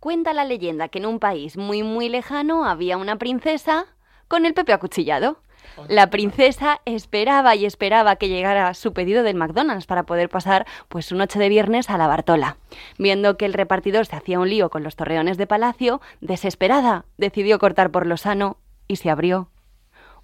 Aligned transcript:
Cuenta 0.00 0.32
la 0.32 0.46
leyenda 0.46 0.88
que 0.88 0.98
en 0.98 1.04
un 1.04 1.18
país 1.18 1.58
muy 1.58 1.82
muy 1.82 2.08
lejano 2.08 2.64
había 2.64 2.96
una 2.96 3.16
princesa 3.16 3.84
con 4.28 4.46
el 4.46 4.54
Pepe 4.54 4.72
acuchillado. 4.72 5.42
La 5.88 6.08
princesa 6.08 6.80
esperaba 6.86 7.54
y 7.54 7.66
esperaba 7.66 8.16
que 8.16 8.28
llegara 8.28 8.72
su 8.72 8.94
pedido 8.94 9.22
del 9.22 9.36
McDonald's 9.36 9.86
para 9.86 10.04
poder 10.04 10.30
pasar 10.30 10.66
pues 10.88 11.04
su 11.04 11.16
noche 11.16 11.38
de 11.38 11.50
viernes 11.50 11.90
a 11.90 11.98
la 11.98 12.06
Bartola. 12.06 12.56
Viendo 12.98 13.36
que 13.36 13.44
el 13.44 13.52
repartidor 13.52 14.06
se 14.06 14.16
hacía 14.16 14.40
un 14.40 14.48
lío 14.48 14.70
con 14.70 14.82
los 14.82 14.96
torreones 14.96 15.36
de 15.36 15.46
palacio, 15.46 16.00
desesperada, 16.22 17.04
decidió 17.18 17.58
cortar 17.58 17.90
por 17.90 18.06
lo 18.06 18.16
sano 18.16 18.56
y 18.88 18.96
se 18.96 19.10
abrió 19.10 19.50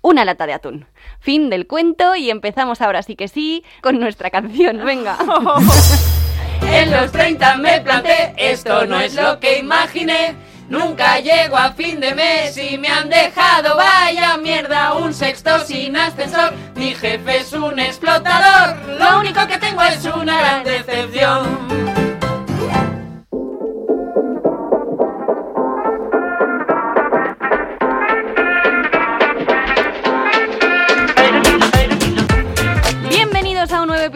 una 0.00 0.24
lata 0.24 0.46
de 0.46 0.54
atún. 0.54 0.86
Fin 1.20 1.50
del 1.50 1.66
cuento 1.66 2.16
y 2.16 2.30
empezamos 2.30 2.80
ahora 2.80 3.02
sí 3.02 3.14
que 3.14 3.28
sí 3.28 3.62
con 3.82 3.98
nuestra 4.00 4.30
canción. 4.30 4.84
Venga. 4.86 5.18
En 6.62 6.90
los 6.90 7.12
30 7.12 7.56
me 7.56 7.80
planté, 7.80 8.34
esto 8.36 8.86
no 8.86 9.00
es 9.00 9.14
lo 9.14 9.38
que 9.40 9.58
imaginé. 9.58 10.34
Nunca 10.68 11.20
llego 11.20 11.56
a 11.56 11.72
fin 11.72 12.00
de 12.00 12.14
mes 12.14 12.56
y 12.58 12.76
me 12.76 12.88
han 12.88 13.08
dejado 13.08 13.76
vaya 13.76 14.36
mierda 14.36 14.94
un 14.94 15.14
sexto 15.14 15.60
sin 15.60 15.96
ascensor. 15.96 16.52
Mi 16.74 16.94
jefe 16.94 17.38
es 17.38 17.52
un 17.52 17.78
explotador, 17.78 18.76
lo 18.98 19.20
único 19.20 19.46
que 19.46 19.58
tengo 19.58 19.82
es 19.82 20.04
una 20.04 20.38
gran 20.38 20.64
decepción. 20.64 22.05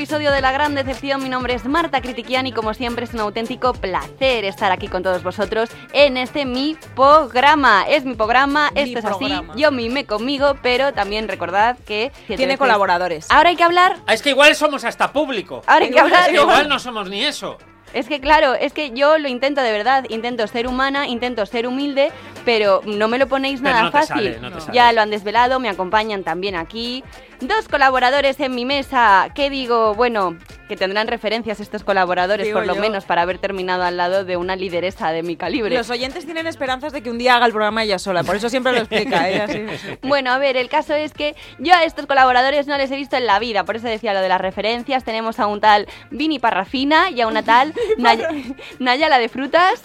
Episodio 0.01 0.33
de 0.33 0.41
La 0.41 0.51
Gran 0.51 0.75
Decepción. 0.75 1.23
Mi 1.23 1.29
nombre 1.29 1.53
es 1.53 1.67
Marta 1.67 2.01
Critiquian 2.01 2.47
y 2.47 2.53
como 2.53 2.73
siempre 2.73 3.05
es 3.05 3.13
un 3.13 3.21
auténtico 3.21 3.75
placer 3.75 4.47
estar 4.47 4.73
aquí 4.73 4.89
con 4.89 5.03
todos 5.03 5.23
vosotros 5.23 5.69
en 5.93 6.17
este 6.17 6.47
mi 6.47 6.75
programa. 6.97 7.85
Es 7.87 8.07
mi 8.07 8.15
programa, 8.15 8.71
Mi 8.75 8.81
esto 8.81 9.01
es 9.01 9.05
programa. 9.05 9.53
así, 9.53 9.61
yo 9.61 9.71
mime 9.71 10.07
conmigo, 10.07 10.57
pero 10.63 10.95
también 10.95 11.29
recordad 11.29 11.77
que... 11.87 12.13
Tiene 12.29 12.47
veces- 12.47 12.59
colaboradores. 12.59 13.27
Ahora 13.31 13.51
hay 13.51 13.57
que 13.57 13.63
hablar, 13.65 13.97
Ah, 14.07 14.15
Es 14.15 14.23
que 14.23 14.31
igual 14.31 14.55
somos 14.57 14.85
hasta 14.85 15.13
público. 15.13 15.61
ahora 15.67 15.85
hay 15.85 15.91
que 15.91 15.97
Es 15.99 16.03
hablar. 16.03 16.31
que 16.31 16.37
igual 16.37 16.67
no 16.71 16.79
somos 16.79 17.11
ni 17.11 17.23
eso. 17.23 17.59
Es 17.93 18.07
que 18.07 18.21
claro, 18.21 18.55
es 18.55 18.73
que 18.73 18.93
yo 18.93 19.19
lo 19.19 19.29
intento 19.29 19.61
de 19.61 19.73
verdad, 19.73 20.05
intento 20.11 20.47
ser 20.47 20.67
humana, 20.69 21.09
intento 21.09 21.45
ser 21.45 21.67
humilde, 21.67 22.11
pero 22.45 22.81
no 22.87 23.09
me 23.09 23.19
lo 23.19 23.27
ponéis 23.27 23.61
nada 23.61 23.83
no 23.83 23.91
te 23.91 23.99
fácil. 23.99 24.15
sale, 24.15 24.39
no 24.41 24.53
te 24.53 24.61
sale. 24.61 24.73
Ya 24.73 24.93
lo 24.93 25.03
han 25.03 25.11
desvelado, 25.11 25.59
me 25.59 25.69
acompañan 25.69 26.23
también 26.23 26.55
aquí. 26.55 27.03
Dos 27.41 27.69
colaboradores 27.69 28.39
en 28.41 28.55
mi 28.55 28.65
mesa, 28.67 29.31
¿qué 29.35 29.49
digo? 29.49 29.95
Bueno, 29.95 30.37
que 30.69 30.77
tendrán 30.77 31.09
referencias 31.09 31.59
estos 31.59 31.83
colaboradores, 31.83 32.47
Digo 32.47 32.59
por 32.59 32.67
lo 32.67 32.75
yo. 32.75 32.81
menos, 32.81 33.05
para 33.07 33.23
haber 33.23 33.39
terminado 33.39 33.83
al 33.83 33.97
lado 33.97 34.25
de 34.25 34.37
una 34.37 34.57
lideresa 34.57 35.11
de 35.11 35.23
mi 35.23 35.37
calibre. 35.37 35.75
Los 35.75 35.89
oyentes 35.91 36.27
tienen 36.27 36.47
esperanzas 36.47 36.93
de 36.93 37.03
que 37.03 37.11
un 37.11 37.17
día 37.19 37.37
haga 37.37 37.47
el 37.47 37.53
programa 37.53 37.83
ella 37.83 37.99
sola, 37.99 38.23
por 38.25 38.37
eso 38.37 38.51
siempre 38.51 38.73
lo 38.73 38.79
explica. 38.79 39.29
¿eh? 39.31 39.41
Así. 39.41 39.99
Bueno, 40.03 40.31
a 40.33 40.39
ver, 40.39 40.57
el 40.59 40.69
caso 40.69 40.95
es 40.95 41.13
que 41.15 41.35
yo 41.59 41.75
a 41.75 41.83
estos 41.85 42.05
colaboradores 42.07 42.67
no 42.67 42.77
les 42.77 42.91
he 42.91 42.97
visto 42.97 43.17
en 43.17 43.27
la 43.27 43.39
vida, 43.39 43.65
por 43.65 43.77
eso 43.77 43.87
decía 43.89 44.13
lo 44.13 44.21
de 44.21 44.29
las 44.29 44.41
referencias. 44.41 45.03
Tenemos 45.03 45.41
a 45.41 45.47
un 45.47 45.61
tal 45.61 45.89
Vini 46.11 46.39
Parrafina 46.39 47.11
y 47.11 47.21
a 47.23 47.27
una 47.27 47.43
tal 47.43 47.73
Nay- 47.99 48.55
Nayala 48.79 49.19
de 49.19 49.29
Frutas. 49.31 49.81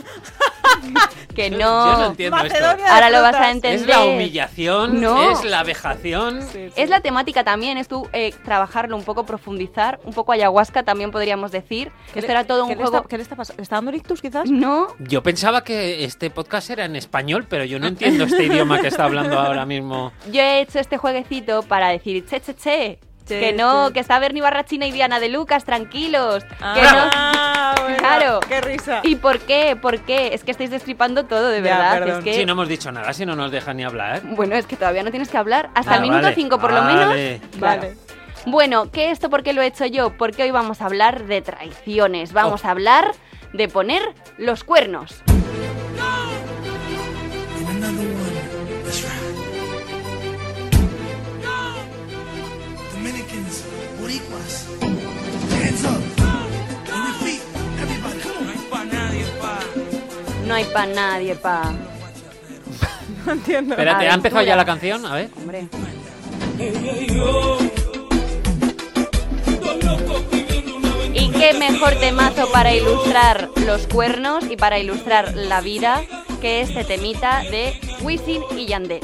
que 1.35 1.49
Yo 1.51 1.57
no. 1.57 1.97
no 1.97 2.05
entiendo 2.07 2.37
esto. 2.37 2.65
Ahora 2.89 3.09
lo 3.09 3.21
vas 3.21 3.35
a 3.35 3.49
entender. 3.51 3.79
Es 3.81 3.87
la 3.87 4.03
humillación, 4.03 4.99
No. 5.01 5.31
es 5.31 5.43
la 5.45 5.63
vejación. 5.63 6.39
Es 6.75 6.89
la 6.89 6.99
temática 6.99 7.43
también, 7.45 7.77
es 7.77 7.87
tú 7.87 8.09
eh, 8.11 8.33
trabajarlo 8.43 8.97
un 8.97 9.03
poco, 9.03 9.25
profundizar, 9.25 9.99
un 10.03 10.13
poco 10.13 10.33
ayahuasca 10.33 10.83
también 10.83 11.11
podríamos 11.11 11.51
decir. 11.53 11.91
¿Qué 12.11 12.19
Esto 12.19 12.27
le- 12.27 12.39
era 12.39 12.43
todo 12.45 12.63
un 12.63 12.69
¿qué 12.71 12.75
le 12.75 12.81
juego. 12.81 12.97
está- 12.97 13.07
¿Qué 13.07 13.15
le 13.15 13.23
está 13.23 13.35
pasando? 13.37 13.57
¿Le 13.59 13.63
está 13.63 13.75
dando 13.77 13.91
rictus 13.91 14.21
quizás? 14.21 14.49
No, 14.49 14.87
Yo 14.99 15.23
pensaba 15.23 15.63
que 15.63 16.03
este 16.03 16.29
podcast 16.29 16.69
era 16.71 16.83
en 16.83 16.97
español, 16.97 17.45
pero 17.49 17.63
yo 17.63 17.79
no 17.79 17.87
entiendo 17.87 18.25
este 18.25 18.43
idioma 18.47 18.81
que 18.81 18.87
está 18.89 19.05
hablando 19.05 19.39
ahora 19.39 19.65
mismo. 19.65 20.11
yo 20.29 20.41
he 20.41 20.59
hecho 20.59 20.79
este 20.79 20.97
jueguecito 20.97 21.63
para 21.63 21.87
decir, 21.89 22.25
che, 22.25 22.41
che, 22.41 22.53
che. 22.55 22.99
Che, 23.27 23.39
que 23.39 23.53
no, 23.53 23.87
che. 23.87 23.93
que 23.93 23.99
está 24.01 24.19
Bernie 24.19 24.41
Barrachina 24.43 24.85
y 24.85 24.91
Diana 24.91 25.19
de 25.19 25.29
Lucas, 25.29 25.63
tranquilos. 25.65 26.43
que 26.43 26.55
Ah, 26.61 27.44
bueno, 27.85 27.97
Claro. 27.99 28.39
Qué 28.47 28.61
risa. 28.61 28.99
¿Y 29.03 29.15
por 29.15 29.39
qué? 29.39 29.75
¿Por 29.81 29.99
qué? 29.99 30.33
Es 30.33 30.43
que 30.43 30.51
estáis 30.51 30.69
destripando 30.71 31.25
todo, 31.25 31.47
de 31.49 31.61
Ya, 31.61 31.77
verdad. 31.77 32.17
Es 32.19 32.23
que... 32.23 32.33
Si 32.35 32.45
no 32.45 32.53
hemos 32.53 32.67
dicho 32.67 32.91
nada, 32.91 33.13
si 33.13 33.25
no 33.25 33.35
nos 33.35 33.51
deja 33.51 33.73
ni 33.73 33.83
hablar. 33.83 34.21
Bueno, 34.23 34.55
es 34.55 34.65
que 34.65 34.75
todavía 34.75 35.03
no 35.03 35.11
tienes 35.11 35.29
que 35.29 35.37
hablar. 35.37 35.69
Hasta 35.75 35.93
Ah, 35.93 35.95
el 35.95 36.01
minuto 36.01 36.21
vale. 36.23 36.35
5 36.35 36.59
por 36.59 36.73
lo 36.73 36.83
menos. 36.83 37.07
Vale. 37.09 37.41
Claro. 37.57 37.87
Bueno, 38.47 38.91
¿qué 38.91 39.09
esto 39.11 39.29
por 39.29 39.41
qué 39.43 39.53
lo 39.53 39.61
he 39.61 39.67
hecho 39.67 39.85
yo? 39.85 40.11
Porque 40.17 40.43
hoy 40.43 40.51
vamos 40.51 40.81
a 40.81 40.85
hablar 40.85 41.23
de 41.25 41.41
traiciones. 41.41 42.31
Vamos 42.33 42.63
Oh. 42.63 42.67
a 42.67 42.71
hablar 42.71 43.11
de 43.53 43.67
poner 43.67 44.01
los 44.37 44.63
cuernos. 44.63 45.23
And 47.67 48.14
No 60.45 60.53
hay 60.53 60.65
pa' 60.65 60.85
nadie, 60.85 61.35
pa. 61.35 61.73
No 63.25 63.31
entiendo. 63.31 63.73
Espérate, 63.73 64.07
¿ha 64.07 64.13
empezado 64.13 64.43
ya 64.43 64.55
la 64.55 64.65
canción? 64.65 65.03
A 65.05 65.15
ver. 65.15 65.29
Hombre. 65.37 65.67
Y 71.13 71.29
qué 71.31 71.53
mejor 71.53 71.95
temazo 71.95 72.49
para 72.51 72.73
ilustrar 72.73 73.49
los 73.65 73.87
cuernos 73.87 74.43
y 74.49 74.57
para 74.57 74.79
ilustrar 74.79 75.33
la 75.35 75.61
vida 75.61 76.01
que 76.41 76.61
este 76.61 76.83
temita 76.83 77.41
de 77.49 77.73
Wisin 78.01 78.41
y 78.57 78.65
Yandel. 78.65 78.99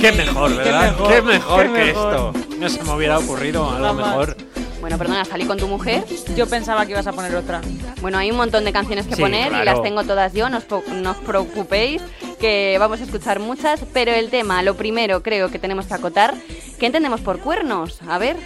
Qué 0.00 0.12
mejor, 0.12 0.54
¿verdad? 0.56 0.94
Qué 1.08 1.22
mejor, 1.22 1.66
qué 1.66 1.72
que 1.72 1.84
mejor. 1.86 2.14
esto. 2.14 2.32
No 2.58 2.68
se 2.68 2.82
me 2.84 2.92
hubiera 2.94 3.18
ocurrido 3.18 3.68
algo 3.68 3.86
Jamás. 3.86 4.06
mejor. 4.06 4.36
Bueno, 4.84 4.98
perdona, 4.98 5.24
salí 5.24 5.46
con 5.46 5.56
tu 5.56 5.66
mujer. 5.66 6.04
Yo 6.36 6.46
pensaba 6.46 6.84
que 6.84 6.92
ibas 6.92 7.06
a 7.06 7.12
poner 7.14 7.34
otra. 7.34 7.62
Bueno, 8.02 8.18
hay 8.18 8.30
un 8.30 8.36
montón 8.36 8.66
de 8.66 8.72
canciones 8.72 9.06
que 9.06 9.16
Sí, 9.16 9.22
poner 9.22 9.50
y 9.50 9.64
las 9.64 9.80
tengo 9.82 10.04
todas 10.04 10.34
yo, 10.34 10.50
no 10.50 10.58
os, 10.58 10.64
po- 10.64 10.84
no 10.92 11.12
os 11.12 11.16
preocupéis, 11.16 12.02
que 12.38 12.76
vamos 12.78 13.00
a 13.00 13.04
escuchar 13.04 13.40
muchas, 13.40 13.80
pero 13.94 14.12
el 14.12 14.28
tema, 14.28 14.62
lo 14.62 14.74
primero 14.76 15.22
creo 15.22 15.48
que 15.50 15.58
tenemos 15.58 15.86
que 15.86 15.94
acotar, 15.94 16.34
¿qué 16.78 16.84
entendemos 16.84 17.22
por 17.22 17.38
cuernos? 17.38 17.98
A 18.06 18.18
ver, 18.18 18.36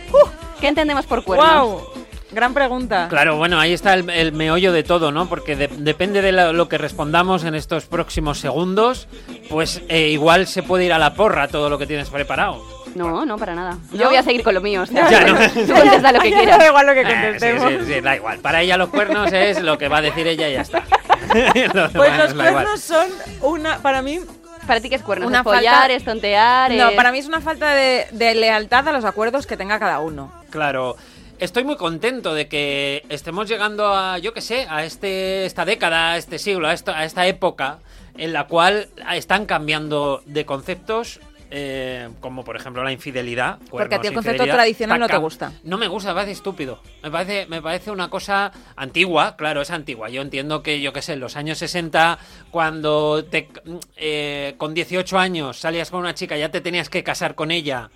¿qué 0.61 0.69
entendemos 0.69 1.07
por 1.07 1.25
cuernos? 1.25 1.65
¡Wow! 1.73 1.83
Gran 2.31 2.55
pregunta. 2.55 3.09
Claro, 3.11 3.37
bueno, 3.37 3.59
ahí 3.59 3.73
está 3.73 3.95
el, 3.95 4.09
el 4.09 4.31
meollo 4.33 4.71
de 4.71 4.85
todo, 4.85 5.11
¿no? 5.11 5.29
Porque 5.29 5.57
de- 5.57 5.67
depende 5.79 6.23
de 6.23 6.31
la- 6.31 6.53
lo 6.53 6.69
que 6.69 6.79
respondamos 6.79 7.43
en 7.43 7.57
estos 7.57 7.87
próximos 7.87 8.39
segundos, 8.39 9.09
pues 9.51 9.83
eh, 9.89 10.11
igual 10.11 10.47
se 10.47 10.63
puede 10.63 10.85
ir 10.85 10.93
a 10.93 10.99
la 10.99 11.15
porra 11.15 11.49
todo 11.49 11.69
lo 11.69 11.79
que 11.79 11.87
tienes 11.89 12.11
preparado. 12.11 12.63
No, 13.07 13.25
no, 13.25 13.37
para 13.39 13.55
nada. 13.55 13.79
¿No? 13.93 13.99
Yo 13.99 14.07
voy 14.09 14.17
a 14.17 14.23
seguir 14.23 14.43
con 14.43 14.55
lo 14.55 14.61
mío, 14.61 14.83
o 14.83 14.87
sea, 14.87 15.09
Ya, 15.11 15.21
¿no? 15.27 15.35
tú 15.39 15.73
contesta 15.75 16.13
lo 16.13 16.21
que 16.21 16.31
Ya 16.31 16.37
quieras. 16.39 16.59
Da 16.59 16.67
igual 16.67 16.87
lo 16.87 16.93
que 16.95 17.01
Eh, 17.03 17.05
sí, 17.07 17.13
contestemos. 17.23 17.73
sí, 17.87 17.95
sí, 17.95 18.01
da 18.01 18.17
igual. 18.17 18.39
Para 18.41 18.63
ella 18.63 18.77
los 18.77 18.89
cuernos 18.89 19.33
es 19.33 19.61
lo 19.63 19.79
que 19.79 19.89
va 19.89 19.99
a 19.99 20.03
decir 20.03 20.27
ella 20.27 20.49
y 20.49 20.53
ya 20.55 20.61
está. 20.63 20.83
Lo 21.75 21.91
Pues 21.91 22.17
los 22.19 22.33
cuernos 22.35 22.81
son 22.81 23.09
una, 23.43 23.79
para 23.79 24.01
mí, 24.03 24.21
Para 24.67 24.81
ti, 24.81 24.89
¿qué 24.89 24.95
es 24.97 25.03
cuernos? 25.03 25.29
Una 25.29 25.39
¿Es 25.39 25.45
follar, 25.45 25.75
falta- 25.75 25.93
es 25.95 26.05
tontear? 26.05 26.71
no, 26.73 26.89
es- 26.91 26.95
para 26.97 27.13
mí 27.13 27.19
es 27.19 27.27
una 27.27 27.41
falta 27.41 27.75
de, 27.75 28.07
de 28.13 28.35
lealtad 28.35 28.87
a 28.89 28.93
los 28.93 29.05
acuerdos 29.05 29.47
que 29.47 29.57
tenga 29.57 29.79
cada 29.79 29.99
uno. 30.01 30.33
Claro. 30.51 30.97
Estoy 31.39 31.63
muy 31.65 31.77
contento 31.77 32.35
de 32.35 32.49
que 32.49 33.05
estemos 33.11 33.49
llegando 33.49 33.95
a, 33.95 34.19
yo 34.19 34.33
qué 34.35 34.41
sé, 34.41 34.67
a 34.69 34.85
este, 34.85 35.45
esta 35.47 35.65
década, 35.65 36.13
a 36.13 36.17
este 36.17 36.39
siglo, 36.39 36.67
a, 36.69 36.73
esto- 36.73 36.93
a 36.93 37.05
esta 37.05 37.27
época 37.27 37.79
en 38.17 38.33
la 38.33 38.45
cual 38.49 38.89
están 39.13 39.47
cambiando 39.47 40.23
de 40.27 40.45
conceptos, 40.45 41.21
eh, 41.51 42.09
como 42.21 42.45
por 42.45 42.57
ejemplo 42.57 42.85
la 42.85 42.93
infidelidad. 42.93 43.59
Porque 43.71 43.95
a 43.95 44.01
ti 44.01 44.09
el 44.09 44.15
concepto 44.15 44.45
tradicional 44.45 45.01
no 45.01 45.09
te 45.09 45.17
gusta. 45.17 45.53
No 45.65 45.79
me 45.79 45.89
gusta, 45.89 46.11
me 46.11 46.15
parece 46.17 46.33
estúpido. 46.33 46.83
Me 47.03 47.11
parece, 47.11 47.47
me 47.47 47.63
parece 47.63 47.91
una 47.91 48.11
cosa 48.11 48.53
antigua, 48.77 49.37
claro, 49.37 49.63
es 49.63 49.71
antigua. 49.71 50.09
Yo 50.11 50.23
entiendo 50.23 50.63
que, 50.63 50.81
yo 50.81 50.93
qué 50.93 51.03
sé, 51.03 51.15
en 51.15 51.21
los 51.21 51.37
años 51.37 51.59
60, 51.59 52.19
cuando 52.51 53.25
te, 53.25 53.49
eh, 53.97 54.55
con 54.59 54.75
18 54.75 55.19
años 55.19 55.59
salías 55.59 55.91
con 55.91 56.01
una 56.01 56.15
chica, 56.15 56.37
ya 56.37 56.51
te 56.51 56.61
tenías 56.61 56.89
que 56.91 57.03
casar 57.03 57.35
con 57.35 57.51
ella 57.51 57.91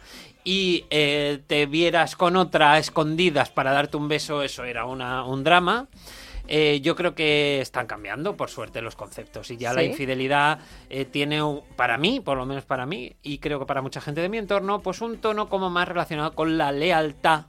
y 0.44 0.86
eh, 0.90 1.40
te 1.46 1.66
vieras 1.66 2.16
con 2.16 2.36
otra 2.36 2.72
a 2.72 2.78
escondidas 2.78 3.50
para 3.50 3.72
darte 3.72 3.96
un 3.96 4.08
beso, 4.08 4.42
eso 4.42 4.64
era 4.64 4.86
una, 4.86 5.24
un 5.24 5.44
drama. 5.44 5.86
Eh, 6.48 6.80
yo 6.82 6.96
creo 6.96 7.14
que 7.14 7.60
están 7.60 7.86
cambiando, 7.86 8.36
por 8.36 8.50
suerte, 8.50 8.82
los 8.82 8.96
conceptos. 8.96 9.50
Y 9.50 9.56
ya 9.56 9.72
la 9.72 9.82
infidelidad 9.84 10.58
eh, 10.90 11.04
tiene, 11.04 11.42
un- 11.42 11.62
para 11.76 11.98
mí, 11.98 12.20
por 12.20 12.36
lo 12.36 12.44
menos 12.46 12.64
para 12.64 12.84
mí, 12.84 13.14
y 13.22 13.38
creo 13.38 13.58
que 13.60 13.66
para 13.66 13.80
mucha 13.80 14.00
gente 14.00 14.20
de 14.20 14.28
mi 14.28 14.38
entorno, 14.38 14.80
pues 14.82 15.00
un 15.00 15.18
tono 15.18 15.48
como 15.48 15.70
más 15.70 15.86
relacionado 15.88 16.34
con 16.34 16.58
la 16.58 16.72
lealtad, 16.72 17.46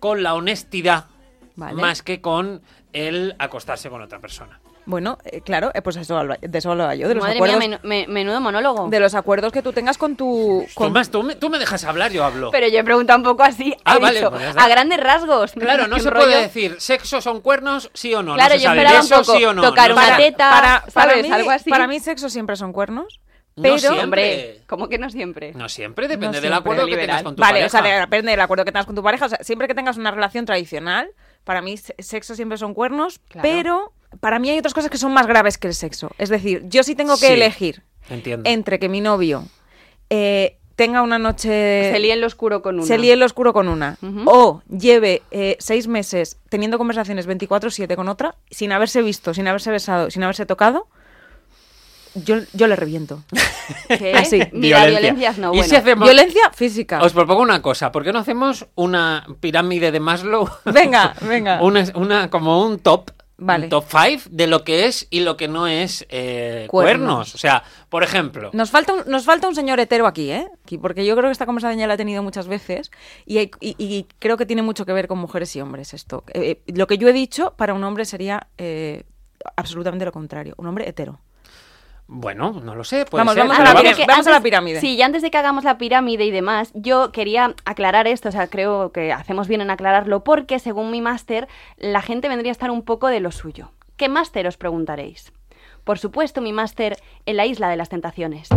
con 0.00 0.22
la 0.22 0.34
honestidad, 0.34 1.06
Vale. 1.54 1.80
más 1.80 2.02
que 2.02 2.20
con 2.20 2.62
el 2.92 3.34
acostarse 3.38 3.90
con 3.90 4.00
otra 4.02 4.20
persona. 4.20 4.60
Bueno, 4.86 5.18
eh, 5.24 5.40
claro, 5.40 5.72
eh, 5.74 5.82
pues 5.82 5.96
eso, 5.96 6.16
de 6.40 6.58
eso 6.58 6.70
hablaba 6.70 6.94
yo, 6.94 7.08
de 7.08 7.16
los 7.16 7.22
Madre 7.24 7.36
acuerdos, 7.38 7.58
mía, 7.58 7.78
menu- 7.78 7.80
me- 7.82 8.06
menudo 8.06 8.40
monólogo. 8.40 8.88
de 8.88 9.00
los 9.00 9.14
acuerdos 9.16 9.52
que 9.52 9.60
tú 9.60 9.72
tengas 9.72 9.98
con 9.98 10.14
tu... 10.16 10.64
Tú, 10.68 10.74
con- 10.74 10.92
más, 10.92 11.10
tú, 11.10 11.24
me, 11.24 11.34
tú 11.34 11.50
me 11.50 11.58
dejas 11.58 11.82
hablar, 11.84 12.12
yo 12.12 12.24
hablo. 12.24 12.50
Pero 12.52 12.68
yo 12.68 12.78
he 12.78 12.84
preguntado 12.84 13.18
un 13.18 13.24
poco 13.24 13.42
así, 13.42 13.74
Ah, 13.84 13.96
he 13.96 14.00
vale, 14.00 14.18
dicho, 14.20 14.30
pues 14.30 14.56
a 14.56 14.68
grandes 14.68 15.00
rasgos. 15.00 15.52
Claro, 15.58 15.88
no 15.88 15.96
¿Qué 15.96 16.02
se 16.02 16.10
rollo? 16.10 16.26
puede 16.26 16.40
decir 16.42 16.76
sexo 16.78 17.20
son 17.20 17.40
cuernos, 17.40 17.90
sí 17.94 18.14
o 18.14 18.22
no. 18.22 18.34
Claro, 18.34 18.54
no 18.54 18.58
se 18.58 18.64
yo 18.64 18.68
sabe. 18.70 18.82
esperaba 18.82 19.02
un 19.04 19.08
poco 19.10 19.36
sí 19.38 19.44
o 19.44 19.52
no. 19.52 19.62
tocar 19.62 19.88
no 19.90 19.96
una 19.96 20.06
sabe. 20.06 20.22
teta, 20.24 20.50
para, 20.50 20.84
para 20.94 21.10
¿sabes? 21.10 21.26
mí, 21.26 21.32
Algo 21.32 21.50
así. 21.50 21.68
para 21.70 21.86
mí 21.88 21.98
sexo 21.98 22.28
siempre 22.30 22.54
son 22.54 22.72
cuernos, 22.72 23.20
No 23.56 23.62
pero... 23.64 23.78
siempre. 23.78 24.02
Hombre, 24.04 24.60
¿cómo 24.68 24.88
que 24.88 24.98
no 24.98 25.10
siempre? 25.10 25.52
No 25.54 25.68
siempre, 25.68 26.06
depende 26.06 26.26
No 26.26 26.32
del 26.34 26.40
siempre, 26.52 26.58
acuerdo 26.58 26.86
que 26.86 26.96
tengas 26.96 27.22
con 27.24 27.34
tu 27.34 27.40
Vale, 27.42 27.52
pareja. 27.62 27.66
o 27.66 27.82
sea, 27.82 28.00
depende 28.02 28.30
del 28.30 28.40
acuerdo 28.40 28.64
que 28.64 28.70
tengas 28.70 28.86
con 28.86 28.94
tu 28.94 29.02
pareja. 29.02 29.26
O 29.26 29.28
sea, 29.28 29.38
siempre 29.42 29.66
que 29.66 29.74
tengas 29.74 29.96
una 29.96 30.12
relación 30.12 30.44
tradicional, 30.46 31.10
para 31.42 31.60
mí 31.60 31.76
se- 31.76 31.96
sexo 31.98 32.36
siempre 32.36 32.56
son 32.56 32.72
cuernos, 32.72 33.18
Claro. 33.28 33.48
pero 33.48 33.92
para 34.20 34.38
mí 34.38 34.50
hay 34.50 34.58
otras 34.58 34.74
cosas 34.74 34.90
que 34.90 34.98
son 34.98 35.12
más 35.12 35.26
graves 35.26 35.58
que 35.58 35.68
el 35.68 35.74
sexo. 35.74 36.10
Es 36.18 36.28
decir, 36.28 36.62
yo 36.68 36.82
sí 36.82 36.94
tengo 36.94 37.14
que 37.18 37.26
Sí. 37.28 37.32
elegir 37.32 37.82
Entiendo. 38.08 38.48
entre 38.48 38.78
que 38.78 38.88
mi 38.88 39.00
novio 39.00 39.44
eh, 40.10 40.58
tenga 40.76 41.02
una 41.02 41.18
noche... 41.18 41.90
Se 41.92 41.98
lía 41.98 42.14
en 42.14 42.20
lo 42.20 42.26
oscuro 42.26 42.60
con 42.62 42.76
una. 42.76 42.86
se 42.86 42.98
líe 42.98 43.12
en 43.14 43.20
lo 43.20 43.26
oscuro 43.26 43.52
con 43.52 43.68
una, 43.68 43.96
o 44.26 44.62
lleve 44.68 45.22
eh, 45.30 45.56
seis 45.58 45.88
meses 45.88 46.38
teniendo 46.50 46.76
conversaciones 46.78 47.26
24-7 47.28 47.96
con 47.96 48.08
otra, 48.08 48.34
sin 48.50 48.72
haberse 48.72 49.00
visto, 49.02 49.32
sin 49.34 49.48
haberse 49.48 49.70
besado, 49.70 50.10
sin 50.10 50.22
haberse 50.22 50.44
tocado, 50.46 50.86
yo, 52.14 52.36
yo 52.54 52.66
le 52.66 52.76
reviento. 52.76 53.22
¿Qué? 53.88 54.14
Así. 54.14 54.40
Mira, 54.52 54.86
Violencia. 54.86 55.00
violencias 55.00 55.38
no, 55.38 55.48
¿Y 55.52 55.56
bueno. 55.58 55.64
si 55.68 55.76
hacemos- 55.76 56.08
Violencia 56.08 56.50
física. 56.54 57.02
Os 57.02 57.12
propongo 57.12 57.42
una 57.42 57.60
cosa, 57.62 57.92
¿por 57.92 58.04
qué 58.04 58.12
no 58.12 58.20
hacemos 58.20 58.66
una 58.74 59.26
pirámide 59.40 59.92
de 59.92 60.00
Maslow? 60.00 60.48
Venga, 60.66 61.14
venga. 61.22 61.62
una, 61.62 61.84
una- 61.94 62.30
como 62.30 62.64
un 62.64 62.78
top. 62.78 63.10
Vale. 63.38 63.68
Top 63.68 63.84
5 63.88 64.28
de 64.30 64.46
lo 64.46 64.64
que 64.64 64.86
es 64.86 65.06
y 65.10 65.20
lo 65.20 65.36
que 65.36 65.46
no 65.46 65.66
es 65.66 66.06
eh, 66.08 66.66
Cuernos. 66.70 67.06
cuernos. 67.06 67.34
O 67.34 67.38
sea, 67.38 67.62
por 67.90 68.02
ejemplo, 68.02 68.48
Nos 68.54 68.70
falta, 68.70 68.94
un, 68.94 69.02
nos 69.06 69.24
falta 69.26 69.46
un 69.46 69.54
señor 69.54 69.78
hetero 69.78 70.06
aquí, 70.06 70.30
¿eh? 70.30 70.48
Aquí, 70.62 70.78
porque 70.78 71.04
yo 71.04 71.14
creo 71.16 71.28
que 71.28 71.32
esta 71.32 71.44
conversación 71.44 71.78
ya 71.78 71.86
la 71.86 71.94
he 71.94 71.96
tenido 71.98 72.22
muchas 72.22 72.48
veces 72.48 72.90
y, 73.26 73.36
hay- 73.38 73.50
y- 73.60 73.74
y 73.78 74.06
creo 74.18 74.38
que 74.38 74.46
tiene 74.46 74.62
mucho 74.62 74.86
que 74.86 74.92
ver 74.94 75.06
con 75.06 75.18
mujeres 75.18 75.54
y 75.54 75.60
hombres 75.60 75.92
esto. 75.92 76.24
Eh, 76.32 76.62
eh, 76.66 76.72
lo 76.74 76.86
que 76.86 76.96
yo 76.96 77.08
he 77.08 77.12
dicho 77.12 77.52
para 77.58 77.74
un 77.74 77.84
hombre 77.84 78.06
sería 78.06 78.46
eh, 78.56 79.02
absolutamente 79.54 80.06
lo 80.06 80.12
contrario, 80.12 80.54
un 80.56 80.66
hombre 80.68 80.88
hetero. 80.88 81.20
Bueno, 82.08 82.52
no 82.62 82.74
lo 82.74 82.84
sé. 82.84 83.04
Puede 83.04 83.22
Vamos, 83.22 83.34
ser, 83.34 83.42
vamos 83.42 83.56
Ah, 83.58 83.62
a 83.62 83.64
la 83.64 84.06
vamos 84.06 84.26
a 84.28 84.40
pirámide. 84.40 84.80
Sí, 84.80 84.94
y 84.94 85.02
antes 85.02 85.22
de 85.22 85.30
que 85.30 85.38
hagamos 85.38 85.64
la 85.64 85.76
pirámide 85.76 86.24
y 86.24 86.30
demás, 86.30 86.70
yo 86.74 87.10
quería 87.10 87.54
aclarar 87.64 88.06
esto, 88.06 88.28
o 88.28 88.32
sea, 88.32 88.46
creo 88.46 88.92
que 88.92 89.12
hacemos 89.12 89.48
bien 89.48 89.60
en 89.60 89.70
aclararlo, 89.70 90.22
porque 90.22 90.58
según 90.58 90.90
mi 90.90 91.00
máster, 91.00 91.48
la 91.78 92.02
gente 92.02 92.28
vendría 92.28 92.50
a 92.50 92.52
estar 92.52 92.70
un 92.70 92.82
poco 92.82 93.08
de 93.08 93.20
lo 93.20 93.32
suyo. 93.32 93.72
¿Qué 93.96 94.08
máster 94.08 94.46
os 94.46 94.56
preguntaréis? 94.56 95.32
Por 95.84 95.98
supuesto, 95.98 96.40
mi 96.40 96.52
máster 96.52 96.96
en 97.26 97.36
la 97.36 97.46
Isla 97.46 97.68
de 97.68 97.76
las 97.76 97.88
Tentaciones. 97.88 98.48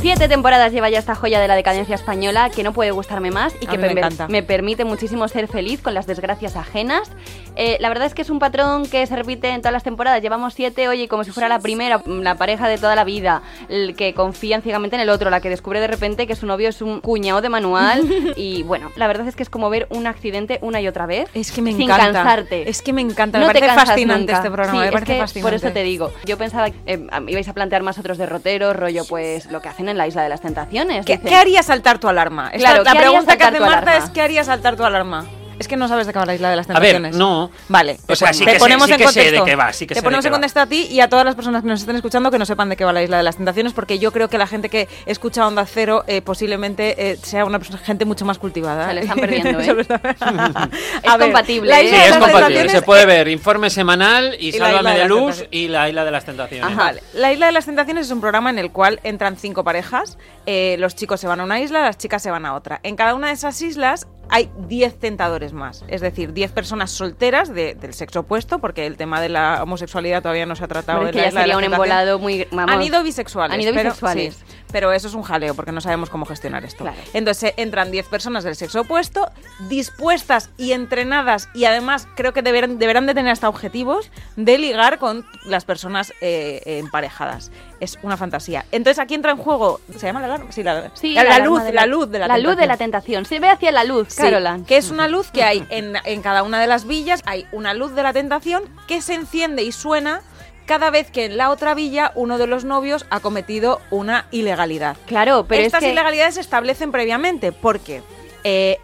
Siete 0.00 0.28
temporadas 0.28 0.72
lleva 0.72 0.88
ya 0.90 1.00
esta 1.00 1.16
joya 1.16 1.40
de 1.40 1.48
la 1.48 1.56
decadencia 1.56 1.94
española 1.96 2.50
que 2.50 2.62
no 2.62 2.72
puede 2.72 2.92
gustarme 2.92 3.32
más 3.32 3.52
y 3.60 3.66
que 3.66 3.76
me 3.78 3.88
me, 3.92 4.00
encanta. 4.00 4.28
me 4.28 4.42
permite 4.44 4.84
muchísimo 4.84 5.26
ser 5.26 5.48
feliz 5.48 5.82
con 5.82 5.92
las 5.92 6.06
desgracias 6.06 6.54
ajenas. 6.56 7.10
Eh, 7.56 7.76
la 7.80 7.88
verdad 7.88 8.06
es 8.06 8.14
que 8.14 8.22
es 8.22 8.30
un 8.30 8.38
patrón 8.38 8.86
que 8.86 9.04
se 9.08 9.16
repite 9.16 9.48
en 9.48 9.60
todas 9.60 9.72
las 9.72 9.82
temporadas. 9.82 10.22
Llevamos 10.22 10.54
siete, 10.54 10.86
oye, 10.88 11.08
como 11.08 11.24
si 11.24 11.32
fuera 11.32 11.48
la 11.48 11.58
primera, 11.58 12.00
la 12.06 12.36
pareja 12.36 12.68
de 12.68 12.78
toda 12.78 12.94
la 12.94 13.02
vida, 13.02 13.42
el 13.68 13.96
que 13.96 14.14
confían 14.14 14.62
ciegamente 14.62 14.94
en 14.94 15.02
el 15.02 15.10
otro, 15.10 15.30
la 15.30 15.40
que 15.40 15.50
descubre 15.50 15.80
de 15.80 15.88
repente 15.88 16.28
que 16.28 16.36
su 16.36 16.46
novio 16.46 16.68
es 16.68 16.80
un 16.80 17.00
cuñado 17.00 17.40
de 17.40 17.48
manual. 17.48 18.02
y 18.36 18.62
bueno, 18.62 18.92
la 18.94 19.08
verdad 19.08 19.26
es 19.26 19.34
que 19.34 19.42
es 19.42 19.50
como 19.50 19.68
ver 19.68 19.88
un 19.90 20.06
accidente 20.06 20.60
una 20.62 20.80
y 20.80 20.86
otra 20.86 21.06
vez. 21.06 21.28
Es 21.34 21.50
que 21.50 21.60
me 21.60 21.72
sin 21.72 21.82
encanta. 21.82 22.12
cansarte. 22.12 22.70
Es 22.70 22.82
que 22.82 22.92
me 22.92 23.00
encanta, 23.02 23.40
No 23.40 23.48
me 23.48 23.52
te 23.52 23.60
parece 23.60 23.78
fascinante 23.84 24.20
nunca. 24.32 24.36
este 24.36 24.50
programa, 24.50 24.72
Sí, 24.72 24.78
me 24.78 24.86
es 24.86 24.92
parece 24.92 25.12
que 25.14 25.18
fascinante. 25.20 25.42
Por 25.50 25.54
eso 25.54 25.72
te 25.72 25.82
digo, 25.82 26.12
yo 26.24 26.38
pensaba 26.38 26.70
que 26.70 26.78
eh, 26.86 27.00
ibais 27.26 27.48
a 27.48 27.52
plantear 27.52 27.82
más 27.82 27.98
otros 27.98 28.16
derroteros, 28.16 28.76
rollo, 28.76 29.04
pues 29.08 29.50
lo 29.50 29.60
que 29.60 29.68
hacen 29.68 29.87
en 29.88 29.98
la 29.98 30.06
Isla 30.06 30.22
de 30.22 30.28
las 30.28 30.40
Tentaciones. 30.40 31.04
¿Qué, 31.04 31.34
haría 31.34 31.62
saltar 31.62 31.98
tu 31.98 32.08
alarma? 32.08 32.50
Claro, 32.50 32.82
la 32.84 32.92
¿qué 32.92 32.98
haría 32.98 33.10
pregunta 33.10 33.36
que 33.36 33.44
hace 33.44 33.60
Marta 33.60 33.96
es 33.96 34.10
¿qué 34.10 34.22
haría 34.22 34.44
saltar 34.44 34.76
tu 34.76 34.84
alarma? 34.84 35.26
Es 35.58 35.68
que 35.68 35.76
no 35.76 35.88
sabes 35.88 36.06
de 36.06 36.12
qué 36.12 36.18
va 36.18 36.26
la 36.26 36.34
isla 36.34 36.50
de 36.50 36.56
las 36.56 36.68
A 36.70 36.74
ver, 36.80 36.92
tentaciones. 36.94 37.16
no. 37.16 37.50
Vale. 37.68 37.98
O 38.08 38.14
sea, 38.16 38.28
te 38.28 38.34
sí 38.34 38.44
que 38.44 38.52
te 38.52 38.56
sé- 38.58 38.60
ponemos 38.60 38.86
sí 38.86 38.92
en 38.92 38.98
que 38.98 39.08
sé 39.08 39.20
de 39.20 39.24
contexto. 39.26 39.44
qué 39.44 39.56
va, 39.56 39.72
sí 39.72 39.86
que 39.86 39.94
Te 39.94 39.94
sé 39.96 40.00
de 40.00 40.04
ponemos 40.04 40.22
qué 40.22 40.28
en 40.28 40.32
va. 40.32 40.36
contexto 40.36 40.60
a 40.60 40.66
ti 40.66 40.86
y 40.90 41.00
a 41.00 41.08
todas 41.08 41.24
las 41.24 41.34
personas 41.34 41.62
que 41.62 41.68
nos 41.68 41.80
estén 41.80 41.96
escuchando 41.96 42.30
que 42.30 42.38
no 42.38 42.46
sepan 42.46 42.68
de 42.68 42.76
qué 42.76 42.84
va 42.84 42.92
la 42.92 43.02
isla 43.02 43.16
de 43.18 43.22
las 43.22 43.36
tentaciones, 43.36 43.72
porque 43.72 43.98
yo 43.98 44.12
creo 44.12 44.28
que 44.28 44.38
la 44.38 44.46
gente 44.46 44.68
que 44.68 44.88
escucha 45.06 45.46
Onda 45.46 45.66
Cero 45.66 46.04
eh, 46.06 46.22
posiblemente 46.22 47.10
eh, 47.12 47.16
sea 47.22 47.44
una 47.44 47.58
persona- 47.58 47.78
gente 47.78 48.04
mucho 48.04 48.24
más 48.24 48.38
cultivada. 48.38 48.88
Se 48.88 48.94
lo 48.94 49.00
están 49.00 49.18
perdiendo, 49.18 49.60
¿eh? 49.60 49.66
Es 49.70 49.76
ver, 51.02 51.18
compatible, 51.18 51.70
la 51.70 51.80
¿eh? 51.80 51.84
Sí, 51.84 51.90
de 51.90 51.96
es 51.96 52.10
las 52.10 52.18
compatible. 52.18 52.38
tentaciones 52.40 52.72
Se 52.72 52.82
puede 52.82 53.06
ver 53.06 53.28
informe 53.28 53.70
semanal 53.70 54.36
y, 54.38 54.48
Y 54.48 54.52
Sálvame 54.52 54.98
de 54.98 55.04
Luz 55.08 55.18
Tentaciones. 55.38 55.48
y 55.50 55.68
la 55.68 55.88
Isla 55.88 56.04
de 56.04 56.10
las 56.10 56.24
Tentaciones. 56.24 56.66
Ajá. 56.66 56.76
Vale. 56.84 57.02
La 57.14 57.32
Isla 57.32 57.46
de 57.46 57.52
las 57.52 57.64
Tentaciones 57.66 58.06
es 58.06 58.12
un 58.12 58.20
programa 58.20 58.50
en 58.50 58.58
el 58.58 58.70
cual 58.70 59.00
entran 59.02 59.36
cinco 59.36 59.64
parejas. 59.64 60.18
eh, 60.46 60.76
los 60.78 60.94
chicos 60.94 61.20
se 61.20 61.26
van 61.26 61.40
a 61.40 61.44
una 61.44 61.60
isla, 61.60 61.82
las 61.82 61.98
chicas 61.98 62.22
se 62.22 62.30
van 62.30 62.46
a 62.46 62.54
otra. 62.54 62.80
En 62.82 62.96
cada 62.96 63.14
una 63.14 63.26
de 63.28 63.32
esas 63.34 63.60
islas 63.62 64.06
hay 64.30 64.50
10 64.68 64.98
tentadores 64.98 65.52
más. 65.52 65.84
Es 65.88 66.00
decir, 66.00 66.32
10 66.32 66.52
personas 66.52 66.90
solteras 66.90 67.52
de- 67.52 67.74
del 67.74 67.94
sexo 67.94 68.20
opuesto, 68.20 68.58
porque 68.58 68.86
el 68.86 68.96
tema 68.96 69.20
de 69.20 69.28
la 69.28 69.62
homosexualidad 69.62 70.22
todavía 70.22 70.46
no 70.46 70.56
se 70.56 70.64
ha 70.64 70.68
tratado 70.68 70.98
Hombre, 71.00 71.12
de 71.12 71.26
es 71.28 71.34
la 71.34 71.42
que 71.42 71.48
ya 71.48 71.54
sería 71.54 71.56
un 71.68 71.72
embolado 71.72 72.18
muy... 72.18 72.46
vamos, 72.50 72.74
Han 72.74 72.82
ido 72.82 73.02
bisexuales. 73.02 73.54
Han 73.54 73.60
ido 73.60 73.72
pero- 73.72 73.90
bisexuales. 73.90 74.34
sí, 74.34 74.44
pero 74.70 74.92
eso 74.92 75.08
es 75.08 75.14
un 75.14 75.22
jaleo 75.22 75.54
porque 75.54 75.72
no 75.72 75.80
sabemos 75.80 76.10
cómo 76.10 76.26
gestionar 76.26 76.64
esto. 76.64 76.84
Claro. 76.84 76.98
Entonces 77.14 77.50
eh, 77.50 77.54
entran 77.56 77.90
10 77.90 78.06
personas 78.08 78.44
del 78.44 78.54
sexo 78.54 78.82
opuesto, 78.82 79.30
dispuestas 79.68 80.50
y 80.56 80.72
entrenadas 80.72 81.48
y 81.54 81.64
además 81.64 82.06
creo 82.16 82.32
que 82.32 82.42
deberán, 82.42 82.78
deberán 82.78 83.06
de 83.06 83.14
tener 83.14 83.32
hasta 83.32 83.48
objetivos 83.48 84.10
de 84.36 84.58
ligar 84.58 84.98
con 84.98 85.24
las 85.46 85.64
personas 85.64 86.10
eh, 86.20 86.60
eh, 86.66 86.78
emparejadas. 86.78 87.50
Es 87.80 87.98
una 88.02 88.16
fantasía. 88.16 88.64
Entonces 88.72 88.98
aquí 88.98 89.14
entra 89.14 89.30
en 89.32 89.36
juego, 89.38 89.80
¿se 89.96 90.06
llama 90.06 90.20
la 90.20 90.26
alarma? 90.26 90.50
Sí, 90.52 90.62
la, 90.62 90.90
Sí, 90.94 91.12
la, 91.14 91.20
alarma 91.22 91.46
luz, 91.46 91.62
de 91.64 91.72
la, 91.72 91.86
luz 91.86 92.10
de 92.10 92.18
la, 92.18 92.26
luz 92.38 92.56
de 92.56 92.66
tentación. 92.66 92.68
la 92.68 92.76
tentación. 92.76 93.24
Se 93.24 93.40
ve 93.40 93.48
hacia 93.50 93.70
la 93.72 93.84
luz, 93.84 94.08
Sí, 94.10 94.22
Carolan. 94.22 94.64
que 94.64 94.76
es 94.76 94.90
una 94.90 95.06
luz 95.08 95.30
que 95.30 95.44
hay 95.44 95.64
en, 95.70 95.94
en 96.04 96.22
cada 96.22 96.42
una 96.42 96.60
de 96.60 96.66
las 96.66 96.86
villas, 96.86 97.22
hay 97.26 97.46
una 97.52 97.74
luz 97.74 97.94
de 97.94 98.02
la 98.02 98.12
tentación 98.12 98.64
que 98.88 99.00
se 99.00 99.14
enciende 99.14 99.62
y 99.62 99.72
suena 99.72 100.22
cada 100.66 100.90
vez 100.90 101.10
que 101.10 101.24
en 101.24 101.36
la 101.38 101.50
otra 101.50 101.72
villa 101.74 102.12
uno 102.14 102.36
de 102.36 102.46
los 102.46 102.64
novios 102.64 103.06
ha 103.10 103.20
cometido 103.20 103.80
una 103.90 104.26
ilegalidad. 104.32 104.96
Claro, 105.06 105.46
pero 105.48 105.62
Estas 105.64 105.82
es 105.82 105.86
que... 105.86 105.92
ilegalidades 105.92 106.34
se 106.34 106.40
establecen 106.42 106.92
previamente 106.92 107.52
porque 107.52 108.02
eh, 108.44 108.78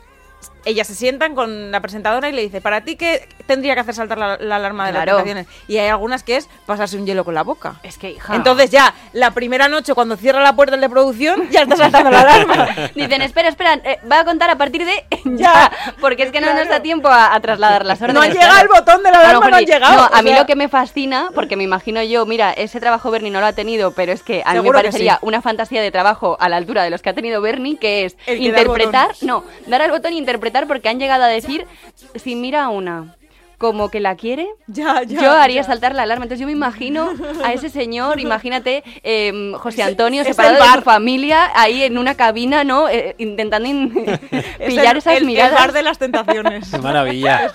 ellas 0.64 0.86
se 0.86 0.94
sientan 0.94 1.34
con 1.34 1.70
la 1.70 1.80
presentadora 1.80 2.28
y 2.28 2.32
le 2.32 2.42
dice, 2.42 2.60
¿para 2.60 2.82
ti 2.82 2.96
qué 2.96 3.26
tendría 3.46 3.74
que 3.74 3.80
hacer 3.80 3.94
saltar 3.94 4.18
la, 4.18 4.36
la 4.38 4.56
alarma 4.56 4.86
de 4.86 4.92
Claro. 4.92 5.12
las 5.18 5.24
tentaciones? 5.24 5.46
Y 5.68 5.78
hay 5.78 5.88
algunas 5.88 6.22
que 6.22 6.36
es 6.36 6.48
pasarse 6.66 6.96
un 6.96 7.06
hielo 7.06 7.24
con 7.24 7.34
la 7.34 7.42
boca. 7.42 7.76
Es 7.82 7.98
que, 7.98 8.10
hija... 8.12 8.34
Entonces 8.34 8.70
ya, 8.70 8.94
la 9.12 9.30
primera 9.32 9.68
noche 9.68 9.94
cuando 9.94 10.16
cierra 10.16 10.40
la 10.42 10.54
puerta 10.56 10.74
el 10.74 10.80
de 10.80 10.88
producción, 10.88 11.48
ya 11.50 11.62
está 11.62 11.76
saltando 11.76 12.10
la 12.10 12.20
alarma. 12.20 12.68
Dicen, 12.94 13.22
espera, 13.22 13.48
espera, 13.48 13.74
eh, 13.84 13.98
va 14.10 14.20
a 14.20 14.24
contar 14.24 14.50
a 14.50 14.56
partir 14.56 14.84
de 14.84 15.04
Ya. 15.24 15.70
porque 16.00 16.22
es 16.24 16.32
que 16.32 16.40
no 16.40 16.46
nos 16.46 16.54
Claro. 16.54 16.70
da 16.70 16.80
tiempo 16.80 17.08
a, 17.08 17.34
a 17.34 17.40
trasladar 17.40 17.84
las 17.84 18.00
órdenes. 18.00 18.14
No 18.14 18.22
ha 18.22 18.28
llegado 18.32 18.62
el 18.62 18.68
botón 18.68 19.02
de 19.02 19.10
la 19.10 19.18
alarma, 19.18 19.48
no 19.50 19.56
ha 19.56 19.60
llegado. 19.60 19.96
No, 19.96 20.10
a 20.12 20.22
mí 20.22 20.30
sea- 20.30 20.38
lo 20.40 20.46
que 20.46 20.54
me 20.56 20.68
fascina, 20.68 21.28
porque 21.34 21.56
me 21.56 21.64
imagino 21.64 22.02
yo, 22.02 22.24
mira, 22.26 22.52
ese 22.52 22.80
trabajo 22.80 23.10
Bernie 23.10 23.30
no 23.30 23.40
lo 23.40 23.46
ha 23.46 23.52
tenido, 23.52 23.92
pero 23.92 24.12
es 24.12 24.22
que 24.22 24.42
a 24.44 24.54
mí 24.54 24.60
me 24.60 24.70
parecería 24.70 25.14
sí. 25.14 25.18
una 25.22 25.42
fantasía 25.42 25.82
de 25.82 25.90
trabajo 25.90 26.36
a 26.40 26.48
la 26.48 26.56
altura 26.56 26.82
de 26.84 26.90
los 26.90 27.02
que 27.02 27.10
ha 27.10 27.14
tenido 27.14 27.40
Bernie, 27.42 27.76
que 27.76 28.04
es 28.04 28.16
El 28.26 28.38
que 28.38 28.44
interpretar, 28.44 29.10
no, 29.22 29.44
dar 29.66 29.82
al 29.82 29.90
botón 29.90 30.12
e 30.12 30.16
interpretar, 30.16 30.53
porque 30.66 30.88
han 30.88 30.98
llegado 30.98 31.24
a 31.24 31.28
decir, 31.28 31.66
si 32.14 32.34
mira 32.36 32.64
a 32.64 32.68
una 32.68 33.16
como 33.56 33.88
que 33.88 34.00
la 34.00 34.16
quiere, 34.16 34.48
Ya, 34.66 35.02
ya, 35.04 35.22
yo 35.22 35.30
haría 35.30 35.62
ya. 35.62 35.64
saltar 35.66 35.94
la 35.94 36.02
alarma. 36.02 36.24
Entonces 36.24 36.40
yo 36.40 36.46
me 36.46 36.52
imagino 36.52 37.10
a 37.44 37.52
ese 37.52 37.70
señor, 37.70 38.18
imagínate 38.20 38.82
em, 39.02 39.52
José 39.54 39.82
Antonio 39.84 40.20
es 40.22 40.26
el 40.26 40.34
separado 40.34 40.56
de 40.56 40.60
bar. 40.60 40.78
su 40.80 40.82
familia, 40.84 41.50
ahí 41.54 41.82
en 41.84 41.96
una 41.96 42.14
cabina, 42.16 42.64
¿no? 42.64 42.88
Eh, 42.88 43.14
intentando 43.18 43.66
in- 43.68 43.92
Es 44.58 44.66
pillar 44.68 44.96
el- 44.96 44.98
esas 44.98 45.14
el- 45.14 45.18
el 45.20 45.26
miradas. 45.26 45.54
bar 45.58 45.72
de 45.72 45.82
las 45.82 45.98
tentaciones. 45.98 46.68
Qué 46.70 46.78
maravilla. 46.78 47.50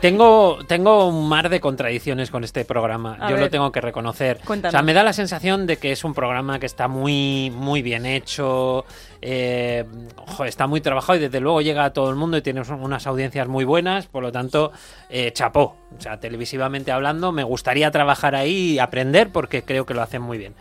Tengo, 0.00 0.58
tengo 0.66 1.08
un 1.08 1.28
mar 1.28 1.48
de 1.48 1.60
contradicciones 1.60 2.30
con 2.30 2.44
este 2.44 2.64
programa. 2.64 3.16
A 3.20 3.28
Yo 3.28 3.34
ver. 3.34 3.44
lo 3.44 3.50
tengo 3.50 3.72
que 3.72 3.80
reconocer. 3.80 4.38
Cuéntanos. 4.44 4.72
O 4.72 4.76
sea, 4.76 4.82
me 4.82 4.92
da 4.94 5.02
la 5.02 5.12
sensación 5.12 5.66
de 5.66 5.78
que 5.78 5.92
es 5.92 6.04
un 6.04 6.14
programa 6.14 6.58
que 6.58 6.66
está 6.66 6.88
muy, 6.88 7.50
muy 7.54 7.82
bien 7.82 8.06
hecho. 8.06 8.84
Eh, 9.28 9.84
está 10.44 10.68
muy 10.68 10.80
trabajado 10.80 11.18
y 11.18 11.22
desde 11.22 11.40
luego 11.40 11.60
llega 11.60 11.84
a 11.84 11.92
todo 11.92 12.10
el 12.10 12.16
mundo 12.16 12.36
y 12.36 12.42
tiene 12.42 12.62
unas 12.62 13.08
audiencias 13.08 13.48
muy 13.48 13.64
buenas. 13.64 14.06
Por 14.06 14.22
lo 14.22 14.30
tanto, 14.30 14.70
eh, 15.10 15.32
chapó. 15.32 15.76
O 15.98 16.00
sea, 16.00 16.20
televisivamente 16.20 16.92
hablando, 16.92 17.32
me 17.32 17.42
gustaría 17.42 17.90
trabajar 17.90 18.36
ahí 18.36 18.74
y 18.74 18.78
aprender 18.78 19.30
porque 19.32 19.64
creo 19.64 19.84
que 19.84 19.94
lo 19.94 20.02
hacen 20.02 20.22
muy 20.22 20.38
bien. 20.38 20.54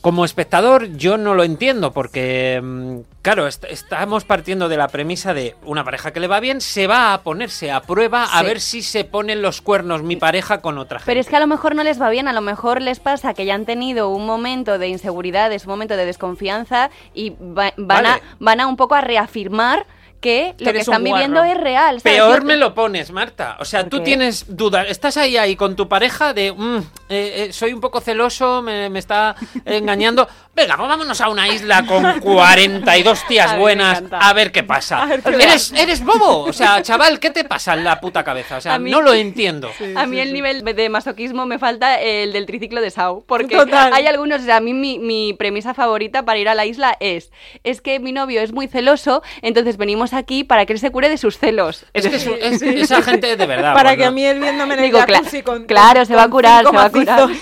Como 0.00 0.24
espectador 0.24 0.96
yo 0.96 1.18
no 1.18 1.34
lo 1.34 1.42
entiendo 1.42 1.92
porque, 1.92 2.60
mm, 2.62 2.98
claro, 3.20 3.48
est- 3.48 3.64
estamos 3.64 4.24
partiendo 4.24 4.68
de 4.68 4.76
la 4.76 4.86
premisa 4.88 5.34
de 5.34 5.56
una 5.64 5.82
pareja 5.84 6.12
que 6.12 6.20
le 6.20 6.28
va 6.28 6.38
bien, 6.38 6.60
se 6.60 6.86
va 6.86 7.12
a 7.12 7.22
ponerse 7.22 7.72
a 7.72 7.80
prueba 7.82 8.24
a 8.24 8.42
ver 8.44 8.60
si 8.60 8.82
se 8.82 9.02
ponen 9.04 9.42
los 9.42 9.60
cuernos 9.60 10.04
mi 10.04 10.14
pareja 10.14 10.60
con 10.60 10.78
otra 10.78 11.00
gente. 11.00 11.10
Pero 11.10 11.20
es 11.20 11.26
que 11.28 11.34
a 11.36 11.40
lo 11.40 11.48
mejor 11.48 11.74
no 11.74 11.82
les 11.82 12.00
va 12.00 12.10
bien, 12.10 12.28
a 12.28 12.32
lo 12.32 12.40
mejor 12.40 12.80
les 12.80 13.00
pasa 13.00 13.34
que 13.34 13.44
ya 13.44 13.56
han 13.56 13.66
tenido 13.66 14.08
un 14.10 14.24
momento 14.24 14.78
de 14.78 14.86
inseguridad, 14.86 15.52
es 15.52 15.64
un 15.64 15.70
momento 15.70 15.96
de 15.96 16.06
desconfianza 16.06 16.90
y 17.12 17.30
va- 17.30 17.74
van, 17.76 18.04
Vale. 18.04 18.08
a, 18.08 18.20
van 18.38 18.60
a 18.60 18.66
un 18.68 18.76
poco 18.76 18.94
a 18.94 19.00
reafirmar 19.00 19.84
que 20.20 20.54
lo 20.58 20.72
que 20.72 20.78
están 20.78 21.04
viviendo 21.04 21.42
es 21.44 21.56
real. 21.56 22.00
¿sabes? 22.00 22.16
Peor 22.18 22.44
me 22.44 22.56
lo 22.56 22.74
pones, 22.74 23.10
Marta. 23.12 23.56
O 23.60 23.64
sea, 23.64 23.80
¿Por 23.82 23.90
tú 23.90 23.96
qué? 23.98 24.04
tienes 24.04 24.44
dudas. 24.56 24.86
Estás 24.88 25.16
ahí 25.16 25.36
ahí 25.36 25.54
con 25.56 25.76
tu 25.76 25.88
pareja 25.88 26.34
de, 26.34 26.52
"Mm, 26.52 26.76
eh, 26.78 26.82
eh, 27.08 27.52
soy 27.52 27.72
un 27.72 27.80
poco 27.80 28.00
celoso, 28.00 28.60
me, 28.62 28.90
me 28.90 28.98
está 28.98 29.36
engañando. 29.64 30.28
Venga, 30.58 30.76
pues 30.76 30.88
vámonos 30.88 31.20
a 31.20 31.28
una 31.28 31.46
isla 31.48 31.86
con 31.86 32.20
42 32.20 33.24
tías 33.28 33.50
A 33.50 33.54
me 33.54 33.60
buenas 33.60 34.02
a 34.10 34.32
ver 34.32 34.50
qué 34.50 34.64
pasa. 34.64 35.08
eres, 35.24 35.72
eres 35.72 36.04
bobo. 36.04 36.42
O 36.44 36.52
sea, 36.52 36.82
chaval, 36.82 37.20
¿qué 37.20 37.30
te 37.30 37.44
pasa 37.44 37.74
en 37.74 37.84
la 37.84 38.00
puta 38.00 38.24
cabeza? 38.24 38.56
O 38.56 38.60
sea, 38.60 38.76
mí- 38.78 38.90
no 38.90 39.00
lo 39.00 39.14
entiendo. 39.14 39.70
A 39.96 40.06
mí 40.06 40.18
el 40.18 40.32
nivel 40.32 40.64
de 40.64 40.88
masoquismo 40.88 41.46
me 41.46 41.58
falta 41.60 42.00
el 42.00 42.32
del 42.32 42.46
triciclo 42.46 42.80
de 42.80 42.90
Sau, 42.90 43.24
porque 43.26 43.56
Total. 43.56 43.92
hay 43.92 44.06
algunos, 44.06 44.40
o 44.42 44.44
sea, 44.44 44.56
a 44.56 44.60
mí 44.60 44.74
mi, 44.74 44.98
mi 44.98 45.32
premisa 45.32 45.74
favorita 45.74 46.24
para 46.24 46.38
ir 46.40 46.48
a 46.48 46.54
la 46.56 46.66
isla 46.66 46.96
es, 46.98 47.30
es 47.62 47.80
que 47.80 48.00
mi 48.00 48.10
novio 48.12 48.40
es 48.40 48.52
muy 48.52 48.66
celoso, 48.66 49.22
entonces 49.42 49.76
venimos 49.76 50.07
aquí 50.12 50.44
para 50.44 50.66
que 50.66 50.72
él 50.72 50.78
se 50.78 50.90
cure 50.90 51.08
de 51.08 51.18
sus 51.18 51.38
celos. 51.38 51.84
Es 51.92 52.06
que 52.08 52.16
es- 52.16 52.26
es- 52.26 52.62
esa 52.62 53.02
gente 53.02 53.36
de 53.36 53.46
verdad. 53.46 53.74
Para 53.74 53.96
que 53.96 54.04
a 54.04 54.10
mí 54.10 54.24
él 54.24 54.40
viéndome 54.40 54.74
en 54.74 54.80
el 54.80 54.86
Digo, 54.86 54.98
cla- 55.00 55.16
jacuzzi 55.18 55.42
con 55.42 55.64
claro, 55.64 56.04
se 56.04 56.14
va 56.14 56.24
a 56.24 56.30
curar, 56.30 56.64
se 56.66 56.72
va 56.76 56.84
a 56.84 56.90
curar. 56.90 57.28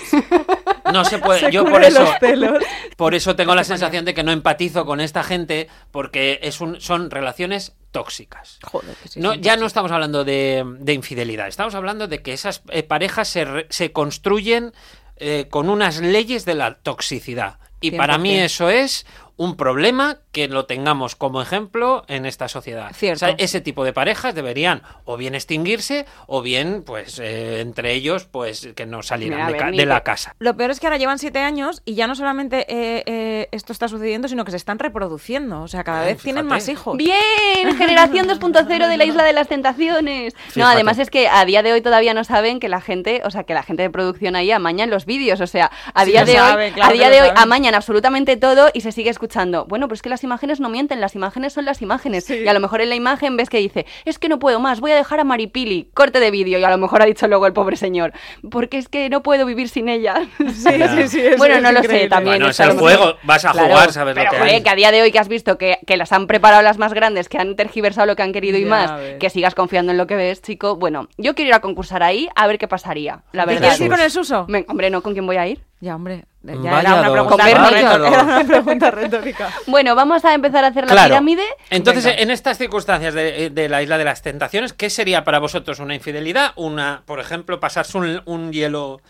No 0.93 1.03
se 1.03 1.17
puede. 1.19 1.41
se 1.41 1.51
yo 1.51 1.65
por 1.65 1.83
eso. 1.83 1.99
los 2.01 2.09
celos. 2.19 2.63
Por 2.95 3.13
eso 3.13 3.35
tengo 3.35 3.53
la 3.55 3.65
sensación 3.65 4.05
de 4.05 4.13
que 4.13 4.23
no 4.23 4.31
empatizo 4.31 4.85
con 4.85 5.01
esta 5.01 5.21
gente 5.21 5.67
porque 5.91 6.39
es 6.43 6.61
un, 6.61 6.79
son 6.79 7.11
relaciones 7.11 7.73
tóxicas. 7.91 8.57
Joder, 8.63 8.95
que 9.03 9.09
sí, 9.09 9.19
No, 9.19 9.33
ya 9.33 9.57
no 9.57 9.65
estamos 9.65 9.91
hablando 9.91 10.23
de, 10.23 10.63
de 10.79 10.93
infidelidad, 10.93 11.47
estamos 11.49 11.75
hablando 11.75 12.07
de 12.07 12.21
que 12.21 12.31
esas 12.31 12.61
eh, 12.69 12.83
parejas 12.83 13.27
se, 13.27 13.43
re- 13.43 13.67
se 13.69 13.91
construyen 13.91 14.71
eh, 15.17 15.47
con 15.49 15.69
unas 15.69 15.99
leyes 15.99 16.45
de 16.45 16.55
la 16.55 16.75
toxicidad. 16.75 17.57
Y 17.81 17.91
para 17.91 18.17
mí 18.17 18.35
100%. 18.37 18.43
eso 18.45 18.69
es 18.69 19.05
un 19.37 19.55
problema 19.55 20.17
que 20.31 20.47
lo 20.47 20.65
tengamos 20.65 21.15
como 21.15 21.41
ejemplo 21.41 22.03
en 22.07 22.25
esta 22.25 22.47
sociedad. 22.47 22.91
Cierto. 22.93 23.25
O 23.25 23.27
sea, 23.29 23.35
ese 23.37 23.61
tipo 23.61 23.83
de 23.83 23.93
parejas 23.93 24.33
deberían 24.35 24.81
o 25.05 25.15
bien 25.15 25.35
extinguirse 25.35 26.05
o 26.25 26.41
bien, 26.41 26.83
pues, 26.83 27.19
eh, 27.19 27.61
entre 27.61 27.93
ellos, 27.93 28.25
pues, 28.25 28.69
que 28.75 28.85
no 28.87 29.03
salieran 29.03 29.37
Mira, 29.37 29.45
de, 29.47 29.51
ver, 29.53 29.61
ca- 29.61 29.71
ni 29.71 29.77
de 29.77 29.83
te- 29.83 29.89
la 29.89 30.01
casa. 30.03 30.35
Lo 30.39 30.57
peor 30.57 30.71
es 30.71 30.79
que 30.79 30.87
ahora 30.87 30.97
llevan 30.97 31.19
siete 31.19 31.39
años 31.39 31.81
y 31.85 31.93
ya 31.95 32.07
no 32.07 32.15
solamente 32.15 32.65
eh, 32.67 33.03
eh, 33.05 33.47
esto 33.51 33.73
está 33.73 33.87
sucediendo, 33.87 34.27
sino 34.27 34.43
que 34.43 34.51
se 34.51 34.57
están 34.57 34.79
reproduciendo. 34.79 35.61
O 35.61 35.67
sea, 35.67 35.83
cada 35.83 36.03
vez 36.03 36.17
tienen 36.21 36.47
más 36.47 36.67
hijos. 36.67 36.97
Bien, 36.97 37.77
generación 37.77 38.27
2.0 38.29 38.87
de 38.89 38.97
la 38.97 39.05
isla 39.05 39.23
de 39.23 39.33
las 39.33 39.47
tentaciones. 39.47 40.33
No, 40.55 40.65
además 40.67 40.97
es 40.97 41.11
que 41.11 41.27
a 41.27 41.45
día 41.45 41.61
de 41.61 41.73
hoy 41.73 41.81
todavía 41.81 42.15
no 42.15 42.23
saben 42.23 42.59
que 42.59 42.69
la 42.69 42.81
gente, 42.81 43.21
o 43.23 43.29
sea, 43.29 43.43
que 43.43 43.53
la 43.53 43.61
gente 43.61 43.83
de 43.83 43.91
producción 43.91 44.35
ahí 44.35 44.51
amañan 44.51 44.89
los 44.89 45.05
vídeos, 45.05 45.41
o 45.41 45.47
sea, 45.47 45.71
a 45.93 46.05
día 46.05 46.25
de 46.25 46.41
hoy, 46.41 46.71
claro 46.71 46.89
a 46.89 46.93
día 46.93 47.09
de 47.11 47.21
hoy 47.21 47.29
amañan 47.35 47.75
absolutamente 47.75 48.35
todo 48.35 48.69
y 48.73 48.81
se 48.81 48.91
sigue 48.91 49.11
escuchando. 49.11 49.26
Bueno, 49.67 49.87
pues 49.87 49.99
es 49.99 50.01
que 50.01 50.09
las 50.09 50.23
imágenes 50.23 50.59
no 50.59 50.69
mienten, 50.69 51.01
las 51.01 51.15
imágenes 51.15 51.53
son 51.53 51.65
las 51.65 51.81
imágenes. 51.81 52.29
Y 52.29 52.47
a 52.47 52.53
lo 52.53 52.59
mejor 52.59 52.81
en 52.81 52.89
la 52.89 52.95
imagen 52.95 53.37
ves 53.37 53.49
que 53.49 53.57
dice, 53.59 53.85
es 54.05 54.19
que 54.19 54.29
no 54.29 54.39
puedo 54.39 54.59
más, 54.59 54.79
voy 54.79 54.91
a 54.91 54.95
dejar 54.95 55.19
a 55.19 55.23
Maripili, 55.23 55.89
corte 55.93 56.19
de 56.19 56.31
vídeo 56.31 56.57
y 56.59 56.63
a 56.63 56.69
lo 56.69 56.77
mejor 56.77 57.01
ha 57.01 57.05
dicho 57.05 57.27
luego 57.27 57.45
el 57.47 57.53
pobre 57.53 57.75
señor, 57.77 58.13
porque 58.49 58.77
es 58.77 58.89
que 58.89 59.09
no 59.09 59.23
puedo 59.23 59.45
vivir 59.45 59.69
sin 59.69 59.89
ella. 59.89 60.15
Sí, 60.47 60.69
sí, 60.95 61.07
sí. 61.07 61.19
es- 61.21 61.37
bueno, 61.37 61.55
es 61.55 61.61
no 61.61 61.71
lo 61.71 61.83
sé, 61.83 62.07
también. 62.07 62.37
Bueno, 62.37 62.49
es 62.49 62.59
el 62.59 62.71
juego, 62.77 63.15
vas 63.23 63.45
a 63.45 63.51
Claro, 63.51 63.67
jugar, 63.69 63.91
sabes 63.93 64.13
pero, 64.15 64.25
lo 64.25 64.31
que 64.31 64.37
joder, 64.39 64.55
hay. 64.55 64.63
que 64.63 64.69
a 64.69 64.75
día 64.75 64.91
de 64.91 65.01
hoy 65.01 65.11
que 65.11 65.19
has 65.19 65.27
visto 65.27 65.57
que, 65.57 65.79
que 65.85 65.97
las 65.97 66.11
han 66.11 66.27
preparado 66.27 66.61
las 66.63 66.77
más 66.77 66.93
grandes, 66.93 67.29
que 67.29 67.37
han 67.37 67.55
tergiversado 67.55 68.07
lo 68.07 68.15
que 68.15 68.23
han 68.23 68.33
querido 68.33 68.57
y 68.57 68.63
Ya 68.63 68.69
más, 68.69 68.91
que 69.19 69.29
sigas 69.29 69.55
confiando 69.55 69.91
en 69.91 69.97
lo 69.97 70.07
que 70.07 70.15
ves, 70.15 70.41
chico. 70.41 70.75
Bueno, 70.75 71.07
yo 71.17 71.35
quiero 71.35 71.49
ir 71.49 71.53
a 71.55 71.59
concursar 71.61 72.03
ahí 72.03 72.27
a 72.35 72.47
ver 72.47 72.57
qué 72.57 72.67
pasaría, 72.67 73.23
la 73.31 73.43
¿Te 73.43 73.47
verdad. 73.53 73.61
quieres 73.61 73.81
ir 73.81 73.89
con 73.89 73.99
el 74.01 74.11
suso? 74.11 74.45
Ven, 74.49 74.65
hombre, 74.67 74.89
no, 74.89 75.01
¿con 75.01 75.13
quién 75.13 75.25
voy 75.25 75.37
a 75.37 75.47
ir? 75.47 75.61
Ya, 75.79 75.95
hombre. 75.95 76.25
Ya 76.41 76.53
Vaya 76.55 76.79
era 76.79 76.95
una 77.01 77.11
pregunta 77.11 77.43
retórica. 77.45 77.97
dos. 77.97 78.07
Era 78.13 78.23
una 78.23 78.43
pregunta 78.45 78.91
retórica. 78.91 79.49
Bueno, 79.67 79.95
vamos 79.95 80.23
a 80.25 80.33
empezar 80.33 80.63
a 80.63 80.67
hacer 80.69 80.85
la 80.85 80.91
Claro. 80.91 81.09
pirámide. 81.09 81.43
Entonces, 81.69 82.05
Venga. 82.05 82.21
en 82.21 82.31
estas 82.31 82.57
circunstancias 82.57 83.13
de, 83.13 83.49
de 83.51 83.69
la 83.69 83.81
isla 83.83 83.97
de 83.97 84.05
las 84.05 84.21
tentaciones, 84.21 84.73
¿qué 84.73 84.89
sería 84.89 85.23
para 85.23 85.39
vosotros 85.39 85.79
una 85.79 85.93
infidelidad? 85.93 86.53
Una, 86.55 87.03
por 87.05 87.19
ejemplo, 87.19 87.59
pasarse 87.59 87.97
un, 87.97 88.21
un 88.25 88.51
hielo 88.53 89.01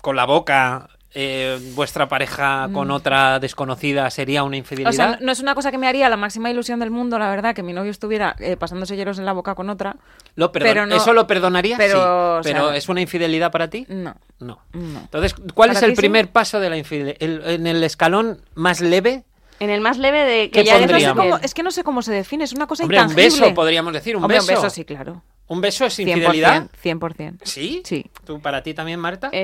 con 0.00 0.16
la 0.16 0.24
boca, 0.24 0.88
eh, 1.14 1.58
vuestra 1.74 2.08
pareja 2.08 2.68
con 2.72 2.90
otra 2.90 3.38
desconocida 3.40 4.10
sería 4.10 4.42
una 4.42 4.50
Mm. 4.50 4.54
O 4.54 4.58
infidelidad. 4.58 4.92
sea, 4.92 5.06
no, 5.12 5.16
no 5.26 5.32
es 5.32 5.40
una 5.40 5.54
cosa 5.54 5.70
que 5.70 5.78
me 5.78 5.86
haría 5.88 6.08
la 6.08 6.16
máxima 6.16 6.50
ilusión 6.50 6.80
del 6.80 6.90
mundo, 6.90 7.18
la 7.18 7.30
verdad, 7.30 7.54
que 7.54 7.62
mi 7.62 7.72
novio 7.72 7.90
estuviera 7.90 8.36
eh, 8.38 8.56
pasándose 8.56 8.94
hielos 8.96 9.18
en 9.18 9.24
la 9.24 9.32
boca 9.32 9.54
con 9.54 9.70
otra. 9.70 9.96
Lo 10.36 10.52
perdon- 10.52 10.62
pero 10.62 10.86
no- 10.86 10.96
¿Eso 10.96 11.12
lo 11.14 11.26
perdonarías? 11.26 11.78
pero, 11.78 11.94
sí. 11.94 11.98
o 11.98 12.42
sea- 12.42 12.52
pero 12.52 12.72
¿es 12.72 12.88
una 12.88 13.00
infidelidad 13.00 13.50
para 13.50 13.68
ti? 13.70 13.86
No. 13.88 14.14
No. 14.38 14.60
No. 14.74 15.00
Entonces, 15.00 15.34
¿cuál 15.54 15.70
¿Para 15.70 15.78
es 15.78 15.82
el 15.82 15.90
sí? 15.90 15.96
primer 15.96 16.28
paso 16.30 16.60
de 16.60 16.70
la 16.70 16.76
infidelidad? 16.76 17.16
El- 17.20 17.42
en 17.46 17.66
el 17.66 17.82
escalón 17.84 18.40
más 18.54 18.80
leve, 18.80 19.24
En 19.60 19.70
el 19.70 19.80
más 19.80 19.98
leve 19.98 20.20
de 20.24 20.50
que 20.50 20.60
¿Qué 20.60 20.64
ya 20.64 20.74
No 20.74 20.80
sé 20.82 20.86
pondríamos? 20.86 21.24
cómo- 21.24 21.36
es 21.42 21.52
que 21.54 21.62
no 21.64 21.70
sé 21.72 21.82
cómo 21.82 22.00
se 22.02 22.12
define, 22.12 22.44
es 22.44 22.52
una 22.52 22.68
cosa 22.68 22.84
hombre, 22.84 22.98
un 22.98 23.10
intangible. 23.10 23.40
beso, 23.46 23.54
podríamos 23.56 23.92
decir, 23.92 24.14
un 24.16 24.22
Hombre, 24.22 24.36
beso. 24.38 24.52
un 24.52 24.54
beso 24.62 24.70
sí, 24.70 24.84
claro. 24.84 25.22
¿Un 25.48 25.60
beso 25.62 25.84
es 25.86 25.98
100%, 25.98 26.08
infidelidad? 26.08 26.68
100%. 26.84 27.38
¿Sí? 27.44 27.82
Sí. 27.84 28.10
¿Tú 28.24 28.40
para 28.40 28.62
ti 28.62 28.74
también, 28.74 29.00
Marta? 29.00 29.28
Beso. 29.30 29.38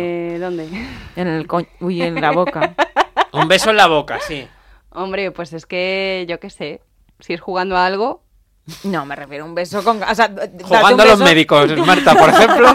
Eh, 0.00 0.38
¿Dónde? 0.40 0.66
En 1.16 1.28
el 1.28 1.46
co- 1.46 1.66
Uy, 1.80 2.02
en 2.02 2.20
la 2.20 2.32
boca. 2.32 2.74
Un 3.32 3.46
beso 3.46 3.70
en 3.70 3.76
la 3.76 3.86
boca, 3.86 4.18
sí. 4.26 4.48
Hombre, 4.90 5.30
pues 5.30 5.52
es 5.52 5.66
que 5.66 6.24
yo 6.28 6.40
qué 6.40 6.50
sé. 6.50 6.80
Si 7.20 7.32
es 7.34 7.40
jugando 7.40 7.76
a 7.76 7.84
algo. 7.86 8.24
No, 8.84 9.04
me 9.04 9.14
refiero 9.16 9.44
a 9.44 9.48
un 9.48 9.54
beso 9.54 9.82
con... 9.84 10.02
O 10.02 10.14
sea, 10.14 10.30
Jugando 10.62 11.02
a 11.02 11.06
los 11.06 11.18
beso- 11.20 11.24
médicos, 11.24 11.76
Marta, 11.86 12.14
por 12.14 12.28
ejemplo. 12.30 12.68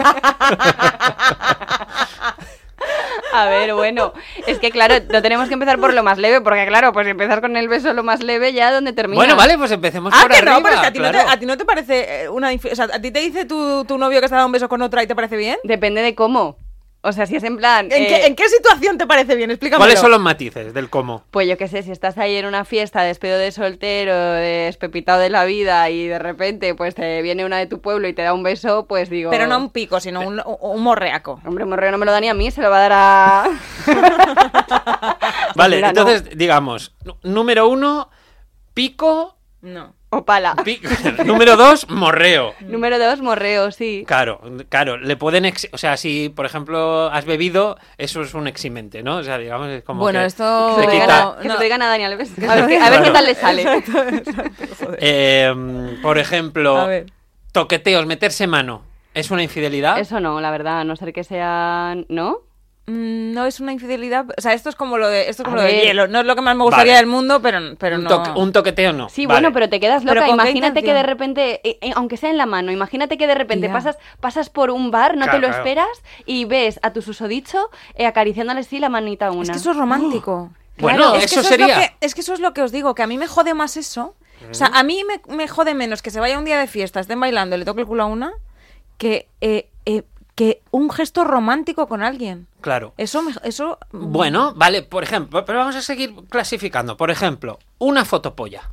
A 3.41 3.49
ver, 3.49 3.73
bueno, 3.73 4.13
es 4.47 4.59
que 4.59 4.71
claro, 4.71 4.95
no 5.11 5.21
tenemos 5.21 5.47
que 5.47 5.53
empezar 5.55 5.79
por 5.79 5.93
lo 5.93 6.03
más 6.03 6.17
leve, 6.17 6.41
porque 6.41 6.65
claro, 6.67 6.93
pues 6.93 7.07
empezar 7.07 7.41
con 7.41 7.55
el 7.57 7.67
beso 7.67 7.93
lo 7.93 8.03
más 8.03 8.21
leve 8.23 8.53
ya 8.53 8.71
donde 8.71 8.93
termina. 8.93 9.17
Bueno, 9.19 9.35
vale, 9.35 9.57
pues 9.57 9.71
empecemos 9.71 10.13
Ah, 10.15 10.21
por 10.21 10.31
que 10.31 10.37
arriba. 10.37 10.53
no, 10.57 10.63
pero 10.63 10.75
es 10.75 10.81
que 10.81 10.87
a 10.87 10.91
ti, 10.93 10.99
claro. 10.99 11.17
no, 11.19 11.23
te, 11.25 11.31
a 11.31 11.39
ti 11.39 11.45
no 11.45 11.57
te 11.57 11.65
parece 11.65 12.23
eh, 12.23 12.29
una... 12.29 12.51
O 12.51 12.75
sea, 12.75 12.85
¿a 12.93 12.99
ti 13.01 13.11
te 13.11 13.19
dice 13.19 13.45
tu, 13.45 13.85
tu 13.85 13.97
novio 13.97 14.21
que 14.21 14.27
se 14.27 14.33
ha 14.33 14.37
dado 14.37 14.47
un 14.47 14.51
beso 14.53 14.69
con 14.69 14.81
otra 14.81 15.03
y 15.03 15.07
te 15.07 15.15
parece 15.15 15.37
bien? 15.37 15.57
Depende 15.63 16.01
de 16.01 16.15
cómo. 16.15 16.57
O 17.07 17.11
sea, 17.11 17.25
si 17.27 17.35
es 17.35 17.43
en 17.43 17.57
plan. 17.57 17.85
¿En, 17.91 18.03
eh, 18.03 18.07
qué, 18.07 18.25
en 18.25 18.35
qué 18.35 18.49
situación 18.49 18.97
te 18.97 19.05
parece 19.05 19.35
bien? 19.35 19.51
Explícame. 19.51 19.79
¿Cuáles 19.79 19.99
son 19.99 20.09
los 20.11 20.19
matices 20.19 20.73
del 20.73 20.89
cómo? 20.89 21.23
Pues 21.31 21.47
yo 21.47 21.57
qué 21.57 21.67
sé, 21.67 21.83
si 21.83 21.91
estás 21.91 22.17
ahí 22.17 22.35
en 22.35 22.45
una 22.45 22.65
fiesta, 22.65 23.03
despido 23.03 23.37
de 23.37 23.51
soltero, 23.51 24.13
despepitado 24.15 25.19
de 25.19 25.29
la 25.29 25.45
vida 25.45 25.89
y 25.89 26.07
de 26.07 26.19
repente 26.19 26.73
pues 26.75 26.95
te 26.95 27.21
viene 27.21 27.45
una 27.45 27.57
de 27.57 27.67
tu 27.67 27.79
pueblo 27.81 28.07
y 28.07 28.13
te 28.13 28.21
da 28.23 28.33
un 28.33 28.43
beso, 28.43 28.85
pues 28.87 29.09
digo... 29.09 29.29
Pero 29.31 29.47
no 29.47 29.57
un 29.57 29.69
pico, 29.69 29.99
sino 29.99 30.21
un, 30.21 30.39
un- 30.45 30.57
un 30.59 30.81
morreaco. 30.83 31.39
Hombre, 31.45 31.65
morreo 31.65 31.91
no 31.91 31.97
me 31.97 32.05
lo 32.05 32.11
da 32.11 32.19
ni 32.19 32.29
a 32.29 32.33
mí, 32.33 32.51
se 32.51 32.61
lo 32.61 32.69
va 32.69 32.77
a 32.77 32.89
dar 32.89 32.91
a... 32.93 33.45
Vale, 35.55 35.75
mira, 35.77 35.91
no. 35.93 36.01
entonces, 36.01 36.37
digamos, 36.37 36.93
número 37.23 37.67
uno, 37.69 38.09
pico. 38.73 39.37
No. 39.61 39.94
O 40.09 40.23
pala. 40.23 40.55
número 41.25 41.57
dos, 41.57 41.89
morreo. 41.89 42.53
Número 42.61 42.97
dos, 42.99 43.21
morreo, 43.21 43.71
sí. 43.71 44.03
Claro, 44.07 44.39
claro, 44.69 44.97
le 44.97 45.17
pueden, 45.17 45.45
ex- 45.45 45.67
o 45.73 45.77
sea, 45.77 45.97
si 45.97 46.29
por 46.29 46.45
ejemplo 46.45 47.07
has 47.11 47.25
bebido, 47.25 47.77
eso 47.97 48.21
es 48.21 48.33
un 48.33 48.47
eximente, 48.47 49.03
¿no? 49.03 49.17
O 49.17 49.23
sea, 49.23 49.37
digamos, 49.37 49.67
es 49.69 49.83
como 49.83 50.01
Bueno, 50.01 50.19
que 50.21 50.25
esto- 50.27 50.75
se, 50.75 50.81
te 50.81 50.85
lo 50.87 50.91
quita- 50.91 51.03
digan 51.05 51.11
a, 51.11 51.35
que 51.37 51.47
se 51.49 51.53
lo 51.55 51.59
digan 51.59 51.81
a 51.81 51.87
Daniel 51.87 52.11
Alves. 52.13 52.31
A 52.49 52.55
ver, 52.55 52.67
qué- 52.67 52.77
a 52.79 52.89
ver 52.89 53.03
qué 53.03 53.11
tal 53.11 53.25
le 53.25 53.35
sale. 53.35 53.65
Eh, 54.99 55.97
por 56.01 56.17
ejemplo, 56.17 56.87
toqueteos, 57.51 58.05
meterse 58.05 58.47
mano, 58.47 58.83
¿es 59.13 59.31
una 59.31 59.43
infidelidad? 59.43 59.99
Eso 59.99 60.19
no, 60.19 60.39
la 60.41 60.51
verdad, 60.51 60.81
a 60.81 60.83
no 60.83 60.95
ser 60.95 61.11
que 61.13 61.23
sean... 61.23 62.05
¿No? 62.09 62.39
Mm, 62.87 63.33
No 63.33 63.45
es 63.45 63.59
una 63.59 63.71
infidelidad. 63.73 64.25
O 64.37 64.41
sea, 64.41 64.53
esto 64.53 64.69
es 64.69 64.75
como 64.75 64.97
lo 64.97 65.07
de, 65.07 65.29
esto 65.29 65.41
es 65.41 65.45
como 65.45 65.55
lo 65.57 65.63
de 65.63 65.73
hielo. 65.81 66.07
No 66.07 66.19
es 66.19 66.25
lo 66.25 66.35
que 66.35 66.41
más 66.41 66.55
me 66.55 66.63
gustaría 66.63 66.93
Vale. 66.93 66.97
del 67.05 67.07
mundo, 67.07 67.41
pero, 67.41 67.59
pero 67.79 67.95
un, 67.97 68.03
no. 68.03 68.09
toque- 68.09 68.31
un 68.39 68.51
toqueteo 68.51 68.93
no. 68.93 69.09
Sí, 69.09 69.25
Vale. 69.25 69.39
bueno, 69.41 69.53
pero 69.53 69.69
te 69.69 69.79
quedas 69.79 70.03
¿Pero 70.03 70.21
loca. 70.21 70.29
Imagínate 70.29 70.83
que 70.83 70.93
de 70.93 71.03
repente, 71.03 71.61
eh, 71.67 71.79
eh, 71.81 71.91
aunque 71.95 72.17
sea 72.17 72.29
en 72.29 72.37
la 72.37 72.45
mano, 72.45 72.71
imagínate 72.71 73.17
que 73.17 73.25
de 73.27 73.35
repente 73.35 73.69
pasas, 73.69 73.97
pasas 74.19 74.49
por 74.49 74.69
un 74.69 74.91
bar, 74.91 75.15
no 75.17 75.23
Claro, 75.25 75.31
te 75.31 75.41
lo 75.41 75.47
claro. 75.47 75.63
esperas 75.63 76.03
y 76.25 76.45
ves 76.45 76.79
a 76.83 76.93
tu 76.93 77.01
susodicho 77.01 77.69
eh, 77.95 78.05
acariciándole 78.05 78.59
así 78.59 78.77
la 78.79 78.89
manita 78.89 79.27
a 79.27 79.31
una. 79.31 79.41
Es 79.43 79.49
que 79.49 79.57
eso 79.57 79.71
es 79.71 79.77
romántico. 79.77 80.51
Bueno, 80.77 81.15
es 81.15 81.25
eso 81.31 81.41
sería- 81.41 81.65
Es, 81.67 81.75
lo 81.75 81.81
que, 81.81 82.05
es 82.05 82.15
que 82.15 82.21
eso 82.21 82.33
es 82.33 82.39
lo 82.39 82.53
que 82.53 82.61
os 82.61 82.71
digo, 82.71 82.93
que 82.95 83.01
a 83.01 83.07
mí 83.07 83.17
me 83.17 83.27
jode 83.27 83.53
más 83.53 83.77
eso. 83.77 84.15
O 84.51 84.53
sea, 84.53 84.67
a 84.67 84.83
mí 84.83 85.01
me, 85.07 85.21
me 85.35 85.47
jode 85.47 85.73
menos 85.73 86.01
que 86.03 86.11
se 86.11 86.19
vaya 86.19 86.37
un 86.37 86.45
día 86.45 86.59
de 86.59 86.67
fiesta, 86.67 86.99
estén 86.99 87.19
bailando 87.19 87.55
y 87.55 87.59
le 87.59 87.65
toque 87.65 87.81
el 87.81 87.87
culo 87.87 88.03
a 88.03 88.05
una, 88.05 88.33
que, 88.97 89.27
eh, 89.41 89.69
eh, 89.85 90.03
que 90.35 90.61
un 90.71 90.89
gesto 90.91 91.23
romántico 91.23 91.87
con 91.87 92.03
alguien. 92.03 92.47
Claro. 92.61 92.93
Eso, 92.97 93.23
eso 93.43 93.79
mm, 93.93 94.11
Bueno, 94.11 94.53
vale, 94.55 94.83
por 94.83 95.03
ejemplo, 95.03 95.45
pero 95.45 95.59
vamos 95.59 95.75
a 95.75 95.81
seguir 95.81 96.13
clasificando. 96.29 96.97
Por 96.97 97.09
ejemplo, 97.09 97.57
una 97.79 98.03
fotopolla. 98.05 98.69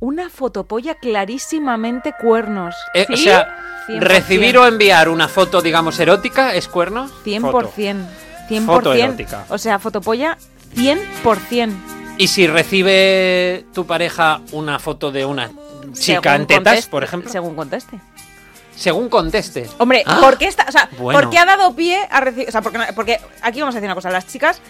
una 0.00 0.28
fotopolla 0.28 0.96
clarísimamente 0.96 2.12
cuernos. 2.20 2.74
Eh, 2.92 3.06
O 3.10 3.16
sea, 3.16 3.56
100%. 3.88 4.00
recibir 4.00 4.58
o 4.58 4.66
enviar 4.66 5.08
una 5.08 5.28
foto, 5.28 5.62
digamos, 5.62 5.98
erótica, 5.98 6.54
¿es 6.54 6.68
cuerno? 6.68 7.08
100%. 7.24 7.40
Foto. 7.40 7.72
100%. 7.76 8.66
Foto 8.66 8.92
erótica. 8.92 9.46
O 9.48 9.58
sea, 9.58 9.78
fotopolla 9.78 10.36
100%. 10.74 11.72
Y 12.18 12.28
si 12.28 12.46
recibe 12.46 13.64
tu 13.72 13.86
pareja 13.86 14.40
una 14.52 14.78
foto 14.78 15.10
de 15.10 15.24
una 15.24 15.48
chica 15.94 16.22
Según 16.22 16.40
en 16.42 16.46
tetas, 16.46 16.74
conteste- 16.74 16.90
por 16.90 17.04
ejemplo, 17.04 17.30
Según 17.30 17.54
conteste. 17.56 18.00
Según 18.82 19.08
conteste. 19.08 19.66
Hombre, 19.78 20.02
Ah, 20.06 20.18
¿por 20.20 20.36
qué 20.38 20.46
está, 20.46 20.66
o 20.68 20.72
sea, 20.72 20.88
bueno. 20.98 21.20
¿por 21.20 21.30
qué 21.30 21.38
ha 21.38 21.44
dado 21.46 21.74
pie 21.74 21.98
a 22.10 22.20
recibir, 22.20 22.48
o 22.48 22.52
sea, 22.52 22.60
porque, 22.62 22.78
no- 22.78 22.84
porque 22.94 23.18
aquí 23.42 23.60
vamos 23.60 23.74
a 23.74 23.78
decir 23.78 23.86
una 23.86 23.94
cosa, 23.94 24.10
las 24.10 24.26
chicas 24.26 24.60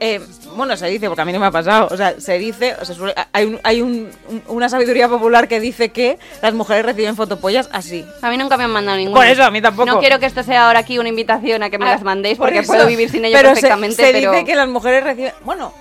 eh, 0.00 0.20
bueno, 0.56 0.76
se 0.76 0.88
dice, 0.88 1.06
porque 1.06 1.22
a 1.22 1.24
mí 1.24 1.32
no 1.32 1.38
me 1.38 1.46
ha 1.46 1.50
pasado, 1.52 1.86
o 1.90 1.96
sea, 1.96 2.20
se 2.20 2.36
dice, 2.36 2.74
o 2.80 2.84
sea, 2.84 2.96
suele- 2.96 3.14
hay, 3.32 3.44
un- 3.46 3.60
hay 3.62 3.80
un- 3.80 4.10
un- 4.28 4.42
una 4.48 4.68
sabiduría 4.68 5.08
popular 5.08 5.46
que 5.46 5.60
dice 5.60 5.90
que 5.90 6.18
las 6.42 6.52
mujeres 6.52 6.84
reciben 6.84 7.14
fotopollas 7.14 7.68
así. 7.72 8.04
A 8.20 8.28
mí 8.28 8.36
nunca 8.36 8.56
me 8.56 8.64
han 8.64 8.72
mandado 8.72 8.96
ninguna. 8.98 9.16
Por 9.20 9.26
eso, 9.26 9.44
a 9.44 9.52
mí 9.52 9.62
tampoco. 9.62 9.86
No 9.86 10.00
quiero 10.00 10.18
que 10.18 10.26
esto 10.26 10.42
sea 10.42 10.66
ahora 10.66 10.80
aquí 10.80 10.98
una 10.98 11.08
invitación 11.08 11.62
a 11.62 11.70
que 11.70 11.78
me 11.78 11.86
Ah, 11.86 11.92
las 11.92 12.02
mandéis 12.02 12.36
por 12.38 12.48
porque 12.48 12.64
puedo 12.64 12.86
vivir 12.88 13.08
sin 13.08 13.24
ello 13.24 13.36
Pero 13.36 13.50
se- 13.50 13.54
perfectamente, 13.54 13.96
Se, 14.04 14.12
pero... 14.12 14.32
dice 14.32 14.44
que 14.44 14.56
las 14.56 14.68
mujeres 14.68 15.04
reciben, 15.04 15.32
bueno, 15.44 15.72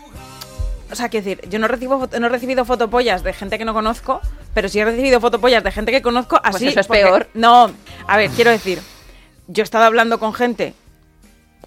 o 0.94 0.96
sea, 0.96 1.10
quiero 1.10 1.26
decir, 1.26 1.50
yo 1.50 1.60
no 1.60 1.68
recibo 1.68 2.08
no 2.20 2.26
he 2.28 2.30
recibido 2.30 2.64
fotopollas 2.66 3.24
de 3.24 3.34
gente 3.34 3.58
que 3.58 3.66
no 3.66 3.74
conozco, 3.74 4.22
pero 4.54 4.70
sí 4.70 4.80
he 4.80 4.86
recibido 4.86 5.20
fotopollas 5.20 5.64
de 5.64 5.72
gente 5.72 5.92
que 5.92 6.02
conozco 6.02 6.40
así. 6.44 6.68
eso 6.70 6.80
es 6.80 6.88
porque- 6.88 7.04
peor. 7.04 7.28
No, 7.34 7.70
a 8.08 8.18
ver, 8.18 8.30
quiero 8.32 8.52
decir, 8.52 8.80
yo 9.48 9.62
he 9.62 9.66
estado 9.66 9.84
hablando 9.84 10.20
con 10.20 10.34
gente 10.34 10.74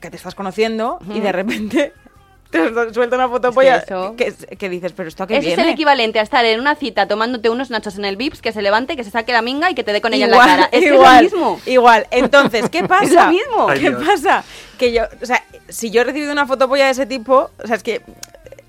que 0.00 0.10
te 0.10 0.16
estás 0.16 0.34
conociendo 0.34 0.98
y 1.14 1.20
de 1.20 1.32
repente 1.32 1.92
te 2.50 2.94
suelta 2.94 3.16
una 3.16 3.28
fotopolla 3.28 3.76
Es 3.78 3.84
que 4.14 4.26
eso- 4.28 4.46
que, 4.48 4.56
que 4.56 4.68
dices, 4.68 4.92
pero 4.92 5.08
esto 5.08 5.24
a 5.24 5.26
qué 5.26 5.38
Ese 5.38 5.48
es 5.50 5.56
viene. 5.56 5.70
el 5.70 5.74
equivalente 5.74 6.18
a 6.20 6.22
estar 6.22 6.44
en 6.44 6.60
una 6.60 6.74
cita 6.76 7.08
tomándote 7.08 7.50
unos 7.50 7.70
nachos 7.70 7.98
en 7.98 8.04
el 8.04 8.16
Vips, 8.16 8.40
que 8.40 8.52
se 8.52 8.62
levante, 8.62 8.96
que 8.96 9.04
se 9.04 9.10
saque 9.10 9.32
la 9.32 9.42
minga 9.42 9.70
y 9.70 9.74
que 9.74 9.82
te 9.84 9.92
dé 9.92 10.00
con 10.00 10.14
ella 10.14 10.26
igual, 10.28 10.48
en 10.48 10.56
la 10.60 10.62
cara. 10.64 10.68
Es 10.72 10.82
igual, 10.84 11.20
que 11.20 11.26
es 11.26 11.32
lo 11.32 11.38
mismo. 11.38 11.60
Igual. 11.66 12.06
Entonces, 12.12 12.68
¿qué 12.70 12.84
pasa? 12.84 13.04
Es 13.04 13.12
lo 13.14 13.26
mismo. 13.26 13.68
Ay, 13.68 13.80
¿Qué 13.80 13.90
Dios. 13.90 14.04
pasa? 14.06 14.44
Que 14.78 14.92
yo, 14.92 15.02
o 15.20 15.26
sea, 15.26 15.42
si 15.68 15.90
yo 15.90 16.02
he 16.02 16.04
recibido 16.04 16.30
una 16.30 16.46
fotopolla 16.46 16.84
de 16.84 16.90
ese 16.92 17.06
tipo, 17.06 17.50
o 17.62 17.66
sea, 17.66 17.76
es 17.76 17.82
que 17.82 18.02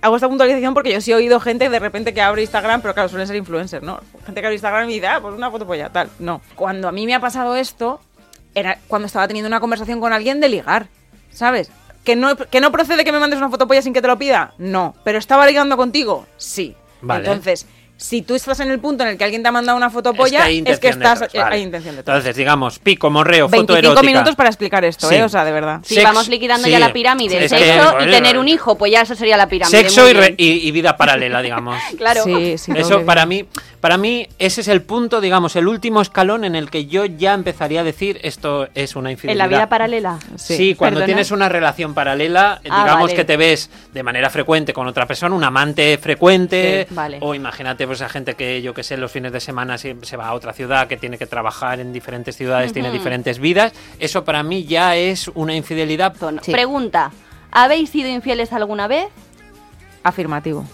hago 0.01 0.15
esta 0.15 0.27
puntualización 0.27 0.73
porque 0.73 0.91
yo 0.91 1.01
sí 1.01 1.11
he 1.11 1.15
oído 1.15 1.39
gente 1.39 1.69
de 1.69 1.79
repente 1.79 2.13
que 2.13 2.21
abre 2.21 2.41
Instagram, 2.41 2.81
pero 2.81 2.93
claro, 2.93 3.09
suelen 3.09 3.27
ser 3.27 3.35
influencers, 3.35 3.83
¿no? 3.83 3.99
Gente 4.25 4.41
que 4.41 4.47
abre 4.47 4.55
Instagram 4.55 4.89
y 4.89 4.95
dice, 4.95 5.07
ah, 5.07 5.19
pues 5.21 5.35
una 5.35 5.51
fotopolla, 5.51 5.89
tal. 5.89 6.09
No. 6.19 6.41
Cuando 6.55 6.87
a 6.87 6.91
mí 6.91 7.05
me 7.05 7.15
ha 7.15 7.19
pasado 7.19 7.55
esto, 7.55 7.99
era 8.55 8.79
cuando 8.87 9.05
estaba 9.05 9.27
teniendo 9.27 9.47
una 9.47 9.59
conversación 9.59 9.99
con 9.99 10.13
alguien 10.13 10.39
de 10.39 10.49
ligar, 10.49 10.87
¿sabes? 11.31 11.71
¿Que 12.03 12.15
no, 12.15 12.35
¿Que 12.37 12.61
no 12.61 12.71
procede 12.71 13.03
que 13.03 13.11
me 13.11 13.19
mandes 13.19 13.39
una 13.39 13.49
fotopolla 13.49 13.81
sin 13.81 13.93
que 13.93 14.01
te 14.01 14.07
lo 14.07 14.17
pida? 14.17 14.53
No. 14.57 14.95
¿Pero 15.03 15.17
estaba 15.17 15.45
ligando 15.45 15.75
contigo? 15.77 16.25
Sí. 16.37 16.75
Vale. 17.01 17.25
Entonces, 17.25 17.67
si 17.97 18.21
tú 18.21 18.35
estás 18.35 18.59
en 18.59 18.69
el 18.71 18.79
punto 18.79 19.03
en 19.03 19.09
el 19.09 19.17
que 19.17 19.23
alguien 19.23 19.41
te 19.41 19.49
ha 19.49 19.51
mandado 19.51 19.75
una 19.77 19.89
fotopolla, 19.89 20.43
hay 20.43 20.63
es 20.65 20.79
que 20.79 20.89
estás, 20.89 21.19
detrás, 21.19 21.33
eh, 21.35 21.39
vale. 21.39 21.55
hay 21.55 21.61
intención 21.63 21.95
detrás. 21.95 22.17
Entonces, 22.17 22.35
digamos, 22.35 22.77
pico, 22.79 23.09
morreo, 23.09 23.47
foto 23.49 23.73
25 23.73 23.77
erótica. 23.79 24.03
minutos 24.03 24.35
para 24.35 24.49
explicar 24.49 24.85
esto, 24.85 25.09
Sí. 25.09 25.15
¿eh? 25.15 25.23
O 25.23 25.29
sea, 25.29 25.43
de 25.43 25.51
verdad. 25.51 25.79
Si 25.83 26.01
vamos 26.03 26.27
liquidando 26.29 26.65
sí. 26.65 26.71
ya 26.71 26.79
la 26.79 26.93
pirámide, 26.93 27.43
Es 27.43 27.49
sexo 27.51 27.97
y 28.01 28.11
tener 28.11 28.37
un 28.37 28.47
hijo, 28.47 28.77
pues 28.77 28.91
ya 28.91 29.01
eso 29.01 29.15
sería 29.15 29.35
la 29.35 29.47
pirámide. 29.49 29.77
Sexo 29.79 30.07
y, 30.09 30.13
re- 30.13 30.35
y- 30.37 30.67
y 30.67 30.71
vida 30.71 30.95
paralela, 30.95 31.41
digamos. 31.41 31.75
Claro. 31.97 32.23
Sí, 32.23 32.57
sí, 32.57 32.71
Eso 32.75 33.03
para 33.05 33.25
mí, 33.25 33.45
para 33.87 33.97
mí 33.97 34.27
ese 34.37 34.59
es 34.59 34.67
el 34.67 34.81
punto, 34.81 35.21
digamos, 35.21 35.55
el 35.55 35.65
último 35.65 36.01
escalón 36.01 36.43
en 36.43 36.55
el 36.57 36.69
que 36.69 36.87
yo 36.87 37.05
ya 37.05 37.33
empezaría 37.33 37.79
a 37.79 37.83
decir 37.85 38.19
esto 38.21 38.67
es 38.75 38.97
una 38.97 39.07
En 39.11 39.13
infidelidad. 39.13 39.45
la 39.45 39.47
vida 39.47 39.69
paralela. 39.69 40.19
Sí, 40.35 40.57
Sí, 40.57 40.75
cuando 40.75 40.95
perdona. 40.95 41.05
tienes 41.05 41.31
una 41.31 41.47
relación 41.47 41.93
paralela, 41.93 42.59
Ah, 42.69 42.81
digamos 42.83 43.03
vale. 43.03 43.15
que 43.15 43.23
te 43.23 43.37
ves 43.37 43.69
de 43.93 44.03
manera 44.03 44.29
frecuente 44.29 44.73
con 44.73 44.87
otra 44.87 45.05
persona, 45.05 45.33
un 45.33 45.43
amante 45.45 45.97
frecuente, 45.99 46.85
Sí, 46.89 46.93
vale. 46.93 47.19
o 47.21 47.33
imagínate 47.33 47.87
pues 47.87 48.01
a 48.01 48.09
gente 48.09 48.33
que 48.33 48.61
yo 48.61 48.73
que 48.73 48.83
sé 48.83 48.97
los 48.97 49.09
fines 49.09 49.31
de 49.31 49.39
semana 49.39 49.77
se, 49.77 49.95
se 50.01 50.17
va 50.17 50.27
a 50.27 50.33
otra 50.33 50.51
ciudad, 50.51 50.89
que 50.89 50.97
tiene 50.97 51.17
que 51.17 51.25
trabajar 51.25 51.79
en 51.79 51.93
diferentes 51.93 52.35
ciudades, 52.35 52.73
tiene 52.73 52.91
diferentes 52.91 53.39
vidas, 53.39 53.71
eso 53.99 54.25
para 54.25 54.43
mí 54.43 54.65
ya 54.65 54.97
es 54.97 55.29
una 55.33 55.55
infidelidad. 55.55 56.13
Sí. 56.41 56.51
Pregunta, 56.51 57.11
¿habéis 57.53 57.89
sido 57.91 58.09
infieles 58.09 58.51
alguna 58.51 58.89
vez? 58.89 59.07
Afirmativo. 60.03 60.65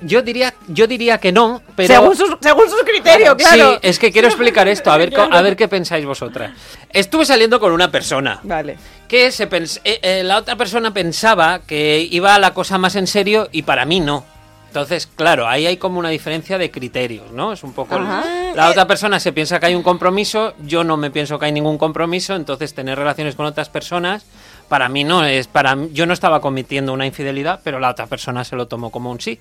Yo 0.00 0.22
diría, 0.22 0.54
yo 0.68 0.86
diría 0.86 1.18
que 1.18 1.32
no, 1.32 1.62
pero 1.76 1.94
según, 1.94 2.16
sus, 2.16 2.36
según 2.40 2.68
sus 2.68 2.82
criterios, 2.82 3.34
claro. 3.34 3.72
Sí, 3.74 3.78
es 3.82 3.98
que 3.98 4.12
quiero 4.12 4.28
explicar 4.28 4.68
esto, 4.68 4.90
a 4.90 4.96
ver, 4.96 5.12
a 5.30 5.42
ver 5.42 5.56
qué 5.56 5.68
pensáis 5.68 6.04
vosotras. 6.04 6.52
Estuve 6.90 7.24
saliendo 7.24 7.58
con 7.60 7.72
una 7.72 7.90
persona 7.90 8.40
Vale. 8.42 8.76
que 9.08 9.30
se 9.32 9.48
pens- 9.48 9.80
eh, 9.84 9.98
eh, 10.02 10.22
la 10.24 10.38
otra 10.38 10.56
persona 10.56 10.92
pensaba 10.92 11.60
que 11.60 12.06
iba 12.10 12.34
a 12.34 12.38
la 12.38 12.54
cosa 12.54 12.78
más 12.78 12.96
en 12.96 13.06
serio 13.06 13.48
y 13.52 13.62
para 13.62 13.84
mí 13.84 14.00
no. 14.00 14.24
Entonces, 14.68 15.06
claro, 15.06 15.46
ahí 15.46 15.66
hay 15.66 15.76
como 15.76 16.00
una 16.00 16.08
diferencia 16.08 16.58
de 16.58 16.68
criterios, 16.72 17.30
¿no? 17.30 17.52
Es 17.52 17.62
un 17.62 17.72
poco... 17.72 17.94
Ajá. 17.94 18.24
La 18.56 18.70
otra 18.70 18.88
persona 18.88 19.20
se 19.20 19.32
piensa 19.32 19.60
que 19.60 19.66
hay 19.66 19.74
un 19.76 19.84
compromiso, 19.84 20.54
yo 20.64 20.82
no 20.82 20.96
me 20.96 21.12
pienso 21.12 21.38
que 21.38 21.46
hay 21.46 21.52
ningún 21.52 21.78
compromiso, 21.78 22.34
entonces 22.34 22.74
tener 22.74 22.98
relaciones 22.98 23.36
con 23.36 23.46
otras 23.46 23.68
personas, 23.68 24.24
para 24.68 24.88
mí 24.88 25.04
no 25.04 25.24
es... 25.24 25.46
para 25.46 25.76
Yo 25.92 26.06
no 26.06 26.12
estaba 26.12 26.40
cometiendo 26.40 26.92
una 26.92 27.06
infidelidad, 27.06 27.60
pero 27.62 27.80
la 27.80 27.90
otra 27.90 28.06
persona 28.06 28.44
se 28.44 28.56
lo 28.56 28.66
tomó 28.66 28.90
como 28.90 29.10
un 29.10 29.20
sí. 29.20 29.38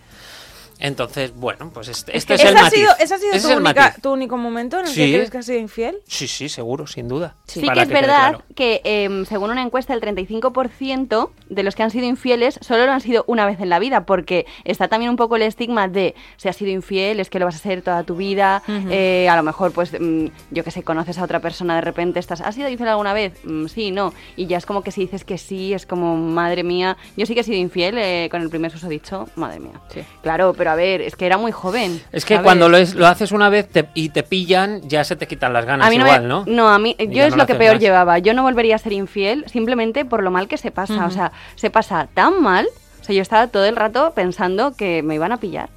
Entonces, 0.87 1.33
bueno, 1.33 1.71
pues 1.73 1.87
este, 1.87 2.15
este 2.15 2.33
es 2.33 2.41
¿Ese 2.41 2.49
el 2.51 2.57
ha 2.57 2.61
matiz. 2.63 2.77
sido, 2.79 2.91
ese 2.99 3.13
ha 3.13 3.17
sido 3.17 3.31
Ese 3.31 3.41
tu, 3.41 3.47
es 3.47 3.53
el 3.57 3.61
única- 3.63 3.95
tu 4.01 4.11
único 4.11 4.35
momento 4.37 4.79
en 4.81 4.85
el 4.85 4.91
Sí. 4.91 5.05
que 5.05 5.13
crees 5.13 5.31
que 5.31 5.37
has 5.37 5.45
sido 5.45 5.57
infiel? 5.59 5.97
Sí, 6.05 6.27
sí, 6.27 6.49
seguro, 6.49 6.87
sin 6.87 7.07
duda. 7.07 7.35
Sí, 7.47 7.61
que 7.61 7.81
es 7.81 7.87
verdad 7.87 8.29
claro. 8.31 8.43
que 8.53 8.81
em, 8.83 9.25
según 9.25 9.49
una 9.51 9.61
encuesta 9.61 9.93
el 9.93 10.01
35% 10.01 11.31
de 11.49 11.63
los 11.63 11.75
que 11.75 11.83
han 11.83 11.89
sido 11.89 12.05
infieles 12.05 12.59
solo 12.61 12.85
lo 12.85 12.91
han 12.91 12.99
sido 12.99 13.23
una 13.27 13.45
vez 13.45 13.61
en 13.61 13.69
la 13.69 13.79
vida 13.79 14.05
porque 14.05 14.45
está 14.65 14.89
también 14.89 15.09
un 15.09 15.15
poco 15.15 15.37
el 15.37 15.43
estigma 15.43 15.87
de 15.87 16.15
si 16.35 16.49
has 16.49 16.57
sido 16.57 16.71
infiel 16.71 17.21
es 17.21 17.29
que 17.29 17.39
lo 17.39 17.45
vas 17.45 17.55
a 17.55 17.57
hacer 17.59 17.81
toda 17.81 18.03
tu 18.03 18.15
vida 18.17 18.61
eh, 18.89 19.29
a 19.29 19.37
lo 19.37 19.43
mejor 19.43 19.71
pues 19.71 19.91
mm, 19.97 20.25
yo 20.51 20.63
que 20.65 20.71
sé 20.71 20.83
conoces 20.83 21.17
a 21.17 21.23
otra 21.23 21.39
persona 21.39 21.75
de 21.75 21.81
repente 21.81 22.19
estás 22.19 22.41
¿has 22.41 22.55
sido 22.55 22.67
infiel 22.67 22.89
alguna 22.89 23.13
vez? 23.13 23.33
Mm, 23.45 23.67
sí, 23.67 23.91
no 23.91 24.13
y 24.35 24.47
ya 24.47 24.57
es 24.57 24.65
como 24.65 24.81
que 24.83 24.91
si 24.91 25.01
dices 25.01 25.23
que 25.23 25.37
sí 25.37 25.73
es 25.73 25.85
como 25.85 26.17
madre 26.17 26.63
mía 26.63 26.97
yo 27.15 27.25
sí 27.25 27.33
que 27.35 27.39
he 27.41 27.43
sido 27.45 27.57
infiel 27.57 27.97
eh, 27.97 28.27
con 28.29 28.41
el 28.41 28.49
primer 28.49 28.69
susodicho 28.71 29.29
madre 29.35 29.59
mía 29.61 29.79
claro 30.21 30.53
pero 30.57 30.72
a 30.73 30.75
ver 30.75 31.01
es 31.01 31.15
que 31.15 31.25
era 31.25 31.37
muy 31.37 31.51
joven 31.51 32.01
Es 32.11 32.25
que 32.25 32.41
cuando 32.41 32.67
lo, 32.69 32.77
es- 32.77 32.93
lo 32.95 33.07
haces 33.07 33.31
una 33.31 33.47
vez 33.49 33.69
te- 33.69 33.87
y 33.93 34.09
te 34.09 34.23
pillan, 34.23 34.81
ya 34.87 35.03
se 35.03 35.15
te 35.15 35.27
quitan 35.27 35.53
las 35.53 35.65
ganas 35.65 35.87
A 35.87 35.89
mí 35.89 35.97
no, 35.97 36.05
igual, 36.05 36.21
me- 36.23 36.27
¿no? 36.27 36.43
No, 36.47 36.69
a 36.69 36.77
mí, 36.79 36.95
Y 36.99 37.07
yo 37.09 37.23
es 37.23 37.29
no 37.31 37.37
lo 37.37 37.43
lo 37.43 37.47
que 37.47 37.55
peor 37.55 37.75
más. 37.75 37.81
llevaba. 37.81 38.19
Yo 38.19 38.33
no 38.33 38.43
volvería 38.43 38.75
a 38.75 38.79
ser 38.79 38.91
infiel 38.93 39.45
simplemente 39.47 40.03
por 40.05 40.21
lo 40.23 40.29
mal 40.31 40.47
que 40.47 40.57
se 40.57 40.71
pasa. 40.71 41.05
O 41.05 41.11
sea, 41.11 41.31
se 41.55 41.69
pasa 41.69 42.07
tan 42.13 42.41
mal. 42.41 42.67
O 43.01 43.03
sea, 43.03 43.15
yo 43.15 43.21
estaba 43.21 43.47
todo 43.47 43.65
el 43.65 43.75
rato 43.75 44.11
pensando 44.15 44.75
que 44.75 45.01
me 45.03 45.15
iban 45.15 45.31
a 45.31 45.37
pillar. 45.37 45.69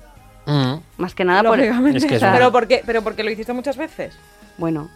Mm. 0.46 0.74
Más 0.98 1.14
que 1.14 1.24
nada 1.24 1.42
por. 1.42 1.59
Es 1.61 1.70
que 2.06 2.14
es 2.14 2.16
o 2.16 2.18
sea, 2.20 2.28
una- 2.28 2.38
¿Pero, 2.38 2.52
por 2.52 2.68
qué, 2.68 2.82
¿Pero 2.87 3.02
porque 3.02 3.24
lo 3.24 3.30
hiciste 3.30 3.52
muchas 3.52 3.76
veces? 3.76 4.16
Bueno. 4.59 4.88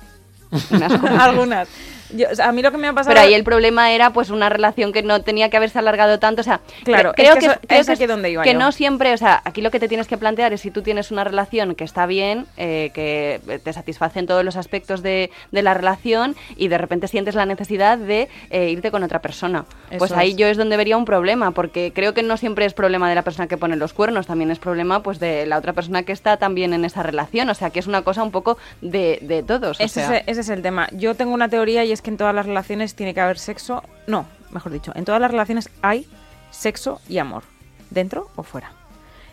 Unas. 0.70 0.92
Algunas. 1.20 1.68
Yo, 2.12 2.26
o 2.28 2.34
sea, 2.34 2.48
a 2.48 2.52
mí 2.52 2.60
lo 2.60 2.72
que 2.72 2.76
me 2.76 2.88
ha 2.88 2.92
pasado... 2.92 3.14
Pero 3.14 3.24
ahí 3.24 3.34
el 3.34 3.44
problema 3.44 3.92
era 3.92 4.12
pues 4.12 4.30
una 4.30 4.48
relación 4.48 4.92
que 4.92 5.04
no 5.04 5.22
tenía 5.22 5.48
que 5.48 5.56
haberse 5.56 5.78
alargado 5.78 6.18
tanto, 6.18 6.40
o 6.40 6.42
sea, 6.42 6.60
Claro, 6.82 7.10
cre- 7.12 7.14
creo 7.14 7.28
es 7.34 7.34
que 7.34 7.40
que, 7.40 7.46
eso- 7.52 7.60
creo 7.68 7.80
es 7.82 7.86
que 7.86 7.92
aquí 7.92 8.06
donde 8.06 8.30
iba 8.32 8.42
que 8.42 8.52
yo. 8.52 8.58
no 8.58 8.72
siempre, 8.72 9.14
o 9.14 9.16
sea, 9.16 9.40
aquí 9.44 9.60
lo 9.62 9.70
que 9.70 9.78
te 9.78 9.86
tienes 9.86 10.08
que 10.08 10.16
plantear 10.18 10.52
es 10.52 10.60
si 10.60 10.72
tú 10.72 10.82
tienes 10.82 11.12
una 11.12 11.22
relación 11.22 11.76
que 11.76 11.84
está 11.84 12.06
bien, 12.06 12.46
eh, 12.56 12.90
que 12.94 13.60
te 13.62 13.72
satisfacen 13.72 14.26
todos 14.26 14.44
los 14.44 14.56
aspectos 14.56 15.04
de, 15.04 15.30
de 15.52 15.62
la 15.62 15.72
relación 15.72 16.34
y 16.56 16.66
de 16.66 16.78
repente 16.78 17.06
sientes 17.06 17.36
la 17.36 17.46
necesidad 17.46 17.96
de 17.96 18.28
eh, 18.50 18.70
irte 18.70 18.90
con 18.90 19.04
otra 19.04 19.20
persona. 19.20 19.64
pues 19.96 20.10
ahí 20.10 20.34
yo 20.34 20.48
es 20.48 20.56
donde 20.56 20.76
vería 20.76 20.96
un 20.96 21.04
problema, 21.04 21.52
porque 21.52 21.92
creo 21.94 22.12
que 22.12 22.24
no 22.24 22.36
siempre 22.36 22.64
es 22.64 22.74
problema 22.74 23.08
de 23.08 23.14
la 23.14 23.22
persona 23.22 23.46
que 23.46 23.56
pone 23.56 23.76
los 23.76 23.92
cuernos, 23.92 24.26
también 24.26 24.50
es 24.50 24.58
problema 24.58 25.00
pues 25.00 25.20
de 25.20 25.46
la 25.46 25.58
otra 25.58 25.74
persona 25.74 26.02
que 26.02 26.10
está 26.10 26.38
también 26.38 26.72
en 26.74 26.84
esa 26.84 27.04
relación, 27.04 27.48
o 27.50 27.54
sea, 27.54 27.70
que 27.70 27.78
es 27.78 27.86
una 27.86 28.02
cosa 28.02 28.24
un 28.24 28.32
poco 28.32 28.58
de, 28.80 29.20
de 29.22 29.44
todos. 29.44 29.78
o 29.78 29.82
Ese, 29.84 30.04
sea. 30.04 30.16
es, 30.16 30.26
ese 30.26 30.39
es 30.40 30.48
el 30.48 30.62
tema. 30.62 30.88
Yo 30.92 31.14
tengo 31.14 31.32
una 31.34 31.48
teoría 31.48 31.84
y 31.84 31.92
es 31.92 32.02
que 32.02 32.10
en 32.10 32.16
todas 32.16 32.34
las 32.34 32.46
relaciones 32.46 32.94
tiene 32.94 33.14
que 33.14 33.20
haber 33.20 33.38
sexo. 33.38 33.82
No, 34.06 34.26
mejor 34.50 34.72
dicho, 34.72 34.92
en 34.94 35.04
todas 35.04 35.20
las 35.20 35.30
relaciones 35.30 35.68
hay 35.82 36.06
sexo 36.50 37.00
y 37.08 37.18
amor, 37.18 37.44
dentro 37.90 38.28
o 38.36 38.42
fuera. 38.42 38.72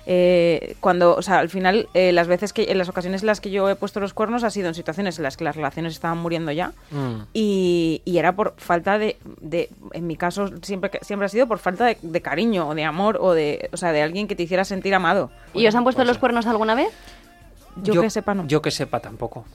Eh, 0.09 0.77
cuando, 0.79 1.15
o 1.17 1.21
sea, 1.21 1.39
al 1.39 1.49
final, 1.49 1.89
eh, 1.93 2.13
las 2.13 2.27
veces 2.27 2.53
que, 2.53 2.71
en 2.71 2.77
las 2.77 2.87
ocasiones 2.87 3.23
en 3.23 3.27
las 3.27 3.41
que 3.41 3.49
yo 3.51 3.69
he 3.69 3.75
puesto 3.75 3.99
los 3.99 4.13
cuernos 4.13 4.45
ha 4.45 4.49
sido 4.49 4.69
en 4.69 4.73
situaciones 4.73 5.17
en 5.19 5.23
las 5.23 5.35
que 5.35 5.43
las 5.43 5.57
relaciones 5.57 5.91
estaban 5.93 6.17
muriendo 6.19 6.49
ya 6.53 6.71
Mm. 6.91 7.23
y, 7.33 8.01
y 8.05 8.17
era 8.17 8.33
por 8.33 8.53
falta 8.57 8.97
de, 8.97 9.17
de- 9.41 9.69
en 9.91 10.07
mi 10.07 10.15
caso 10.15 10.49
siempre 10.61 10.89
que- 10.91 10.99
siempre 11.03 11.25
ha 11.25 11.29
sido 11.29 11.45
por 11.45 11.59
falta 11.59 11.85
de, 11.85 11.97
de 12.01 12.21
cariño 12.21 12.69
o 12.69 12.73
de 12.75 12.85
amor 12.85 13.17
o 13.19 13.33
de, 13.33 13.69
o 13.73 13.77
sea, 13.77 13.91
de 13.91 14.01
alguien 14.01 14.29
que 14.29 14.35
te 14.37 14.43
hiciera 14.43 14.63
sentir 14.63 14.95
amado. 14.95 15.29
¿Y 15.53 15.67
os 15.67 15.75
han 15.75 15.83
puesto 15.83 15.99
pues 15.99 16.07
los 16.07 16.17
cuernos 16.19 16.45
alguna 16.45 16.73
vez? 16.75 16.87
Yo, 17.83 18.01
que 18.01 18.09
sepa 18.09 18.33
no. 18.33 18.47
Yo 18.47 18.61
que 18.61 18.71
sepa 18.71 19.01
tampoco. 19.01 19.45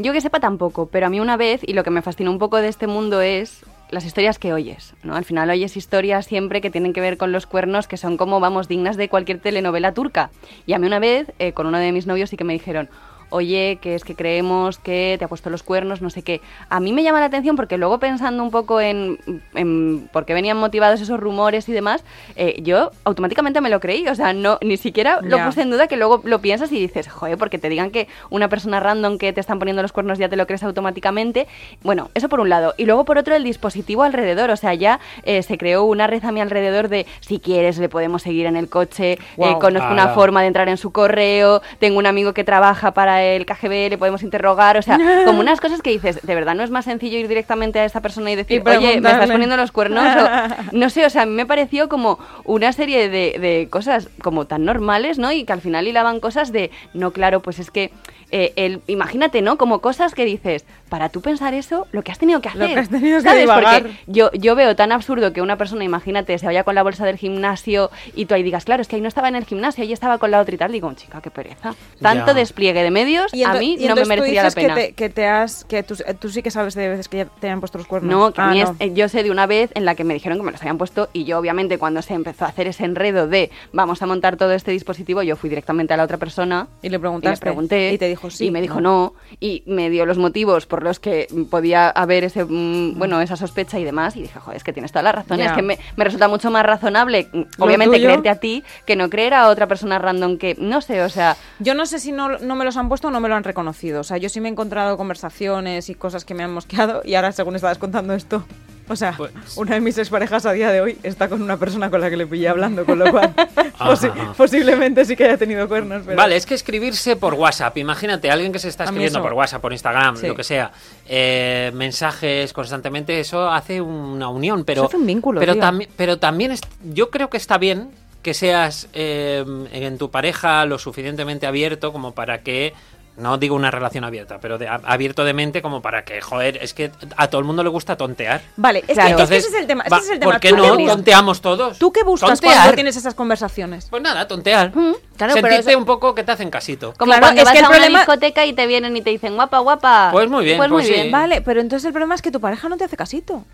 Yo 0.00 0.12
que 0.12 0.20
sepa 0.20 0.38
tampoco, 0.38 0.86
pero 0.86 1.06
a 1.06 1.10
mí 1.10 1.18
una 1.18 1.36
vez, 1.36 1.60
y 1.66 1.72
lo 1.72 1.82
que 1.82 1.90
me 1.90 2.02
fascinó 2.02 2.30
un 2.30 2.38
poco 2.38 2.58
de 2.58 2.68
este 2.68 2.86
mundo 2.86 3.20
es 3.20 3.64
las 3.90 4.04
historias 4.04 4.38
que 4.38 4.52
oyes, 4.52 4.94
¿no? 5.02 5.16
Al 5.16 5.24
final 5.24 5.50
oyes 5.50 5.76
historias 5.76 6.24
siempre 6.24 6.60
que 6.60 6.70
tienen 6.70 6.92
que 6.92 7.00
ver 7.00 7.16
con 7.16 7.32
los 7.32 7.46
cuernos, 7.46 7.88
que 7.88 7.96
son 7.96 8.16
como, 8.16 8.38
vamos, 8.38 8.68
dignas 8.68 8.96
de 8.96 9.08
cualquier 9.08 9.40
telenovela 9.40 9.94
turca. 9.94 10.30
Y 10.66 10.74
a 10.74 10.78
mí 10.78 10.86
una 10.86 11.00
vez, 11.00 11.32
eh, 11.40 11.52
con 11.52 11.66
uno 11.66 11.78
de 11.78 11.90
mis 11.90 12.06
novios, 12.06 12.30
sí 12.30 12.36
que 12.36 12.44
me 12.44 12.52
dijeron, 12.52 12.88
oye, 13.30 13.78
que 13.80 13.94
es 13.94 14.04
que 14.04 14.14
creemos 14.14 14.78
que 14.78 15.16
te 15.18 15.24
ha 15.24 15.28
puesto 15.28 15.50
los 15.50 15.62
cuernos, 15.62 16.02
no 16.02 16.10
sé 16.10 16.22
qué. 16.22 16.40
A 16.68 16.80
mí 16.80 16.92
me 16.92 17.02
llama 17.02 17.20
la 17.20 17.26
atención 17.26 17.56
porque 17.56 17.78
luego 17.78 17.98
pensando 17.98 18.42
un 18.42 18.50
poco 18.50 18.80
en, 18.80 19.18
en 19.54 20.08
por 20.12 20.24
qué 20.24 20.34
venían 20.34 20.56
motivados 20.56 21.00
esos 21.00 21.20
rumores 21.20 21.68
y 21.68 21.72
demás, 21.72 22.04
eh, 22.36 22.60
yo 22.62 22.90
automáticamente 23.04 23.60
me 23.60 23.70
lo 23.70 23.80
creí, 23.80 24.06
o 24.08 24.14
sea, 24.14 24.32
no 24.32 24.58
ni 24.62 24.76
siquiera 24.76 25.20
lo 25.22 25.44
puse 25.44 25.62
en 25.62 25.70
duda 25.70 25.86
que 25.86 25.96
luego 25.96 26.20
lo 26.24 26.40
piensas 26.40 26.72
y 26.72 26.80
dices, 26.80 27.08
joder, 27.08 27.38
porque 27.38 27.58
te 27.58 27.68
digan 27.68 27.90
que 27.90 28.08
una 28.30 28.48
persona 28.48 28.80
random 28.80 29.18
que 29.18 29.32
te 29.32 29.40
están 29.40 29.58
poniendo 29.58 29.82
los 29.82 29.92
cuernos 29.92 30.18
ya 30.18 30.28
te 30.28 30.36
lo 30.36 30.46
crees 30.46 30.62
automáticamente. 30.62 31.46
Bueno, 31.82 32.10
eso 32.14 32.28
por 32.28 32.40
un 32.40 32.48
lado. 32.48 32.74
Y 32.76 32.84
luego 32.84 33.04
por 33.04 33.18
otro 33.18 33.34
el 33.34 33.44
dispositivo 33.44 34.02
alrededor, 34.02 34.50
o 34.50 34.56
sea, 34.56 34.74
ya 34.74 35.00
eh, 35.24 35.42
se 35.42 35.58
creó 35.58 35.84
una 35.84 36.06
red 36.06 36.24
a 36.24 36.32
mi 36.32 36.40
alrededor 36.40 36.88
de 36.88 37.06
si 37.20 37.38
quieres 37.38 37.78
le 37.78 37.88
podemos 37.88 38.22
seguir 38.22 38.46
en 38.46 38.56
el 38.56 38.68
coche, 38.68 39.12
eh, 39.38 39.54
conozco 39.60 39.92
una 39.92 40.08
forma 40.08 40.40
de 40.42 40.48
entrar 40.48 40.68
en 40.68 40.76
su 40.76 40.92
correo, 40.92 41.62
tengo 41.78 41.98
un 41.98 42.06
amigo 42.06 42.32
que 42.32 42.44
trabaja 42.44 42.92
para 42.92 43.17
el 43.22 43.46
KGB, 43.46 43.90
le 43.90 43.98
podemos 43.98 44.22
interrogar, 44.22 44.76
o 44.76 44.82
sea, 44.82 44.98
como 45.26 45.40
unas 45.40 45.60
cosas 45.60 45.82
que 45.82 45.90
dices, 45.90 46.20
de 46.22 46.34
verdad 46.34 46.54
no 46.54 46.62
es 46.62 46.70
más 46.70 46.84
sencillo 46.84 47.18
ir 47.18 47.28
directamente 47.28 47.78
a 47.80 47.84
esa 47.84 48.00
persona 48.00 48.30
y 48.30 48.36
decir, 48.36 48.62
Y 48.64 48.68
oye, 48.68 48.78
me 48.78 48.86
estás 48.86 49.00
preguntarle". 49.00 49.32
poniendo 49.34 49.56
los 49.56 49.72
cuernos, 49.72 50.04
o, 50.16 50.72
no 50.76 50.90
sé, 50.90 51.04
o 51.06 51.10
sea, 51.10 51.22
a 51.22 51.26
mí 51.26 51.32
me 51.32 51.46
pareció 51.46 51.88
como 51.88 52.18
una 52.44 52.72
serie 52.72 53.08
de, 53.08 53.38
de 53.38 53.68
cosas 53.70 54.08
como 54.22 54.46
tan 54.46 54.64
normales, 54.64 55.18
¿no? 55.18 55.32
Y 55.32 55.44
que 55.44 55.52
al 55.52 55.60
final 55.60 55.86
hilaban 55.86 56.20
cosas 56.20 56.52
de, 56.52 56.70
no, 56.94 57.12
claro, 57.12 57.40
pues 57.40 57.58
es 57.58 57.70
que, 57.70 57.90
eh, 58.30 58.52
el, 58.56 58.82
imagínate, 58.86 59.40
¿no? 59.42 59.56
Como 59.56 59.80
cosas 59.80 60.14
que 60.14 60.24
dices, 60.24 60.64
para 60.88 61.08
tú 61.08 61.20
pensar 61.20 61.54
eso, 61.54 61.86
lo 61.92 62.02
que 62.02 62.12
has 62.12 62.18
tenido 62.18 62.40
que 62.40 62.48
Lo 62.54 62.64
hacer. 62.64 62.74
que 62.74 62.80
has 62.80 62.88
tenido 62.88 63.22
que 63.22 63.34
divagar. 63.36 63.82
Porque 63.82 63.96
yo, 64.06 64.30
yo 64.32 64.54
veo 64.54 64.74
tan 64.76 64.92
absurdo 64.92 65.32
que 65.32 65.42
una 65.42 65.56
persona, 65.56 65.84
imagínate, 65.84 66.36
se 66.38 66.46
vaya 66.46 66.64
con 66.64 66.74
la 66.74 66.82
bolsa 66.82 67.04
del 67.06 67.16
gimnasio 67.16 67.90
y 68.14 68.26
tú 68.26 68.34
ahí 68.34 68.42
digas, 68.42 68.64
claro, 68.64 68.82
es 68.82 68.88
que 68.88 68.96
ahí 68.96 69.02
no 69.02 69.08
estaba 69.08 69.28
en 69.28 69.36
el 69.36 69.44
gimnasio, 69.44 69.82
ahí 69.84 69.92
estaba 69.92 70.18
con 70.18 70.30
la 70.30 70.40
otra 70.40 70.54
y 70.54 70.58
tal. 70.58 70.72
Digo, 70.72 70.92
chica, 70.94 71.20
qué 71.20 71.30
pereza. 71.30 71.74
Tanto 72.00 72.26
Ya. 72.28 72.34
despliegue 72.34 72.82
de 72.82 72.90
medios, 72.90 73.32
Y 73.34 73.44
a 73.44 73.54
mí 73.54 73.76
y 73.78 73.86
no 73.86 73.94
me 73.94 74.02
tú 74.02 74.08
merecería 74.08 74.42
la 74.42 74.50
pena. 74.50 74.74
Que 74.74 74.80
te, 74.88 74.92
que 74.94 75.08
te 75.10 75.26
has, 75.26 75.64
que 75.64 75.82
tú, 75.82 75.94
tú 76.18 76.28
sí 76.30 76.42
que 76.42 76.50
sabes 76.50 76.74
de 76.74 76.88
veces 76.88 77.08
que 77.08 77.18
ya 77.18 77.24
te 77.26 77.48
han 77.48 77.60
puesto 77.60 77.78
los 77.78 77.86
cuernos. 77.86 78.10
No, 78.10 78.32
que 78.32 78.40
a 78.40 78.48
Ah, 78.48 78.52
mí 78.52 78.60
no. 78.62 78.70
es- 78.70 78.76
eh, 78.80 78.92
yo 78.94 79.08
sé 79.08 79.22
de 79.22 79.30
una 79.30 79.46
vez 79.46 79.70
en 79.74 79.84
la 79.84 79.94
que 79.94 80.04
me 80.04 80.14
dijeron 80.14 80.38
que 80.38 80.44
me 80.44 80.52
los 80.52 80.60
habían 80.60 80.78
puesto 80.78 81.08
y 81.12 81.24
yo 81.24 81.38
obviamente 81.38 81.78
cuando 81.78 82.02
se 82.02 82.14
empezó 82.14 82.44
a 82.44 82.48
hacer 82.48 82.66
ese 82.66 82.84
enredo 82.84 83.28
de 83.28 83.50
vamos 83.72 84.00
a 84.02 84.06
montar 84.06 84.36
todo 84.36 84.52
este 84.52 84.70
dispositivo, 84.70 85.22
yo 85.22 85.36
fui 85.36 85.50
directamente 85.50 85.94
a 85.94 85.96
la 85.96 86.04
otra 86.04 86.16
persona 86.16 86.68
Y 86.82 86.88
le 86.88 86.96
y 86.96 86.98
preguntaste. 86.98 87.36
le 87.36 87.40
pregunté 87.50 87.92
Y 87.92 87.98
te 87.98 88.08
dijo 88.08 88.30
sí. 88.30 88.46
y 88.46 88.50
me 88.50 88.60
dijo 88.60 88.80
no. 88.80 89.14
y 89.40 89.62
me 89.66 89.90
dio 89.90 90.06
los 90.06 90.18
motivos 90.18 90.66
por 90.66 90.77
los 90.82 91.00
que 91.00 91.26
mm, 91.30 91.44
podía 91.44 91.88
haber 91.90 92.24
ese 92.24 92.44
mm, 92.44 92.98
bueno 92.98 93.20
esa 93.20 93.36
sospecha 93.36 93.78
y 93.78 93.84
demás 93.84 94.16
y 94.16 94.22
dije 94.22 94.38
joder 94.38 94.56
es 94.56 94.64
que 94.64 94.72
tienes 94.72 94.92
toda 94.92 95.02
la 95.02 95.12
razón 95.12 95.40
es 95.40 95.52
que 95.52 95.62
me, 95.62 95.78
me 95.96 96.04
resulta 96.04 96.28
mucho 96.28 96.50
más 96.50 96.64
razonable 96.64 97.28
mm, 97.32 97.42
obviamente 97.58 98.00
creerte 98.00 98.28
a 98.28 98.36
ti 98.36 98.64
que 98.84 98.96
no 98.96 99.10
creer 99.10 99.34
a 99.34 99.48
otra 99.48 99.66
persona 99.66 99.98
random 99.98 100.38
que 100.38 100.56
no 100.58 100.80
sé 100.80 101.02
o 101.02 101.08
sea 101.08 101.36
Yo 101.58 101.74
no 101.74 101.86
sé 101.86 101.98
si 101.98 102.12
no, 102.12 102.38
no 102.38 102.54
me 102.54 102.64
los 102.64 102.76
han 102.76 102.88
puesto 102.88 103.08
o 103.08 103.10
no 103.10 103.20
me 103.20 103.28
lo 103.28 103.34
han 103.34 103.44
reconocido. 103.44 104.00
O 104.00 104.04
sea, 104.04 104.16
yo 104.16 104.28
sí 104.28 104.40
me 104.40 104.48
he 104.48 104.52
encontrado 104.52 104.96
conversaciones 104.96 105.88
y 105.88 105.94
cosas 105.94 106.24
que 106.24 106.34
me 106.34 106.44
han 106.44 106.52
mosqueado 106.52 107.02
y 107.04 107.14
ahora 107.14 107.32
según 107.32 107.56
estabas 107.56 107.78
contando 107.78 108.14
esto, 108.14 108.44
o 108.88 108.96
sea, 108.96 109.14
Pues- 109.16 109.32
una 109.56 109.74
de 109.74 109.80
mis 109.80 109.96
exparejas 109.98 110.46
a 110.46 110.52
día 110.52 110.70
de 110.70 110.80
hoy 110.80 110.98
está 111.02 111.28
con 111.28 111.42
una 111.42 111.56
persona 111.56 111.90
con 111.90 112.00
la 112.00 112.10
que 112.10 112.16
le 112.16 112.26
pillé 112.26 112.48
hablando, 112.48 112.84
con 112.84 112.98
lo 112.98 113.10
cual 113.10 113.34
posi- 113.78 114.34
posiblemente 114.36 115.04
sí 115.04 115.16
que 115.16 115.24
haya 115.24 115.36
tenido 115.36 115.68
cuernos. 115.68 116.02
Pero... 116.04 116.16
Vale, 116.16 116.36
es 116.36 116.46
que 116.46 116.54
escribirse 116.54 117.16
por 117.16 117.34
WhatsApp, 117.34 117.76
imagínate, 117.78 118.30
alguien 118.30 118.52
que 118.52 118.58
se 118.58 118.68
está 118.68 118.84
escribiendo 118.84 119.20
por 119.22 119.32
WhatsApp, 119.34 119.60
por 119.60 119.72
Instagram, 119.72 120.16
Sí. 120.16 120.26
lo 120.26 120.34
que 120.34 120.44
sea, 120.44 120.72
eh, 121.06 121.70
mensajes 121.74 122.52
constantemente, 122.52 123.18
eso 123.20 123.48
hace 123.50 123.80
una 123.80 124.28
unión, 124.28 124.64
pero... 124.64 124.82
Eso 124.82 124.86
hace 124.88 124.96
un 124.96 125.06
vínculo, 125.06 125.40
Pero, 125.40 125.56
también 125.56 125.90
pero 125.96 126.18
también 126.18 126.54
yo 126.92 127.10
creo 127.10 127.28
que 127.30 127.36
está 127.36 127.58
bien 127.58 127.90
que 128.22 128.34
seas 128.34 128.88
eh, 128.94 129.44
en 129.72 129.96
tu 129.96 130.10
pareja 130.10 130.64
lo 130.66 130.78
suficientemente 130.78 131.46
abierto 131.46 131.92
como 131.92 132.12
para 132.12 132.42
que... 132.42 132.74
No 133.18 133.36
digo 133.36 133.56
una 133.56 133.70
relación 133.70 134.04
abierta, 134.04 134.38
pero 134.40 134.58
de, 134.58 134.68
abierto 134.68 135.24
de 135.24 135.32
mente 135.32 135.60
como 135.60 135.82
para 135.82 136.04
que, 136.04 136.20
joder, 136.20 136.56
es 136.62 136.72
que 136.72 136.90
a 137.16 137.28
todo 137.28 137.40
el 137.40 137.44
mundo 137.46 137.62
le 137.64 137.68
gusta 137.68 137.96
tontear. 137.96 138.40
Vale, 138.56 138.84
es, 138.86 138.94
Claro. 138.94 139.16
que, 139.16 139.22
es 139.24 139.28
que 139.28 139.34
Entonces, 139.34 139.38
ese 139.46 139.48
es 139.56 139.60
el 139.62 139.66
tema. 139.66 139.82
ese 139.84 139.90
va, 139.90 139.98
es 139.98 140.08
el 140.10 140.18
tema. 140.20 140.32
¿Por 140.32 140.40
qué 140.40 140.48
¿Tú 140.50 140.56
no 140.56 140.76
tonteamos 140.86 141.40
todos? 141.40 141.78
¿Tú 141.78 141.90
qué 141.92 142.02
buscas 142.04 142.30
Tontear. 142.40 142.54
cuando 142.54 142.74
tienes 142.74 142.96
esas 142.96 143.14
conversaciones? 143.14 143.88
Pues 143.90 144.02
nada, 144.02 144.28
tontear. 144.28 144.70
claro, 144.72 144.94
pero 145.16 145.32
Sentirte 145.34 145.70
eso- 145.70 145.78
un 145.78 145.84
poco 145.84 146.14
que 146.14 146.22
te 146.22 146.32
hacen 146.32 146.48
casito. 146.50 146.94
como 146.96 147.10
Claro, 147.10 147.22
cuando 147.22 147.40
es 147.40 147.44
vas 147.44 147.52
que 147.52 147.58
el 147.58 147.64
a 147.64 147.68
una 147.68 147.76
problema- 147.78 147.98
discoteca 148.00 148.46
y 148.46 148.52
te 148.52 148.66
vienen 148.66 148.96
y 148.96 149.02
te 149.02 149.10
dicen 149.10 149.34
guapa 149.34 149.58
guapa 149.58 150.10
Pues 150.12 150.28
muy 150.30 150.44
bien, 150.44 150.56
pues 150.56 150.68
muy 150.70 150.76
pues 150.82 150.86
sí. 150.86 150.92
bien 150.94 151.10
Vale, 151.10 151.40
pero 151.42 151.60
entonces 151.60 151.86
el 151.86 151.92
problema 151.92 152.14
es 152.14 152.22
que 152.22 152.30
tu 152.30 152.40
pareja 152.40 152.68
no 152.68 152.76
te 152.76 152.84
hace 152.84 152.96
casito. 152.96 153.44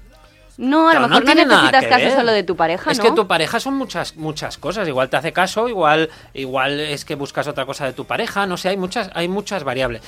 No 0.57 0.89
a 0.89 0.93
Claro, 0.93 1.07
lo 1.07 1.09
mejor 1.09 1.25
no, 1.25 1.35
nada 1.35 1.45
necesitas 1.63 1.85
caso 1.87 2.05
ver. 2.07 2.15
solo 2.17 2.33
de 2.33 2.43
tu 2.43 2.57
pareja 2.57 2.91
Es 2.91 2.99
¿no? 2.99 3.05
que 3.05 3.11
tu 3.13 3.27
pareja 3.27 3.59
son 3.61 3.75
muchas 3.75 4.17
muchas 4.17 4.57
cosas. 4.59 4.87
Igual 4.89 5.09
te 5.11 5.17
hace 5.17 5.33
caso, 5.33 5.69
igual 5.69 6.11
igual 6.33 6.81
es 6.81 7.05
que 7.05 7.15
buscas 7.17 7.47
otra 7.49 7.67
cosa 7.67 7.87
de 7.87 7.93
tu 7.93 8.05
pareja. 8.05 8.47
No 8.47 8.57
sé, 8.57 8.69
hay 8.71 8.77
muchas 8.77 9.11
hay 9.15 9.29
muchas 9.29 9.65
variables. 9.65 10.03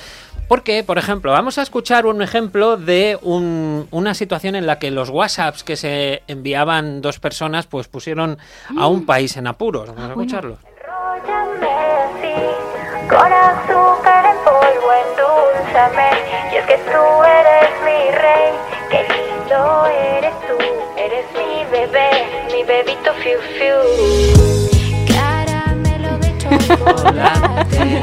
Porque, 0.47 0.81
por 0.85 0.97
ejemplo, 0.97 1.31
vamos 1.33 1.57
a 1.57 1.61
escuchar 1.61 2.05
un 2.05 2.21
ejemplo 2.21 2.77
de 2.77 3.19
un- 3.21 3.87
una 3.91 4.13
situación 4.13 4.55
en 4.55 4.65
la 4.65 4.79
que 4.79 4.91
los 4.91 5.09
WhatsApps 5.09 5.63
que 5.65 5.75
se 5.75 6.23
enviaban 6.27 7.01
dos 7.01 7.19
personas, 7.19 7.67
pues 7.67 7.89
pusieron 7.89 8.37
a 8.77 8.87
un 8.87 9.05
país 9.05 9.35
en 9.35 9.47
apuros. 9.47 9.89
Vamos 9.89 10.03
a 10.05 10.07
escucharlo. 10.07 10.57
Enróllame 18.77 19.26
eres 19.51 20.33
lindo 20.33 20.47
tú. 20.47 20.63
Eres 20.97 21.25
mi 21.33 21.63
bebé, 21.71 22.09
mi 22.51 22.63
bebito 22.63 23.11
fiu 23.23 23.39
fiu. 23.57 23.77
Caramelo 25.15 26.17
de 26.17 26.29
chocolate. 26.37 28.01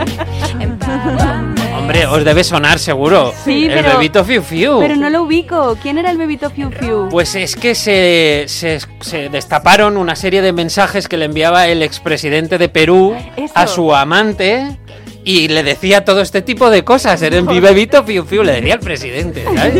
Hombre, 1.76 2.07
os 2.07 2.24
debe 2.24 2.44
sonar 2.44 2.78
seguro. 2.78 3.33
Sí, 3.44 3.66
el 3.66 3.74
pero- 3.74 3.92
bebito 3.98 4.24
Fiu 4.24 4.42
Fiu. 4.42 4.78
pero 4.80 4.96
no 4.96 5.11
lo 5.11 5.22
ubico 5.24 5.76
quién 5.83 5.98
era 5.98 6.11
el 6.11 6.16
bebito 6.16 6.48
Fiu 6.50 6.70
Fiu 6.70 7.09
Pues 7.11 7.35
es 7.35 7.57
que 7.57 7.74
se, 7.74 8.44
se, 8.46 8.78
se 9.00 9.28
destaparon 9.28 9.96
una 9.98 10.16
serie 10.16 10.40
de 10.40 10.52
mensajes 10.52 11.09
que 11.09 11.16
le 11.18 11.26
enviaba 11.26 11.66
el 11.66 11.83
expresidente 11.83 12.57
de 12.59 12.68
Perú 12.70 13.14
Eso. 13.37 13.52
a 13.54 13.66
su 13.66 13.94
amante 13.94 14.78
y 15.24 15.48
le 15.48 15.62
decía 15.62 16.04
todo 16.04 16.20
este 16.20 16.42
tipo 16.42 16.70
de 16.70 16.84
cosas. 16.84 17.20
Era 17.22 17.40
mi 17.42 17.60
bebito 17.68 18.04
fiu 18.04 18.24
fiu, 18.24 18.42
le 18.42 18.52
decía 18.52 18.74
al 18.74 18.80
presidente, 18.80 19.44
¿sabes? 19.44 19.74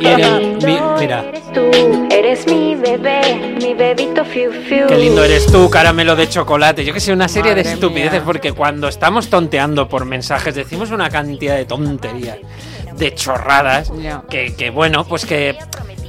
Y 0.00 0.06
en 0.06 0.20
el- 0.20 0.56
mi- 0.64 0.78
mira, 0.98 1.24
Eres 1.30 1.52
tú, 1.52 1.70
eres 2.10 2.46
mi 2.46 2.74
bebé, 2.74 3.56
mi 3.60 3.74
bebito 3.74 4.24
fiu 4.24 4.50
fiu. 4.68 4.86
qué 4.86 4.96
lindo 4.96 5.22
eres 5.24 5.46
tú, 5.46 5.68
caramelo 5.70 6.16
de 6.16 6.28
chocolate. 6.28 6.84
Yo 6.84 6.92
que 6.94 7.00
sé, 7.00 7.12
una 7.12 7.28
serie 7.28 7.54
de 7.54 7.62
estupideces 7.62 8.12
mía. 8.12 8.22
porque 8.24 8.52
cuando 8.52 8.88
estamos 8.88 9.28
tonteando 9.28 9.88
por 9.88 10.04
mensajes 10.04 10.54
decimos 10.54 10.90
una 10.90 11.10
cantidad 11.10 11.56
de 11.56 11.64
tonterías, 11.66 12.38
de 12.96 13.14
chorradas, 13.14 13.92
que, 14.28 14.54
que 14.54 14.70
bueno, 14.70 15.04
pues 15.06 15.24
que... 15.26 15.56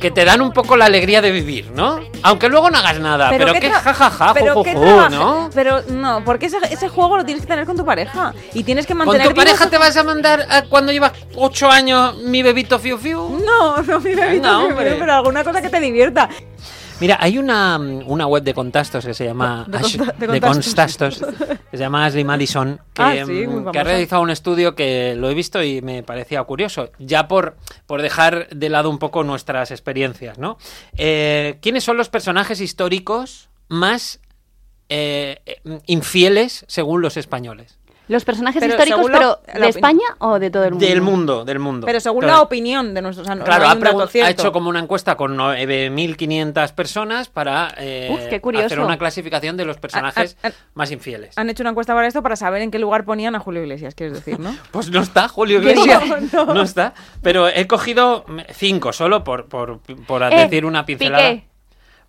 Que 0.01 0.09
te 0.11 0.25
dan 0.25 0.41
un 0.41 0.51
poco 0.51 0.75
la 0.75 0.85
alegría 0.85 1.21
de 1.21 1.29
vivir, 1.31 1.71
¿no? 1.75 1.99
Aunque 2.23 2.49
luego 2.49 2.71
no 2.71 2.79
hagas 2.79 2.99
nada, 2.99 3.29
pero, 3.29 3.53
que 3.53 3.69
jajaja, 3.69 4.33
pero 4.33 4.55
ju, 4.55 4.63
ju, 4.63 4.71
trabaja- 4.71 5.09
¿no? 5.09 5.49
Pero 5.53 5.83
no, 5.89 6.23
porque 6.25 6.47
ese, 6.47 6.57
ese 6.71 6.89
juego 6.89 7.17
lo 7.17 7.23
tienes 7.23 7.43
que 7.43 7.47
tener 7.47 7.65
con 7.65 7.77
tu 7.77 7.85
pareja. 7.85 8.33
Y 8.55 8.63
tienes 8.63 8.87
que 8.87 8.93
¿Con 8.95 9.05
mantener. 9.05 9.27
tu 9.27 9.35
pareja 9.35 9.69
te 9.69 9.77
vas 9.77 9.95
a 9.95 10.03
mandar 10.03 10.47
a 10.49 10.63
cuando 10.63 10.91
llevas 10.91 11.11
ocho 11.35 11.69
años 11.69 12.17
mi 12.17 12.41
bebito 12.41 12.79
fiu 12.79 12.97
fiu? 12.97 13.39
No, 13.45 13.77
no, 13.83 13.99
mi 13.99 14.15
bebito, 14.15 14.49
hombre. 14.59 14.85
bebé, 14.85 14.95
pero 14.99 15.13
alguna 15.13 15.43
cosa 15.43 15.61
que 15.61 15.69
te 15.69 15.79
divierta. 15.79 16.29
Mira, 17.01 17.17
hay 17.19 17.37
una, 17.39 17.77
una 17.77 18.27
web 18.27 18.43
de 18.43 18.53
contactos 18.53 19.03
que 19.05 19.13
se 19.13 19.25
llama 19.25 19.65
De 19.67 19.77
Ash- 19.79 19.97
de 19.97 20.27
de 20.27 20.39
que 21.71 21.77
se 21.77 21.83
llama 21.83 22.05
Ashley 22.05 22.23
Madison, 22.23 22.79
que, 22.93 23.01
Ah, 23.01 23.25
sí, 23.25 23.47
mm, 23.47 23.71
que 23.71 23.79
ha 23.79 23.83
realizado 23.83 24.21
un 24.21 24.29
estudio 24.29 24.75
que 24.75 25.15
lo 25.17 25.29
he 25.29 25.33
visto 25.33 25.61
y 25.63 25.81
me 25.81 26.03
parecía 26.03 26.43
curioso, 26.43 26.91
ya 26.99 27.27
por, 27.27 27.57
por 27.87 28.01
dejar 28.01 28.47
de 28.49 28.69
lado 28.69 28.89
un 28.89 28.99
poco 28.99 29.23
nuestras 29.23 29.71
experiencias, 29.71 30.37
¿no? 30.37 30.57
Eh, 30.95 31.57
¿Quiénes 31.61 31.83
son 31.83 31.97
los 31.97 32.09
personajes 32.09 32.61
históricos 32.61 33.49
más 33.67 34.19
eh, 34.89 35.39
eh, 35.45 35.61
infieles 35.87 36.65
según 36.67 37.01
los 37.01 37.17
españoles? 37.17 37.79
Los 38.11 38.25
personajes 38.25 38.59
Pero 38.59 38.73
históricos 38.73 39.09
pero 39.11 39.39
la 39.53 39.59
de. 39.65 39.69
España 39.69 40.03
o 40.19 40.37
de 40.37 40.49
todo 40.51 40.65
el 40.65 40.71
mundo 40.71 40.85
Del 40.85 41.01
mundo, 41.01 41.45
del 41.45 41.59
mundo. 41.59 41.85
Pero 41.87 41.99
según 41.99 42.21
Claro. 42.21 42.35
la 42.37 42.41
opinión 42.43 42.93
de 42.93 43.01
nuestros. 43.01 43.25
O 43.25 43.27
sea, 43.27 43.35
no- 43.35 43.43
Claro, 43.45 43.65
ha, 43.67 44.25
ha 44.25 44.29
hecho 44.29 44.51
como 44.51 44.69
una 44.69 44.79
encuesta 44.79 45.15
con 45.15 45.35
9.500 45.37 46.73
personas 46.73 47.29
para 47.29 47.73
eh, 47.77 48.09
Uf, 48.11 48.19
qué 48.29 48.41
curioso. 48.41 48.65
hacer 48.65 48.79
una 48.79 48.97
clasificación 48.97 49.57
de 49.57 49.65
los 49.65 49.77
personajes 49.77 50.37
más 50.73 50.91
infieles. 50.91 51.37
Han 51.37 51.49
hecho 51.49 51.63
una 51.63 51.71
encuesta 51.71 51.93
para 51.93 52.07
esto 52.07 52.21
para 52.21 52.35
saber 52.35 52.61
en 52.61 52.71
qué 52.71 52.79
lugar 52.79 53.05
ponían 53.05 53.35
a 53.35 53.39
Julio 53.39 53.61
Iglesias, 53.61 53.95
quieres 53.95 54.13
decir, 54.15 54.39
¿no? 54.39 54.55
Pues 54.71 54.89
no 54.89 55.01
está, 55.01 55.27
Julio 55.27 55.59
Iglesias. 55.61 56.03
No, 56.33 56.45
No, 56.45 56.53
no. 56.53 56.61
está. 56.63 56.93
Pero 57.21 57.47
he 57.47 57.67
cogido 57.67 58.25
cinco 58.53 58.93
solo 58.93 59.23
por, 59.23 59.47
por, 59.47 59.79
por 60.07 60.23
Eh, 60.23 60.35
decir 60.35 60.65
una 60.65 60.85
pincelada. 60.85 61.29
Piqué. 61.31 61.47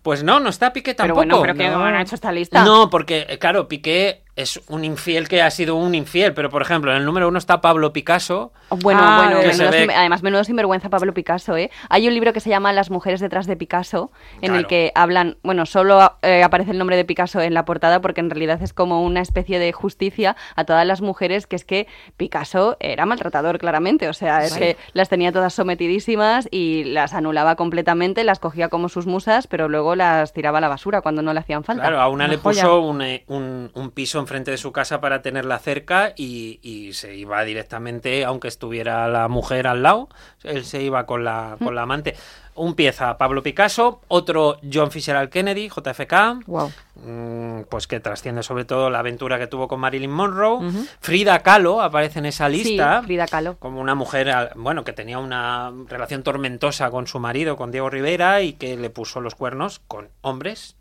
Pues 0.01 0.21
no, 0.23 0.39
no 0.41 0.49
está 0.49 0.73
Piqué 0.73 0.95
pero 0.95 1.13
tampoco. 1.15 1.19
bueno 1.37 1.41
pero 1.41 1.55
que 1.55 1.69
no. 1.69 1.83
han 1.85 1.95
hecho 2.01 2.15
esta 2.15 2.31
lista 2.31 2.65
No, 2.65 2.89
porque, 2.89 3.37
claro, 3.39 3.69
Piqué 3.69 4.22
es 4.35 4.59
un 4.67 4.83
infiel 4.83 5.27
que 5.27 5.41
ha 5.43 5.51
sido 5.51 5.75
un 5.75 5.93
infiel, 5.93 6.33
pero 6.33 6.49
por 6.49 6.61
ejemplo, 6.63 6.89
en 6.91 6.97
el 6.97 7.05
número 7.05 7.27
uno 7.27 7.37
está 7.37 7.61
Pablo 7.61 7.93
Picasso. 7.93 8.51
Bueno, 8.81 9.01
Ah, 9.03 9.23
bueno, 9.25 9.41
que 9.41 9.47
menudo 9.49 9.69
ve- 9.71 9.81
sin- 9.81 9.91
además 9.91 10.23
menudo 10.23 10.43
sinvergüenza 10.43 10.89
Pablo 10.89 11.13
Picasso, 11.13 11.55
¿eh? 11.55 11.69
Hay 11.89 12.07
un 12.07 12.13
libro 12.15 12.33
que 12.33 12.39
se 12.39 12.49
llama 12.49 12.73
Las 12.73 12.89
mujeres 12.89 13.19
detrás 13.19 13.45
de 13.45 13.55
Picasso, 13.55 14.11
en 14.41 14.55
el 14.55 14.65
que 14.65 14.91
hablan, 14.95 15.37
bueno, 15.43 15.67
solo 15.67 16.17
eh, 16.23 16.41
aparece 16.41 16.71
el 16.71 16.79
nombre 16.79 16.97
de 16.97 17.05
Picasso 17.05 17.41
en 17.41 17.53
la 17.53 17.65
portada 17.65 18.01
porque 18.01 18.21
en 18.21 18.31
realidad 18.31 18.59
es 18.63 18.73
como 18.73 19.03
una 19.03 19.21
especie 19.21 19.59
de 19.59 19.71
justicia 19.71 20.35
a 20.55 20.63
todas 20.65 20.87
las 20.87 21.01
mujeres, 21.01 21.45
que 21.45 21.55
es 21.55 21.63
que 21.65 21.87
Picasso 22.17 22.77
era 22.79 23.05
maltratador 23.05 23.59
claramente, 23.59 24.09
o 24.09 24.13
sea, 24.13 24.43
es 24.43 24.53
Sí. 24.53 24.59
que 24.59 24.77
las 24.93 25.09
tenía 25.09 25.31
todas 25.31 25.53
sometidísimas 25.53 26.47
y 26.49 26.85
las 26.85 27.13
anulaba 27.13 27.55
completamente, 27.55 28.23
las 28.23 28.39
cogía 28.39 28.69
como 28.69 28.89
sus 28.89 29.05
musas, 29.05 29.45
pero 29.45 29.69
luego 29.69 29.95
las 29.95 30.33
tiraba 30.33 30.57
a 30.57 30.61
la 30.61 30.69
basura 30.69 31.01
cuando 31.01 31.21
no 31.21 31.33
le 31.33 31.39
hacían 31.41 31.63
falta. 31.63 31.83
Claro, 31.83 31.99
a 32.01 32.07
una, 32.07 32.25
Una 32.25 32.33
le 32.33 32.37
joya. 32.39 32.63
puso 32.63 32.81
un, 32.81 33.01
eh, 33.01 33.23
un- 33.27 33.69
un 33.75 33.91
piso 33.91 34.22
enfrente 34.23 34.51
de 34.51 34.57
su 34.57 34.71
casa 34.71 34.99
para 34.99 35.21
tenerla 35.21 35.59
cerca 35.59 36.13
y, 36.17 36.59
y 36.63 36.93
se 36.93 37.15
iba 37.15 37.43
directamente, 37.43 38.25
aunque 38.25 38.47
estuviera 38.47 39.07
la 39.07 39.27
mujer 39.27 39.67
al 39.67 39.83
lado, 39.83 40.09
él 40.43 40.65
se 40.65 40.81
iba 40.81 41.05
con 41.05 41.23
la, 41.23 41.57
con 41.63 41.75
la 41.75 41.83
amante. 41.83 42.15
Un 42.55 42.75
pieza 42.75 43.17
Pablo 43.17 43.41
Picasso, 43.41 44.01
otro 44.09 44.59
John 44.71 44.91
Fitzgerald 44.91 45.31
Kennedy, 45.31 45.69
JFK, 45.69 46.45
Wow. 46.45 46.71
mm, 47.03 47.61
pues 47.67 47.87
que 47.87 47.99
trasciende 47.99 48.43
sobre 48.43 48.63
todo 48.65 48.91
la 48.91 48.99
aventura 48.99 49.39
que 49.39 49.47
tuvo 49.47 49.67
con 49.67 49.79
Marilyn 49.79 50.11
Monroe. 50.11 50.59
Frida 50.99 51.39
Kahlo 51.39 51.81
aparece 51.81 52.19
en 52.19 52.27
esa 52.27 52.47
Sí, 52.49 52.63
lista. 52.63 53.01
Frida 53.03 53.25
Kahlo. 53.27 53.57
Como 53.57 53.81
una 53.81 53.95
mujer, 53.95 54.29
al- 54.29 54.51
bueno, 54.55 54.83
que 54.83 54.93
tenía 54.93 55.17
una 55.17 55.71
relación 55.87 56.21
tormentosa 56.21 56.91
con 56.91 57.07
su 57.07 57.19
marido, 57.19 57.55
con 57.57 57.71
Diego 57.71 57.89
Rivera, 57.89 58.41
y 58.43 58.53
que 58.53 58.77
le 58.77 58.91
puso 58.91 59.19
los 59.19 59.33
cuernos 59.33 59.79
con 59.87 60.09
hombres 60.21 60.75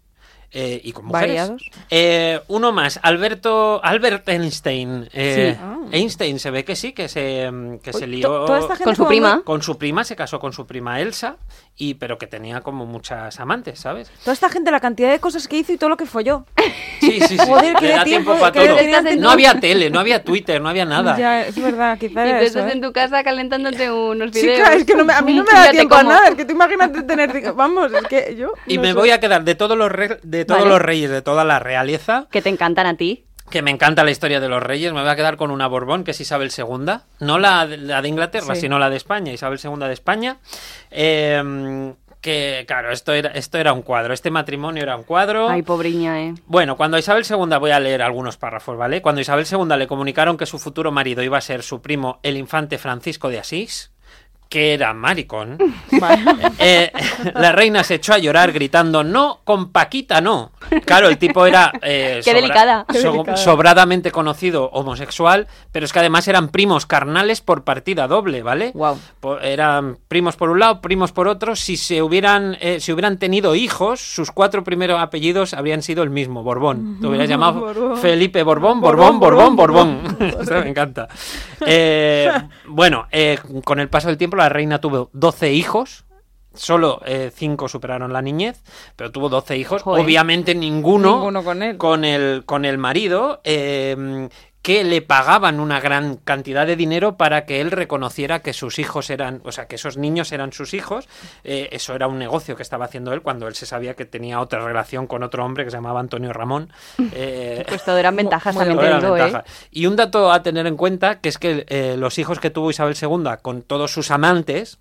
eh, 0.53 0.81
y 0.85 0.93
con 0.93 1.07
mujeres. 1.07 1.29
Variados. 1.29 1.63
Eh, 1.91 2.41
uno 2.49 2.73
más, 2.73 3.01
Alberto, 3.03 3.83
Albert 3.83 4.29
Einstein. 4.29 5.09
Eh, 5.13 5.55
Sí. 5.55 5.59
Ah. 5.63 5.79
Einstein 5.93 6.39
se 6.39 6.51
ve 6.51 6.65
que 6.65 6.75
sí, 6.75 6.93
que 6.93 7.09
se, 7.09 7.51
que 7.83 7.93
se 7.93 8.01
To- 8.01 8.07
lió 8.07 8.29
toda 8.47 8.59
esta 8.59 8.75
gente 8.77 8.85
Con 8.85 8.97
su 8.97 9.07
prima. 9.07 9.35
muy- 9.37 9.45
con 9.45 9.63
su 9.63 9.79
prima, 9.79 10.05
se 10.05 10.17
casó 10.17 10.41
con 10.41 10.53
su 10.53 10.67
prima 10.67 11.01
Elsa, 11.01 11.37
y 11.77 11.95
pero 11.95 12.19
que 12.19 12.27
tenía 12.27 12.61
como 12.63 12.87
muchas 12.87 13.39
amantes, 13.41 13.79
¿sabes? 13.81 14.11
Toda 14.25 14.33
esta 14.33 14.49
gente, 14.49 14.71
la 14.71 14.81
cantidad 14.81 15.11
de 15.11 15.21
cosas 15.21 15.47
que 15.49 15.59
hizo 15.59 15.73
y 15.73 15.77
todo 15.79 15.91
lo 15.91 15.97
que 15.97 16.07
folló. 16.07 16.47
Sí, 17.03 17.19
sí, 17.21 17.37
sí. 17.37 17.47
Joder, 17.49 17.75
que 17.75 17.89
da 17.89 18.05
tiempo- 18.05 18.31
tiempo 18.33 18.39
para 18.39 18.53
todo. 18.53 18.77
tiempo- 18.79 19.11
No 19.21 19.31
había 19.31 19.59
tele, 19.59 19.91
no 19.91 19.99
había 19.99 20.23
Twitter, 20.23 20.61
no 20.63 20.69
había 20.69 20.85
nada. 20.85 21.19
Ya, 21.19 21.45
es 21.45 21.61
verdad, 21.61 21.99
quizá 21.99 22.25
Y 22.25 22.31
tú 22.39 22.45
estás 22.45 22.69
¿eh? 22.71 22.75
en 22.75 22.81
tu 22.81 22.93
casa 22.93 23.25
calentándote 23.25 23.91
unos 23.91 24.31
videos. 24.31 24.59
Chica, 24.59 24.73
es 24.75 24.85
que 24.85 24.95
no 24.95 25.05
me- 25.05 25.13
a 25.13 25.21
mí 25.21 25.35
no 25.35 25.43
me 25.43 25.51
da 25.53 25.73
tiempo 25.73 25.97
a 25.97 26.05
nada. 26.05 26.29
Es 26.29 26.37
que 26.37 26.45
tú 26.45 26.53
imagínate 26.53 27.03
tener. 27.03 27.53
Vamos, 27.55 27.93
es 27.93 28.05
que 28.07 28.37
yo. 28.39 28.53
Y 28.69 28.77
no 28.77 28.83
me 28.83 28.89
sé. 28.89 28.95
voy 28.95 29.11
a 29.11 29.19
quedar 29.19 29.43
de 29.43 29.57
todos 29.57 29.77
los 29.77 29.91
re- 29.91 30.21
de 30.23 30.45
todos 30.45 30.61
Vale. 30.61 30.71
los 30.73 30.81
reyes, 30.81 31.11
de 31.11 31.23
toda 31.23 31.45
la 31.45 31.59
realeza, 31.59 32.29
Que 32.31 32.41
te 32.41 32.51
encantan 32.51 32.87
a 32.87 32.97
ti. 32.97 33.25
Que 33.51 33.63
me 33.63 33.71
encanta 33.71 34.05
la 34.05 34.11
historia 34.11 34.41
de 34.41 34.49
los 34.49 34.63
reyes, 34.63 34.93
me 34.93 35.01
voy 35.03 35.11
a 35.11 35.17
quedar 35.17 35.37
con 35.37 35.51
una 35.51 35.67
Borbón, 35.67 36.05
que 36.05 36.13
es 36.13 36.21
Isabel 36.21 36.51
II, 36.57 36.95
no 37.21 37.39
la, 37.39 37.67
de- 37.67 37.77
la 37.77 38.01
de 38.03 38.09
Inglaterra, 38.09 38.55
Sí. 38.55 38.63
sino 38.63 38.79
la 38.79 38.89
de 38.91 38.97
España, 38.97 39.33
Isabel 39.33 39.59
II 39.63 39.77
de 39.87 39.93
España. 39.93 40.39
Eh, 40.91 41.93
que 42.21 42.65
claro, 42.69 42.93
esto 42.93 43.13
era, 43.13 43.31
esto 43.31 43.59
era 43.59 43.73
un 43.73 43.83
cuadro, 43.83 44.15
este 44.15 44.31
matrimonio 44.31 44.83
era 44.85 44.97
un 44.97 45.03
cuadro. 45.03 45.49
Ay, 45.49 45.63
pobriña, 45.63 46.23
¿eh? 46.23 46.35
Bueno, 46.47 46.77
cuando 46.77 46.97
a 46.97 47.01
Isabel 47.01 47.25
II, 47.29 47.59
voy 47.59 47.73
a 47.73 47.81
leer 47.81 48.01
algunos 48.01 48.37
párrafos, 48.37 48.77
¿vale? 48.79 49.03
Cuando 49.03 49.19
a 49.19 49.23
Isabel 49.23 49.45
II 49.51 49.77
le 49.77 49.89
comunicaron 49.89 50.37
que 50.37 50.47
su 50.47 50.61
futuro 50.61 50.93
marido 50.93 51.23
iba 51.25 51.37
a 51.39 51.41
ser 51.41 51.65
su 51.65 51.83
primo, 51.83 52.21
el 52.23 52.37
infante 52.37 52.79
Francisco 52.79 53.29
de 53.29 53.41
Asís, 53.41 53.91
que 54.53 54.75
era 54.75 54.93
maricón, 54.93 55.57
eh, 56.59 56.93
la 57.35 57.53
reina 57.53 57.83
se 57.83 57.95
echó 57.95 58.13
a 58.13 58.19
llorar 58.19 58.53
gritando, 58.53 59.03
no, 59.03 59.41
con 59.45 59.73
Paquita 59.73 60.21
no. 60.21 60.53
Claro, 60.85 61.09
el 61.09 61.17
tipo 61.17 61.47
era 61.47 61.73
eh, 61.81 62.21
Qué 62.23 62.35
delicada. 62.35 62.85
Qué 62.87 62.99
so- 63.01 63.13
delicada. 63.13 63.39
sobradamente 63.39 64.11
conocido 64.11 64.69
homosexual, 64.73 65.47
pero 65.73 65.87
es 65.87 65.93
que 65.95 66.01
además 66.01 66.29
eran 66.29 66.49
primos 66.51 66.85
carnales 66.85 67.41
por 67.41 67.65
partida 67.65 68.07
doble, 68.09 68.43
¿vale? 68.43 68.75
Po- 69.21 69.39
eran 69.39 69.97
primos 70.09 70.37
por 70.37 70.51
un 70.51 70.61
lado, 70.61 70.83
primos 70.83 71.13
por 71.13 71.29
otro. 71.29 71.57
Si 71.57 71.79
se 71.79 72.03
hubieran, 72.03 72.59
eh, 72.61 72.79
si 72.81 72.93
hubieran 72.93 73.17
tenido 73.19 73.55
hijos, 73.55 74.01
sus 74.01 74.31
cuatro 74.33 74.65
primeros 74.65 75.01
apellidos 75.01 75.55
habrían 75.55 75.81
sido 75.81 76.03
el 76.03 76.11
mismo, 76.11 76.43
Borbón. 76.43 76.99
Te 77.01 77.07
hubieras 77.07 77.27
llamado 77.31 77.61
Borbón. 77.61 77.97
Felipe 77.97 78.43
Borbón, 78.43 78.83
Borbón, 78.83 79.19
Borbón, 79.19 79.57
Borbón, 79.57 80.17
me 80.51 80.69
encanta. 80.69 81.09
Bueno, 82.67 83.07
con 83.65 83.81
el 83.81 83.89
paso 83.89 84.09
del 84.09 84.19
tiempo 84.19 84.37
la 84.43 84.49
reina 84.49 84.81
tuvo 84.81 85.11
12 85.13 85.53
hijos. 85.53 86.05
Solo 86.55 87.01
5 87.35 87.69
superaron 87.69 88.13
la 88.13 88.23
niñez, 88.23 88.63
pero 88.97 89.11
tuvo 89.11 89.29
12 89.29 89.57
hijos. 89.57 89.83
Joder. 89.83 90.05
Obviamente 90.05 90.55
ninguno, 90.55 91.17
Ninguno 91.17 91.45
con 91.45 91.63
él. 91.63 91.79
con 91.79 92.05
el, 92.05 92.45
con 92.45 92.65
el 92.65 92.79
marido, 92.79 93.41
eh, 93.45 94.29
que 94.63 94.85
le 94.85 95.03
pagaban 95.03 95.59
una 95.59 95.81
gran 95.81 96.17
cantidad 96.19 96.65
de 96.65 96.77
dinero 96.77 97.17
para 97.17 97.47
que 97.47 97.61
él 97.61 97.73
reconociera 97.73 98.43
que 98.43 98.53
sus 98.53 98.79
hijos 98.79 99.11
eran, 99.11 99.43
o 99.45 99.51
sea, 99.51 99.67
que 99.67 99.75
esos 99.75 99.97
niños 99.97 100.31
eran 100.31 100.53
sus 100.53 100.73
hijos. 100.73 101.09
Eh, 101.43 101.69
eso 101.73 101.97
era 101.97 102.07
un 102.07 102.17
negocio 102.17 102.55
que 102.55 102.63
estaba 102.63 102.85
haciendo 102.85 103.13
él 103.13 103.23
cuando 103.23 103.49
él 103.49 103.57
se 103.57 103.67
sabía 103.67 103.95
que 103.95 104.05
tenía 104.05 104.41
otra 104.41 104.65
relación 104.65 105.09
con 105.09 105.25
otro 105.25 105.45
hombre 105.45 105.65
que 105.65 105.73
se 105.73 105.79
llamaba 105.79 105.99
Antonio 105.99 106.33
Ramón. 106.33 106.73
Eh, 107.15 107.65
Pues 107.69 107.85
todo 107.85 107.99
eran 107.99 108.15
ventajas, 108.23 108.55
también 108.57 108.79
todo 109.01 109.17
¿eh? 109.17 109.43
Y 109.73 109.87
un 109.87 109.97
dato 109.97 110.31
a 110.31 110.43
tener 110.45 110.67
en 110.69 110.77
cuenta, 110.77 111.21
que 111.21 111.29
es 111.29 111.39
que 111.39 111.67
eh, 111.69 111.97
los 111.99 112.19
hijos 112.19 112.39
que 112.39 112.51
tuvo 112.51 112.71
Isabel 112.71 112.95
II 113.01 113.25
con 113.43 113.63
todos 113.63 113.91
sus 113.91 114.13
amantes, 114.13 114.79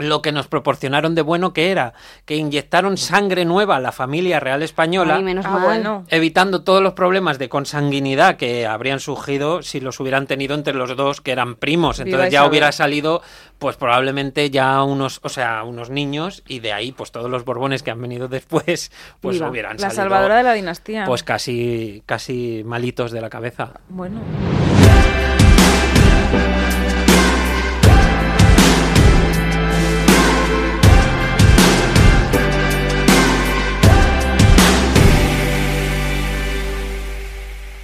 lo 0.00 0.22
que 0.22 0.32
nos 0.32 0.48
proporcionaron 0.48 1.14
de 1.14 1.22
bueno 1.22 1.52
que 1.52 1.70
era 1.70 1.94
que 2.24 2.36
inyectaron 2.36 2.96
sangre 2.96 3.44
nueva 3.44 3.76
a 3.76 3.80
la 3.80 3.92
familia 3.92 4.40
real 4.40 4.62
española, 4.62 5.16
Ay, 5.16 5.22
menos 5.22 5.46
Ah, 5.46 5.50
mal. 5.50 5.62
bueno. 5.62 6.04
evitando 6.08 6.62
todos 6.64 6.82
los 6.82 6.94
problemas 6.94 7.38
de 7.38 7.48
consanguinidad 7.48 8.36
que 8.36 8.66
habrían 8.66 9.00
surgido 9.00 9.62
si 9.62 9.80
los 9.80 10.00
hubieran 10.00 10.26
tenido 10.26 10.54
entre 10.54 10.74
los 10.74 10.96
dos 10.96 11.20
que 11.20 11.32
eran 11.32 11.54
primos. 11.54 11.98
Viva 11.98 12.08
Entonces 12.10 12.32
ya 12.32 12.46
hubiera 12.46 12.72
salido, 12.72 13.22
pues 13.58 13.76
probablemente 13.76 14.50
ya 14.50 14.82
unos, 14.82 15.20
o 15.22 15.28
sea, 15.28 15.62
unos 15.64 15.90
niños 15.90 16.42
y 16.48 16.60
de 16.60 16.72
ahí, 16.72 16.92
pues 16.92 17.12
todos 17.12 17.30
los 17.30 17.44
borbones 17.44 17.82
que 17.82 17.90
han 17.90 18.00
venido 18.00 18.28
después, 18.28 18.90
pues 19.20 19.36
Viva. 19.36 19.50
hubieran 19.50 19.72
La 19.76 19.90
salido, 19.90 19.96
salvadora 19.96 20.36
de 20.38 20.42
la 20.42 20.52
dinastía. 20.54 21.04
pues 21.04 21.22
casi, 21.22 22.02
casi 22.06 22.62
malitos 22.64 23.12
de 23.12 23.20
la 23.20 23.30
cabeza. 23.30 23.72
Bueno. 23.88 24.20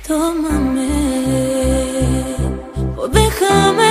Tómame 0.06 0.86
o 2.96 3.08
déjame, 3.08 3.88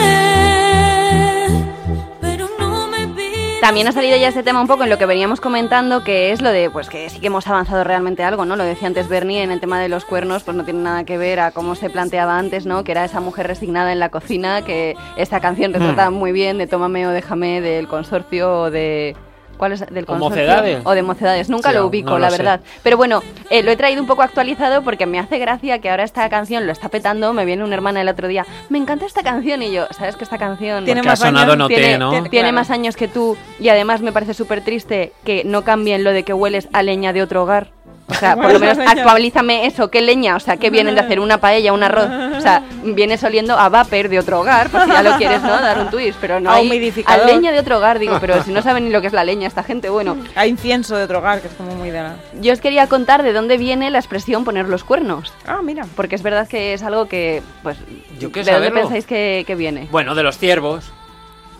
pero 2.22 2.48
no 2.58 2.88
me. 2.88 3.60
También 3.60 3.86
ha 3.90 3.92
salido 3.92 4.16
ya 4.16 4.30
este 4.30 4.42
tema 4.42 4.62
un 4.62 4.68
poco 4.68 4.86
en 4.86 4.90
lo 4.90 4.98
que 4.98 5.06
veníamos 5.06 5.42
comentando, 5.42 6.06
que 6.06 6.32
es 6.32 6.42
lo 6.42 6.52
de, 6.52 6.70
pues 6.70 6.88
que 6.88 7.10
sí 7.10 7.20
que 7.20 7.28
hemos 7.28 7.48
avanzado 7.48 7.84
realmente 7.84 8.24
algo, 8.24 8.46
¿no? 8.46 8.56
Lo 8.56 8.64
decía 8.64 8.88
antes 8.88 9.10
Bernie, 9.10 9.44
en 9.44 9.52
el 9.52 9.60
tema 9.60 9.82
de 9.82 9.90
los 9.90 10.06
cuernos, 10.06 10.44
pues 10.44 10.56
no 10.56 10.64
tiene 10.64 10.84
nada 10.84 11.04
que 11.04 11.18
ver 11.18 11.42
a 11.42 11.52
cómo 11.52 11.76
se 11.76 11.90
planteaba 11.90 12.38
antes, 12.38 12.66
¿no? 12.66 12.86
Que 12.86 12.94
era 12.94 13.04
esa 13.04 13.20
mujer 13.20 13.48
resignada 13.48 13.92
en 13.92 14.00
la 14.00 14.08
cocina, 14.08 14.62
que 14.62 14.96
esta 15.18 15.42
canción 15.42 15.74
retrata 15.74 16.12
muy 16.12 16.32
bien 16.32 16.58
de 16.58 16.68
Tómame 16.68 17.08
o 17.08 17.12
déjame 17.12 17.60
del 17.60 17.90
consorcio 17.90 18.62
o 18.62 18.72
de... 18.72 19.18
¿Cuál 19.58 19.72
es? 19.74 19.80
¿Del 19.88 20.04
¿O 20.04 20.08
consorcio? 20.08 20.30
Mocedades? 20.44 20.82
O 20.86 20.92
de 20.92 21.02
Mocedades. 21.04 21.50
Nunca 21.50 21.70
Sí, 21.70 21.76
lo 21.76 21.82
no 21.82 21.88
ubico, 21.88 22.10
lo 22.12 22.20
la 22.20 22.30
sé. 22.30 22.38
verdad. 22.38 22.60
Pero 22.84 22.98
bueno, 22.98 23.22
eh, 23.50 23.64
lo 23.64 23.72
he 23.72 23.76
traído 23.78 24.02
un 24.02 24.08
poco 24.08 24.22
actualizado 24.22 24.82
porque 24.84 25.06
me 25.06 25.20
hace 25.20 25.38
gracia 25.40 25.80
que 25.80 25.90
ahora 25.90 26.04
esta 26.04 26.28
canción 26.30 26.66
lo 26.66 26.72
está 26.72 26.90
petando. 26.90 27.34
Me 27.34 27.46
viene 27.46 27.64
una 27.64 27.76
hermana 27.76 28.02
el 28.02 28.10
otro 28.10 28.28
día, 28.28 28.46
me 28.70 28.78
encanta 28.78 29.06
esta 29.06 29.24
canción 29.24 29.62
y 29.62 29.72
yo, 29.72 29.88
¿sabes 29.92 30.16
que 30.16 30.24
esta 30.24 30.38
canción 30.38 30.86
Tiene 30.86 31.02
ha 31.02 31.04
más 31.04 31.22
años, 31.24 31.68
tiene, 31.68 31.98
¿no? 31.98 32.10
tiene 32.10 32.30
Claro. 32.30 32.54
más 32.54 32.70
años 32.72 32.96
que 32.96 33.08
tú 33.08 33.38
y 33.60 33.70
además 33.70 34.02
me 34.02 34.12
parece 34.12 34.34
súper 34.34 34.62
triste 34.62 35.14
que 35.24 35.44
no 35.46 35.64
cambien 35.64 36.04
lo 36.04 36.12
de 36.12 36.24
que 36.24 36.34
hueles 36.34 36.68
a 36.74 36.84
leña 36.84 37.14
de 37.14 37.22
otro 37.22 37.44
hogar. 37.44 37.75
O 38.08 38.14
sea, 38.14 38.36
por 38.36 38.52
lo 38.52 38.58
a 38.58 38.60
menos 38.60 38.78
actualízame 38.78 39.66
eso, 39.66 39.90
¿qué 39.90 40.00
leña? 40.02 40.36
O 40.36 40.40
sea, 40.40 40.58
¿qué 40.58 40.70
vienen 40.70 40.94
de 40.94 41.02
hacer 41.02 41.20
una 41.20 41.40
paella, 41.40 41.74
un 41.74 41.82
arroz? 41.82 42.08
O 42.38 42.40
sea, 42.42 42.62
vienes 42.84 43.24
oliendo 43.24 43.58
a 43.58 43.68
vapor 43.70 44.10
de 44.10 44.20
otro 44.20 44.40
hogar, 44.42 44.70
por 44.70 44.84
si 44.84 44.90
ya 44.92 45.02
lo 45.02 45.18
quieres, 45.18 45.42
¿no? 45.42 45.50
Dar 45.50 45.80
un 45.80 45.90
twist, 45.90 46.18
pero 46.22 46.40
no 46.40 46.52
A 46.52 46.56
hay- 46.56 46.68
humidificador. 46.68 47.24
a 47.24 47.26
leña 47.26 47.52
de 47.52 47.60
otro 47.60 47.78
hogar, 47.78 47.98
digo, 47.98 48.18
pero 48.22 48.44
si 48.44 48.52
no 48.52 48.62
saben 48.62 48.86
ni 48.86 48.92
lo 48.92 49.02
que 49.02 49.08
es 49.08 49.14
la 49.14 49.24
leña 49.24 49.48
esta 49.48 49.64
gente, 49.64 49.90
bueno. 49.90 50.18
Hay 50.36 50.50
incienso 50.52 50.96
de 50.96 51.04
otro 51.06 51.18
hogar, 51.18 51.42
que 51.42 51.48
es 51.48 51.54
como 51.56 51.74
muy 51.76 51.90
de 51.90 52.04
la... 52.04 52.16
Yo 52.40 52.54
os 52.54 52.62
quería 52.62 52.88
contar 52.88 53.24
de 53.24 53.34
dónde 53.34 53.58
viene 53.58 53.90
la 53.90 53.98
expresión 54.00 54.44
poner 54.46 54.70
los 54.70 54.84
cuernos. 54.84 55.34
Ah, 55.48 55.62
mira. 55.64 55.86
Porque 55.96 56.16
es 56.16 56.22
verdad 56.22 56.48
que 56.48 56.74
es 56.74 56.84
algo 56.84 57.08
que, 57.08 57.42
pues, 57.64 57.78
Yo 58.20 58.30
¿de 58.30 58.44
dónde 58.44 58.72
pensáis 58.72 59.06
que, 59.08 59.44
que 59.48 59.56
viene? 59.56 59.88
Bueno, 59.92 60.14
de 60.14 60.22
los 60.24 60.38
ciervos. 60.38 60.92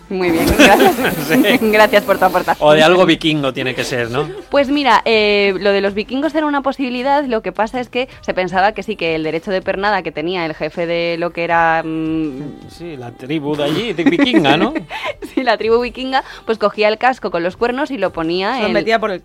Muy 0.08 0.30
bien, 0.30 0.46
gracias. 0.58 1.60
gracias 1.60 2.04
por 2.04 2.18
tu 2.18 2.24
aportación. 2.24 2.68
O 2.68 2.72
de 2.72 2.82
algo 2.82 3.04
vikingo 3.06 3.52
tiene 3.52 3.74
que 3.74 3.82
ser, 3.84 4.10
¿no? 4.10 4.28
Pues 4.50 4.68
mira, 4.68 5.02
eh, 5.04 5.54
lo 5.58 5.72
de 5.72 5.80
los 5.80 5.94
vikingos 5.94 6.34
era 6.34 6.46
una 6.46 6.62
posibilidad, 6.62 7.24
lo 7.24 7.42
que 7.42 7.52
pasa 7.52 7.80
es 7.80 7.88
que 7.88 8.08
se 8.20 8.32
pensaba 8.32 8.72
que 8.72 8.82
sí, 8.82 8.94
que 8.96 9.16
el 9.16 9.24
derecho 9.24 9.50
de 9.50 9.62
pernada 9.62 10.02
que 10.02 10.12
tenía 10.12 10.46
el 10.46 10.54
jefe 10.54 10.86
de 10.86 11.16
lo 11.18 11.30
que 11.30 11.44
era 11.44 11.82
mm, 11.84 12.68
Sí, 12.68 12.96
la 12.96 13.10
tribu 13.10 13.56
de 13.56 13.64
allí, 13.64 13.92
de 13.92 14.04
vikinga, 14.04 14.56
¿no? 14.56 14.74
sí, 15.34 15.42
la 15.42 15.56
tribu 15.56 15.80
vikinga, 15.80 16.22
pues 16.44 16.58
cogía 16.58 16.88
el 16.88 16.98
casco 16.98 17.30
con 17.30 17.42
los 17.42 17.56
cuernos 17.56 17.90
y 17.90 17.98
lo 17.98 18.12
ponía 18.12 18.54
Se 18.56 18.60
lo 18.62 18.66
en... 18.68 18.72
metía 18.74 18.98
por 19.00 19.10
el... 19.10 19.22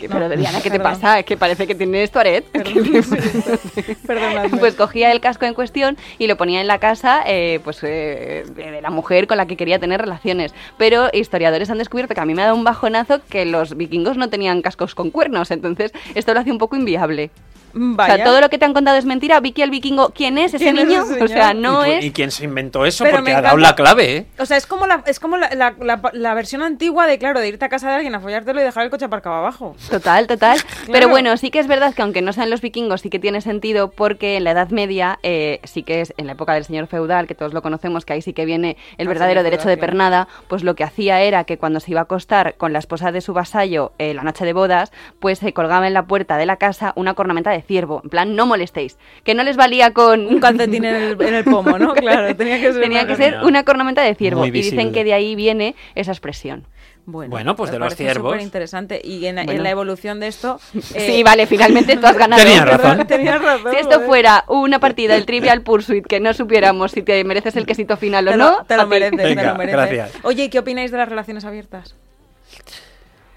Que- 0.00 0.08
Pero 0.08 0.28
No, 0.28 0.36
Diana, 0.36 0.58
¿qué 0.62 0.70
te 0.70 0.78
perdón. 0.78 0.92
pasa? 0.94 1.18
Es 1.18 1.24
que 1.26 1.36
parece 1.36 1.66
que 1.66 1.74
tienes 1.74 2.10
Tourette. 2.10 2.46
Perdonadme. 4.06 4.50
Pues 4.58 4.74
cogía 4.74 5.12
el 5.12 5.20
casco 5.20 5.44
en 5.46 5.54
cuestión 5.54 5.96
y 6.18 6.26
lo 6.26 6.36
ponía 6.36 6.60
en 6.60 6.66
la 6.66 6.78
casa 6.78 7.22
eh, 7.26 7.60
pues, 7.64 7.78
eh, 7.82 8.44
de 8.54 8.80
la 8.82 8.90
mujer 8.90 9.26
con 9.26 9.36
la 9.36 9.46
que 9.46 9.56
quería 9.56 9.78
tener 9.78 10.00
relaciones. 10.00 10.54
Pero 10.78 11.08
historiadores 11.12 11.70
han 11.70 11.78
descubierto 11.78 12.14
que 12.14 12.20
a 12.20 12.24
mí 12.24 12.34
me 12.34 12.42
ha 12.42 12.46
dado 12.46 12.56
un 12.56 12.64
bajonazo 12.64 13.20
que 13.28 13.44
los 13.44 13.76
vikingos 13.76 14.16
no 14.16 14.28
tenían 14.28 14.62
cascos 14.62 14.94
con 14.94 15.10
cuernos. 15.10 15.50
Entonces, 15.50 15.92
esto 16.14 16.34
lo 16.34 16.40
hace 16.40 16.50
un 16.50 16.58
poco 16.58 16.76
inviable. 16.76 17.30
Vaya. 17.72 18.14
O 18.14 18.16
sea, 18.16 18.24
todo 18.24 18.40
lo 18.40 18.48
que 18.50 18.58
te 18.58 18.64
han 18.64 18.74
contado 18.74 18.96
es 18.96 19.04
mentira. 19.04 19.40
Vicky 19.40 19.62
el 19.62 19.70
vikingo, 19.70 20.10
¿quién 20.10 20.38
es 20.38 20.54
ese 20.54 20.64
¿Quién 20.64 20.78
es 20.78 20.86
niño? 20.86 21.02
ese 21.04 21.22
o 21.22 21.28
sea, 21.28 21.54
no 21.54 21.86
¿Y, 21.86 21.90
es... 21.90 22.04
y 22.04 22.10
quién 22.12 22.30
se 22.30 22.44
inventó 22.44 22.84
eso? 22.86 23.04
Pero 23.04 23.18
Porque 23.18 23.30
me 23.30 23.36
ha 23.36 23.40
dado 23.42 23.56
la 23.56 23.74
clave, 23.74 24.16
¿eh? 24.16 24.26
O 24.38 24.46
sea, 24.46 24.56
es 24.56 24.66
como 24.66 24.86
la, 24.86 25.02
es 25.06 25.20
como 25.20 25.36
la, 25.36 25.50
la- 25.54 25.74
la- 25.80 26.00
la 26.12 26.34
versión 26.34 26.62
antigua 26.62 27.06
de, 27.06 27.18
claro, 27.18 27.40
de 27.40 27.48
irte 27.48 27.64
a 27.64 27.68
casa 27.68 27.88
de 27.88 27.94
alguien 27.96 28.14
a 28.14 28.20
follártelo 28.20 28.60
y 28.60 28.64
dejar 28.64 28.84
el 28.84 28.90
coche 28.90 29.04
aparcado 29.04 29.36
abajo. 29.36 29.76
Total, 29.90 30.26
total. 30.26 30.58
Pero 30.92 31.08
bueno, 31.08 31.36
sí 31.36 31.50
que 31.50 31.58
es 31.58 31.66
verdad 31.66 31.94
que 31.94 32.02
aunque 32.02 32.22
no 32.22 32.32
sean 32.32 32.50
los 32.50 32.60
vikingos, 32.60 33.00
sí 33.02 33.10
que 33.10 33.18
tiene 33.18 33.40
sentido 33.40 33.90
porque 33.90 34.36
en 34.36 34.44
la 34.44 34.52
Edad 34.52 34.70
Media, 34.70 35.18
eh, 35.22 35.60
sí 35.64 35.82
que 35.82 36.00
es 36.00 36.12
en 36.16 36.26
la 36.26 36.32
época 36.32 36.54
del 36.54 36.64
señor 36.64 36.86
feudal, 36.86 37.26
que 37.26 37.34
todos 37.34 37.52
lo 37.54 37.62
conocemos, 37.62 38.04
que 38.04 38.14
ahí 38.14 38.22
sí 38.22 38.32
que 38.32 38.44
viene 38.44 38.76
el 38.98 39.06
Ah, 39.06 39.10
verdadero 39.10 39.42
derecho 39.42 39.62
feudal, 39.62 39.76
de 39.76 39.80
pernada, 39.80 40.28
pues 40.48 40.62
lo 40.64 40.74
que 40.74 40.84
hacía 40.84 41.20
era 41.22 41.44
que 41.44 41.58
cuando 41.58 41.80
se 41.80 41.90
iba 41.92 42.00
a 42.00 42.04
acostar 42.04 42.54
con 42.56 42.72
la 42.72 42.78
esposa 42.78 43.12
de 43.12 43.20
su 43.20 43.32
vasallo 43.32 43.92
eh, 43.98 44.14
la 44.14 44.22
noche 44.22 44.44
de 44.44 44.52
bodas, 44.52 44.92
pues 45.20 45.38
se 45.38 45.52
colgaba 45.52 45.86
en 45.86 45.94
la 45.94 46.04
puerta 46.04 46.36
de 46.36 46.46
la 46.46 46.56
casa 46.56 46.92
una 46.96 47.14
cornamenta 47.14 47.50
de 47.50 47.59
ciervo. 47.62 48.00
En 48.04 48.10
plan, 48.10 48.34
no 48.36 48.46
molestéis. 48.46 48.98
Que 49.24 49.34
no 49.34 49.42
les 49.42 49.56
valía 49.56 49.92
con... 49.92 50.26
Un 50.26 50.40
calcetín 50.40 50.84
en 50.84 50.94
el, 50.94 51.22
en 51.22 51.34
el 51.34 51.44
pomo, 51.44 51.78
¿no? 51.78 51.94
Claro, 52.00 52.34
tenía 52.36 52.60
que 52.60 52.72
ser. 52.72 52.82
Tenía 52.82 53.00
una 53.02 53.06
que 53.08 53.12
cosa- 53.14 53.30
ser 53.38 53.44
una 53.44 53.64
cornamenta 53.64 54.02
de 54.02 54.14
ciervo. 54.14 54.46
Y 54.46 54.50
dicen 54.50 54.92
que 54.92 55.04
de 55.04 55.14
ahí 55.14 55.34
viene 55.34 55.74
esa 55.94 56.12
expresión. 56.12 56.66
Bueno, 57.06 57.30
Bueno, 57.30 57.56
pues 57.56 57.70
de 57.72 57.78
los 57.78 57.96
ciervos. 57.96 58.30
súper 58.32 58.42
interesante. 58.42 59.00
Y 59.02 59.24
en, 59.26 59.36
la 59.36 59.70
evolución 59.70 60.20
de 60.20 60.28
esto. 60.28 60.60
eh, 60.74 60.80
Sí, 61.06 61.22
vale, 61.22 61.46
finalmente 61.46 61.96
tú 61.96 62.06
has 62.06 62.16
ganado. 62.18 62.42
Tenía 62.42 62.64
¿verdad? 62.64 62.78
razón. 62.94 63.06
Tenías 63.06 63.42
razón. 63.42 63.72
Si 63.72 63.76
esto 63.78 63.94
joder. 63.94 64.06
fuera 64.06 64.44
una 64.48 64.78
partida 64.78 65.14
del 65.14 65.26
Trivial 65.26 65.62
Pursuit 65.62 66.06
que 66.06 66.20
no 66.20 66.32
supiéramos 66.34 66.92
si 66.92 67.02
te 67.02 67.24
mereces 67.24 67.56
el 67.56 67.66
quesito 67.66 67.96
final 67.96 68.28
o 68.28 68.30
Te 68.32 68.36
no, 68.36 68.50
lo, 68.58 68.64
te 68.64 68.76
lo 68.76 68.86
mereces, 68.86 69.16
te 69.18 69.34
lo 69.44 69.54
mereces. 69.56 69.72
gracias. 69.72 70.12
Oye, 70.24 70.44
¿y 70.44 70.48
qué 70.50 70.58
opináis 70.60 70.90
de 70.92 70.98
las 70.98 71.08
relaciones 71.08 71.44
abiertas? 71.44 71.96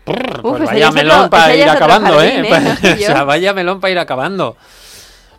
Uf, 0.05 0.15
pues 0.41 0.63
vaya 0.65 0.79
ya 0.79 0.85
es 0.85 0.91
otro- 0.91 1.03
melón 1.03 1.29
para 1.29 1.55
ir 1.55 1.69
acabando, 1.69 2.13
jardín, 2.17 2.45
¿eh? 2.45 2.49
¿eh? 2.83 2.93
O 2.93 2.97
sea, 2.97 3.23
vaya 3.23 3.53
melón 3.53 3.79
para 3.79 3.91
ir 3.91 3.99
acabando. 3.99 4.57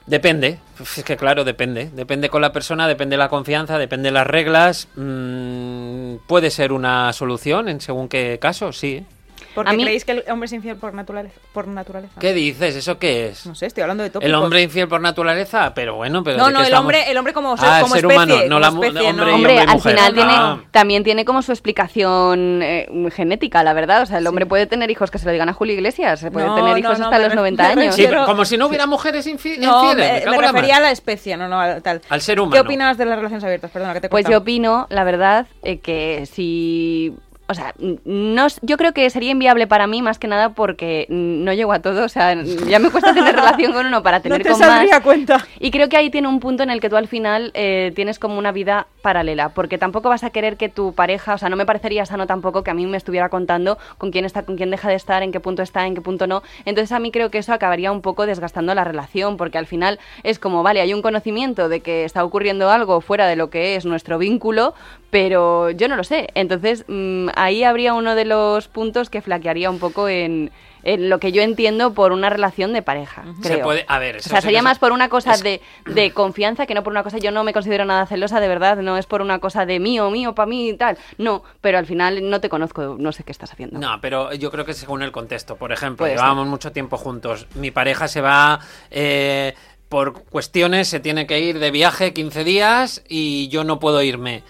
Depende, 0.06 0.58
Uf, 0.80 0.98
es 0.98 1.04
que 1.04 1.16
claro, 1.16 1.44
depende. 1.44 1.88
Depende 1.94 2.28
con 2.28 2.42
la 2.42 2.52
persona, 2.52 2.86
depende 2.86 3.16
la 3.16 3.28
confianza, 3.30 3.78
depende 3.78 4.10
las 4.10 4.26
reglas. 4.26 4.88
Mm, 4.96 6.16
puede 6.26 6.50
ser 6.50 6.72
una 6.72 7.12
solución 7.14 7.68
en 7.68 7.80
según 7.80 8.08
qué 8.08 8.38
caso, 8.40 8.72
sí. 8.72 9.06
Porque 9.54 9.70
A 9.70 9.74
mí- 9.74 9.84
creéis 9.84 10.04
que 10.04 10.12
el 10.12 10.24
hombre 10.30 10.46
es 10.46 10.52
infiel 10.52 10.76
por 10.76 10.92
naturaleza. 10.94 11.38
Por 11.52 11.68
naturaleza. 11.68 12.12
¿Qué 12.18 12.32
dices? 12.32 12.74
¿Eso 12.76 12.98
qué 12.98 13.28
es? 13.28 13.46
No 13.46 13.54
sé, 13.54 13.66
estoy 13.66 13.82
hablando 13.82 14.02
de 14.02 14.10
tópicos. 14.10 14.28
¿El 14.28 14.34
hombre 14.34 14.62
infiel 14.62 14.88
por 14.88 15.00
naturaleza? 15.00 15.72
Pero 15.74 15.94
bueno, 15.96 16.24
pero 16.24 16.38
No, 16.38 16.46
¿de 16.46 16.52
no, 16.52 16.58
qué 16.58 16.62
el 16.62 16.66
estamos? 16.68 16.80
hombre, 16.84 17.10
el 17.10 17.16
hombre 17.16 17.32
como, 17.32 17.54
Ah, 17.58 17.76
el 17.78 17.82
como 17.84 17.94
ser 17.94 18.04
especie. 18.04 18.24
humano, 18.34 18.48
no 18.48 18.58
la 18.58 18.68
especie, 18.68 19.10
hombre 19.10 19.26
no. 19.26 19.34
Hombre, 19.34 19.58
al 19.60 19.66
mujer. 19.68 19.92
final 19.96 20.12
Ah. 20.18 20.54
tiene, 20.56 20.68
también 20.72 21.04
tiene 21.04 21.24
como 21.24 21.42
su 21.42 21.52
explicación 21.52 22.60
eh, 22.62 22.88
genética, 23.14 23.62
la 23.62 23.72
verdad. 23.72 24.02
O 24.02 24.06
sea, 24.06 24.18
el 24.18 24.26
hombre 24.26 24.46
puede 24.46 24.66
tener 24.66 24.90
hijos 24.90 25.10
que 25.10 25.18
se 25.18 25.26
lo 25.26 25.32
digan 25.32 25.48
a 25.48 25.52
Julio 25.52 25.74
Iglesias, 25.74 26.20
se 26.20 26.30
puede 26.30 26.46
No, 26.46 26.54
tener 26.56 26.76
hijos 26.78 26.98
no, 26.98 27.04
hasta 27.04 27.18
los 27.18 27.28
re- 27.30 27.36
90 27.36 27.74
me 27.76 27.82
años. 27.82 27.94
Sí, 27.94 28.06
como 28.26 28.44
si 28.44 28.56
no 28.56 28.66
hubiera 28.66 28.86
mujeres 28.86 29.26
infi- 29.26 29.58
No, 29.58 29.90
infieles. 29.92 30.26
me, 30.26 30.38
refería 30.38 30.76
a 30.78 30.80
la 30.80 30.90
especie, 30.90 31.36
no, 31.36 31.48
no, 31.48 31.60
a 31.60 31.80
tal. 31.80 32.00
Al 32.08 32.20
ser 32.20 32.36
¿Qué 32.36 32.40
humano. 32.42 32.62
opinas 32.62 32.98
de 32.98 33.04
las 33.06 33.16
relaciones 33.16 33.44
abiertas? 33.44 33.70
Perdona, 33.70 33.92
que 33.94 34.00
te 34.00 34.08
Pues 34.08 34.26
yo 34.28 34.38
opino, 34.38 34.86
la 34.90 35.04
verdad, 35.04 35.46
eh, 35.62 35.78
que 35.78 36.26
si... 36.26 37.14
O 37.46 37.54
sea, 37.54 37.74
no, 38.04 38.46
yo 38.62 38.76
creo 38.78 38.92
que 38.94 39.08
sería 39.10 39.30
inviable 39.30 39.66
para 39.66 39.86
mí 39.86 40.00
más 40.00 40.18
que 40.18 40.28
nada 40.28 40.54
porque 40.54 41.06
no 41.10 41.52
llego 41.52 41.72
a 41.72 41.80
todo. 41.80 42.04
O 42.04 42.08
sea, 42.08 42.34
ya 42.34 42.78
me 42.78 42.90
cuesta 42.90 43.12
tener 43.12 43.34
relación 43.34 43.72
con 43.72 43.86
uno 43.86 44.02
para 44.02 44.20
tener 44.22 44.38
no 44.38 44.44
te 44.44 44.50
con 44.50 44.60
más. 44.60 45.00
cuenta. 45.02 45.46
Y 45.60 45.70
creo 45.70 45.88
que 45.88 45.96
ahí 45.96 46.10
tiene 46.10 46.28
un 46.28 46.40
punto 46.40 46.62
en 46.62 46.70
el 46.70 46.80
que 46.80 46.88
tú 46.88 46.96
al 46.96 47.08
final 47.08 47.50
eh, 47.54 47.92
tienes 47.94 48.18
como 48.18 48.38
una 48.38 48.52
vida 48.52 48.86
paralela, 49.02 49.50
porque 49.50 49.76
tampoco 49.76 50.08
vas 50.08 50.24
a 50.24 50.30
querer 50.30 50.56
que 50.56 50.70
tu 50.70 50.94
pareja, 50.94 51.34
o 51.34 51.38
sea, 51.38 51.50
no 51.50 51.56
me 51.56 51.66
parecería 51.66 52.06
sano 52.06 52.26
tampoco 52.26 52.64
que 52.64 52.70
a 52.70 52.74
mí 52.74 52.86
me 52.86 52.96
estuviera 52.96 53.28
contando 53.28 53.76
con 53.98 54.10
quién 54.10 54.24
está, 54.24 54.44
con 54.44 54.56
quién 54.56 54.70
deja 54.70 54.88
de 54.88 54.94
estar, 54.94 55.22
en 55.22 55.30
qué 55.30 55.40
punto 55.40 55.62
está, 55.62 55.86
en 55.86 55.94
qué 55.94 56.00
punto 56.00 56.26
no. 56.26 56.42
Entonces 56.64 56.92
a 56.92 56.98
mí 56.98 57.10
creo 57.10 57.30
que 57.30 57.38
eso 57.38 57.52
acabaría 57.52 57.92
un 57.92 58.00
poco 58.00 58.24
desgastando 58.24 58.74
la 58.74 58.84
relación, 58.84 59.36
porque 59.36 59.58
al 59.58 59.66
final 59.66 59.98
es 60.22 60.38
como, 60.38 60.62
vale, 60.62 60.80
hay 60.80 60.94
un 60.94 61.02
conocimiento 61.02 61.68
de 61.68 61.80
que 61.80 62.04
está 62.04 62.24
ocurriendo 62.24 62.70
algo 62.70 63.02
fuera 63.02 63.26
de 63.26 63.36
lo 63.36 63.50
que 63.50 63.76
es 63.76 63.84
nuestro 63.84 64.18
vínculo, 64.18 64.74
pero 65.14 65.70
yo 65.70 65.86
no 65.86 65.94
lo 65.94 66.02
sé. 66.02 66.26
Entonces 66.34 66.84
mm, 66.88 67.28
ahí 67.36 67.62
habría 67.62 67.94
uno 67.94 68.16
de 68.16 68.24
los 68.24 68.66
puntos 68.66 69.10
que 69.10 69.22
flaquearía 69.22 69.70
un 69.70 69.78
poco 69.78 70.08
en, 70.08 70.50
en 70.82 71.08
lo 71.08 71.20
que 71.20 71.30
yo 71.30 71.40
entiendo 71.40 71.94
por 71.94 72.10
una 72.10 72.30
relación 72.30 72.72
de 72.72 72.82
pareja. 72.82 73.22
Se 73.40 73.50
creo. 73.52 73.62
puede- 73.64 73.84
a 73.86 74.00
ver, 74.00 74.16
o 74.16 74.20
sea, 74.20 74.40
sería 74.40 74.60
más 74.60 74.80
por 74.80 74.90
una 74.90 75.08
cosa 75.08 75.34
es- 75.34 75.44
de, 75.44 75.60
de 75.86 76.10
confianza 76.10 76.66
que 76.66 76.74
no 76.74 76.82
por 76.82 76.90
una 76.92 77.04
cosa. 77.04 77.18
Yo 77.18 77.30
no 77.30 77.44
me 77.44 77.52
considero 77.52 77.84
nada 77.84 78.06
celosa, 78.06 78.40
de 78.40 78.48
verdad. 78.48 78.78
No 78.78 78.98
es 78.98 79.06
por 79.06 79.22
una 79.22 79.38
cosa 79.38 79.64
de 79.66 79.78
mío, 79.78 80.10
mío, 80.10 80.34
para 80.34 80.46
mí 80.46 80.70
y 80.70 80.74
tal. 80.76 80.98
No, 81.16 81.44
pero 81.60 81.78
al 81.78 81.86
final 81.86 82.28
no 82.28 82.40
te 82.40 82.48
conozco, 82.48 82.96
no 82.98 83.12
sé 83.12 83.22
qué 83.22 83.30
estás 83.30 83.52
haciendo. 83.52 83.78
No, 83.78 84.00
pero 84.00 84.32
yo 84.34 84.50
creo 84.50 84.64
que 84.64 84.74
según 84.74 85.02
el 85.02 85.12
contexto. 85.12 85.54
Por 85.54 85.70
ejemplo, 85.70 85.98
Puede 86.06 86.16
llevábamos 86.16 86.48
mucho 86.48 86.72
tiempo 86.72 86.96
juntos. 86.98 87.46
Mi 87.54 87.70
pareja 87.70 88.08
se 88.08 88.20
va 88.20 88.58
eh, 88.90 89.54
por 89.88 90.24
cuestiones, 90.24 90.88
se 90.88 90.98
tiene 90.98 91.28
que 91.28 91.38
ir 91.38 91.60
de 91.60 91.70
viaje 91.70 92.12
15 92.12 92.42
días 92.42 93.04
y 93.08 93.46
yo 93.46 93.62
no 93.62 93.78
puedo 93.78 94.02
irme. 94.02 94.42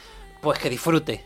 Pues 0.45 0.59
que 0.61 0.71
disfrute. 0.71 1.25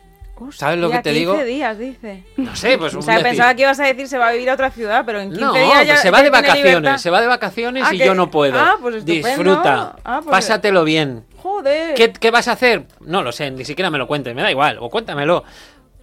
¿Sabes 0.52 0.78
lo 0.78 0.88
que 0.88 1.00
te 1.00 1.10
digo? 1.10 1.32
15 1.32 1.46
días, 1.46 1.76
dice. 1.78 2.24
No 2.36 2.54
sé, 2.54 2.78
pues 2.78 2.94
O 2.94 2.98
un 2.98 3.02
sea, 3.02 3.14
decir. 3.14 3.28
pensaba 3.30 3.54
que 3.56 3.62
ibas 3.62 3.80
a 3.80 3.84
decir 3.86 4.06
se 4.06 4.18
va 4.18 4.28
a 4.28 4.32
vivir 4.32 4.48
a 4.48 4.54
otra 4.54 4.70
ciudad, 4.70 5.02
pero 5.04 5.20
en 5.20 5.30
15 5.30 5.44
No, 5.44 5.52
días 5.52 5.84
ya 5.84 5.92
pues 5.94 6.00
se 6.00 6.10
va 6.12 6.22
de 6.22 6.30
vacaciones, 6.30 7.02
se 7.02 7.10
va 7.10 7.20
de 7.20 7.26
vacaciones 7.26 7.84
Ah, 7.84 7.92
y 7.92 7.98
que- 7.98 8.06
yo 8.06 8.14
no 8.14 8.30
puedo. 8.30 8.56
ah, 8.56 8.76
pues 8.80 8.94
estupendo. 8.94 9.26
Disfruta, 9.28 9.96
Ah, 10.04 10.20
pues- 10.22 10.30
pásatelo 10.30 10.84
bien. 10.84 11.24
Joder. 11.42 11.94
¿Qué, 11.96 12.12
qué 12.12 12.30
vas 12.30 12.46
a 12.46 12.52
hacer? 12.52 12.86
No 13.00 13.22
lo 13.24 13.32
sé, 13.32 13.50
ni 13.50 13.64
siquiera 13.64 13.90
me 13.90 13.98
lo 13.98 14.06
cuentes, 14.06 14.32
me 14.34 14.42
da 14.42 14.50
igual, 14.52 14.78
o 14.80 14.88
cuéntamelo. 14.88 15.42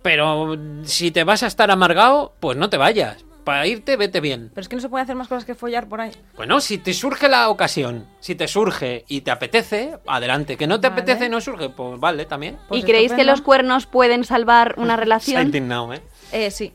Pero 0.01 0.55
si 0.83 1.11
te 1.11 1.23
vas 1.23 1.41
a 1.43 1.47
estar 1.47 1.71
amargado, 1.71 2.35
pues 2.39 2.57
no 2.57 2.69
te 2.69 2.77
vayas. 2.77 3.24
Para 3.45 3.65
irte, 3.67 3.95
vete 3.95 4.19
bien. 4.19 4.49
Pero 4.53 4.61
es 4.63 4.67
que 4.67 4.75
no 4.75 4.81
se 4.81 4.89
puede 4.89 5.03
hacer 5.03 5.15
más 5.15 5.29
cosas 5.29 5.45
que 5.45 5.55
follar 5.55 5.87
por 5.87 6.01
ahí. 6.01 6.11
Bueno, 6.35 6.59
si 6.59 6.77
te 6.79 6.93
surge 6.93 7.29
la 7.29 7.47
ocasión, 7.49 8.07
si 8.19 8.35
te 8.35 8.47
surge 8.49 9.05
y 9.07 9.21
te 9.21 9.31
apetece, 9.31 9.97
adelante. 10.07 10.57
Que 10.57 10.67
no 10.67 10.81
te 10.81 10.89
Vale. 10.89 11.01
apetece 11.03 11.27
y 11.27 11.29
no 11.29 11.39
surge, 11.39 11.69
pues 11.69 11.99
vale 11.99 12.25
también. 12.25 12.57
Pues 12.67 12.81
¿Y 12.81 12.85
creéis 12.85 13.13
que 13.13 13.23
los 13.23 13.41
cuernos 13.41 13.85
pueden 13.85 14.25
salvar 14.25 14.75
una 14.77 14.95
relación? 14.97 15.43
indignado, 15.43 15.93
¿eh? 15.93 16.01
Eh, 16.33 16.51
sí, 16.51 16.73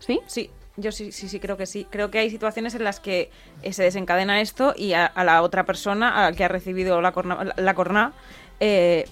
¿Sí? 0.00 0.20
sí. 0.26 0.50
Yo 0.78 0.92
sí, 0.92 1.10
sí, 1.12 1.28
sí, 1.28 1.40
creo 1.40 1.56
que 1.56 1.64
sí. 1.66 1.86
Creo 1.90 2.10
que 2.10 2.18
hay 2.18 2.28
situaciones 2.30 2.74
en 2.74 2.84
las 2.84 3.00
que 3.00 3.30
eh, 3.62 3.72
se 3.72 3.82
desencadena 3.82 4.40
esto 4.42 4.74
y 4.76 4.92
a, 4.92 5.06
a 5.06 5.24
la 5.24 5.40
otra 5.42 5.64
persona, 5.64 6.26
al 6.26 6.36
que 6.36 6.44
ha 6.44 6.48
recibido 6.48 7.00
la 7.00 7.12
corna, 7.12 7.44
la, 7.44 7.54
la 7.56 7.74
corna, 7.74 8.12
eh, 8.60 9.06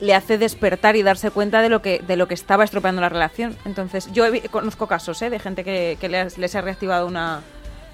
le 0.00 0.14
hace 0.14 0.38
despertar 0.38 0.96
y 0.96 1.02
darse 1.02 1.30
cuenta 1.30 1.60
de 1.62 1.68
lo 1.68 1.82
que 1.82 1.98
de 2.06 2.16
lo 2.16 2.26
que 2.28 2.34
estaba 2.34 2.64
estropeando 2.64 3.00
la 3.00 3.08
relación. 3.08 3.56
Entonces, 3.64 4.10
yo 4.12 4.24
conozco 4.50 4.86
casos 4.86 5.20
eh, 5.22 5.30
de 5.30 5.38
gente 5.38 5.62
que, 5.64 5.98
que 6.00 6.08
les, 6.08 6.54
ha 6.54 6.60
reactivado 6.60 7.06
una, 7.06 7.42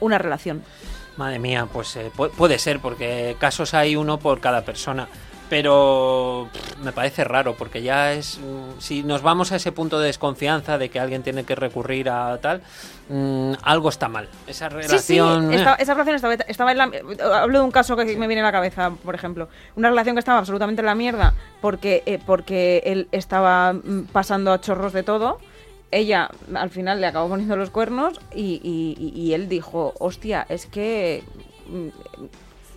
una 0.00 0.18
relación. 0.18 0.62
Madre 1.16 1.38
mía, 1.38 1.66
pues 1.72 1.96
eh, 1.96 2.10
pu- 2.16 2.30
puede 2.30 2.58
ser, 2.58 2.78
porque 2.80 3.36
casos 3.38 3.74
hay 3.74 3.96
uno 3.96 4.18
por 4.18 4.40
cada 4.40 4.62
persona. 4.64 5.08
Pero 5.48 6.48
pff, 6.52 6.78
me 6.78 6.90
parece 6.92 7.22
raro, 7.22 7.54
porque 7.54 7.80
ya 7.82 8.12
es. 8.12 8.38
mm, 8.38 8.80
Si 8.80 9.02
nos 9.04 9.22
vamos 9.22 9.52
a 9.52 9.56
ese 9.56 9.70
punto 9.70 10.00
de 10.00 10.06
desconfianza 10.06 10.76
de 10.76 10.88
que 10.88 10.98
alguien 10.98 11.22
tiene 11.22 11.44
que 11.44 11.54
recurrir 11.54 12.10
a 12.10 12.36
tal, 12.38 12.62
mm, 13.08 13.52
algo 13.62 13.88
está 13.88 14.08
mal. 14.08 14.28
Esa 14.48 14.68
Sí, 14.68 14.76
sí, 14.98 15.18
relación. 15.20 15.52
eh. 15.52 15.56
esta- 15.56 15.74
esa 15.74 15.94
relación 15.94 16.16
estaba, 16.16 16.34
estaba 16.34 16.72
en 16.72 16.78
la... 16.78 16.90
Hablo 17.42 17.60
de 17.60 17.64
un 17.64 17.70
caso 17.70 17.94
que 17.96 18.04
me 18.16 18.26
viene 18.26 18.40
a 18.42 18.44
la 18.44 18.52
cabeza, 18.52 18.90
por 19.04 19.14
ejemplo. 19.14 19.48
Una 19.76 19.88
relación 19.88 20.16
que 20.16 20.20
estaba 20.20 20.38
absolutamente 20.38 20.82
en 20.82 20.86
la 20.86 20.94
mierda 20.96 21.32
porque, 21.60 22.02
eh, 22.06 22.18
porque 22.26 22.82
él 22.84 23.08
estaba 23.12 23.72
mm, 23.72 24.06
pasando 24.12 24.52
a 24.52 24.60
chorros 24.60 24.92
de 24.92 25.04
todo. 25.04 25.38
Ella 25.92 26.28
al 26.54 26.70
final 26.70 27.00
le 27.00 27.06
acabó 27.06 27.28
poniendo 27.28 27.54
los 27.56 27.70
cuernos 27.70 28.18
y- 28.34 28.60
y- 28.64 29.12
y 29.14 29.32
él 29.34 29.48
dijo, 29.48 29.94
hostia, 30.00 30.44
es 30.48 30.66
que... 30.66 31.22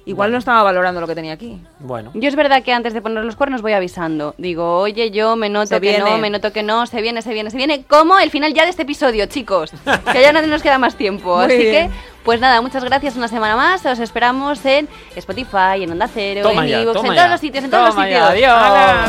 Igual 0.09 0.31
no 0.31 0.39
estaba 0.39 0.63
valorando 0.63 0.99
lo 0.99 1.07
que 1.07 1.13
tenía 1.15 1.33
aquí. 1.33 1.59
Bueno. 1.79 2.11
Yo 2.15 2.27
es 2.27 2.35
verdad 2.35 2.63
que 2.63 2.73
antes 2.73 2.93
de 2.93 3.01
poner 3.01 3.23
los 3.23 3.35
cuernos 3.35 3.61
voy 3.61 3.73
avisando. 3.73 4.33
Digo, 4.37 4.77
oye, 4.79 5.11
yo 5.11 5.35
me 5.35 5.49
noto 5.49 5.67
Se 5.67 5.81
que 5.81 5.99
no, 5.99 6.17
me 6.17 6.29
noto 6.31 6.51
que 6.51 6.63
no, 6.63 6.85
se 6.87 7.01
viene, 7.01 7.21
se 7.21 7.31
viene, 7.33 7.51
se 7.51 7.57
viene. 7.57 7.83
Como 7.83 8.17
el 8.17 8.31
final 8.31 8.53
ya 8.53 8.63
de 8.63 8.71
este 8.71 8.81
episodio, 8.81 9.25
chicos. 9.27 9.71
Que 10.11 10.21
ya 10.21 10.33
no 10.33 10.41
nos 10.41 10.63
queda 10.63 10.77
más 10.79 10.95
tiempo. 10.95 11.35
Muy 11.35 11.45
Así 11.45 11.57
bien. 11.57 11.89
que, 11.89 11.95
pues 12.23 12.39
nada, 12.39 12.59
muchas 12.61 12.83
gracias 12.83 13.15
una 13.15 13.27
semana 13.27 13.55
más. 13.55 13.85
Os 13.85 13.99
esperamos 13.99 14.65
en 14.65 14.87
Spotify, 15.15 15.83
en 15.83 15.91
Onda 15.91 16.07
Cero, 16.11 16.41
Toma 16.41 16.65
en 16.67 16.83
toma 16.93 17.07
en 17.09 17.13
ya. 17.13 17.15
todos 17.21 17.29
los 17.31 17.39
sitios, 17.39 17.63
en 17.65 17.69
todos 17.69 17.85
los 17.85 17.95
ya, 17.95 18.03
sitios. 18.03 18.23
adiós. 18.29 18.51
¡Hala! 18.51 19.05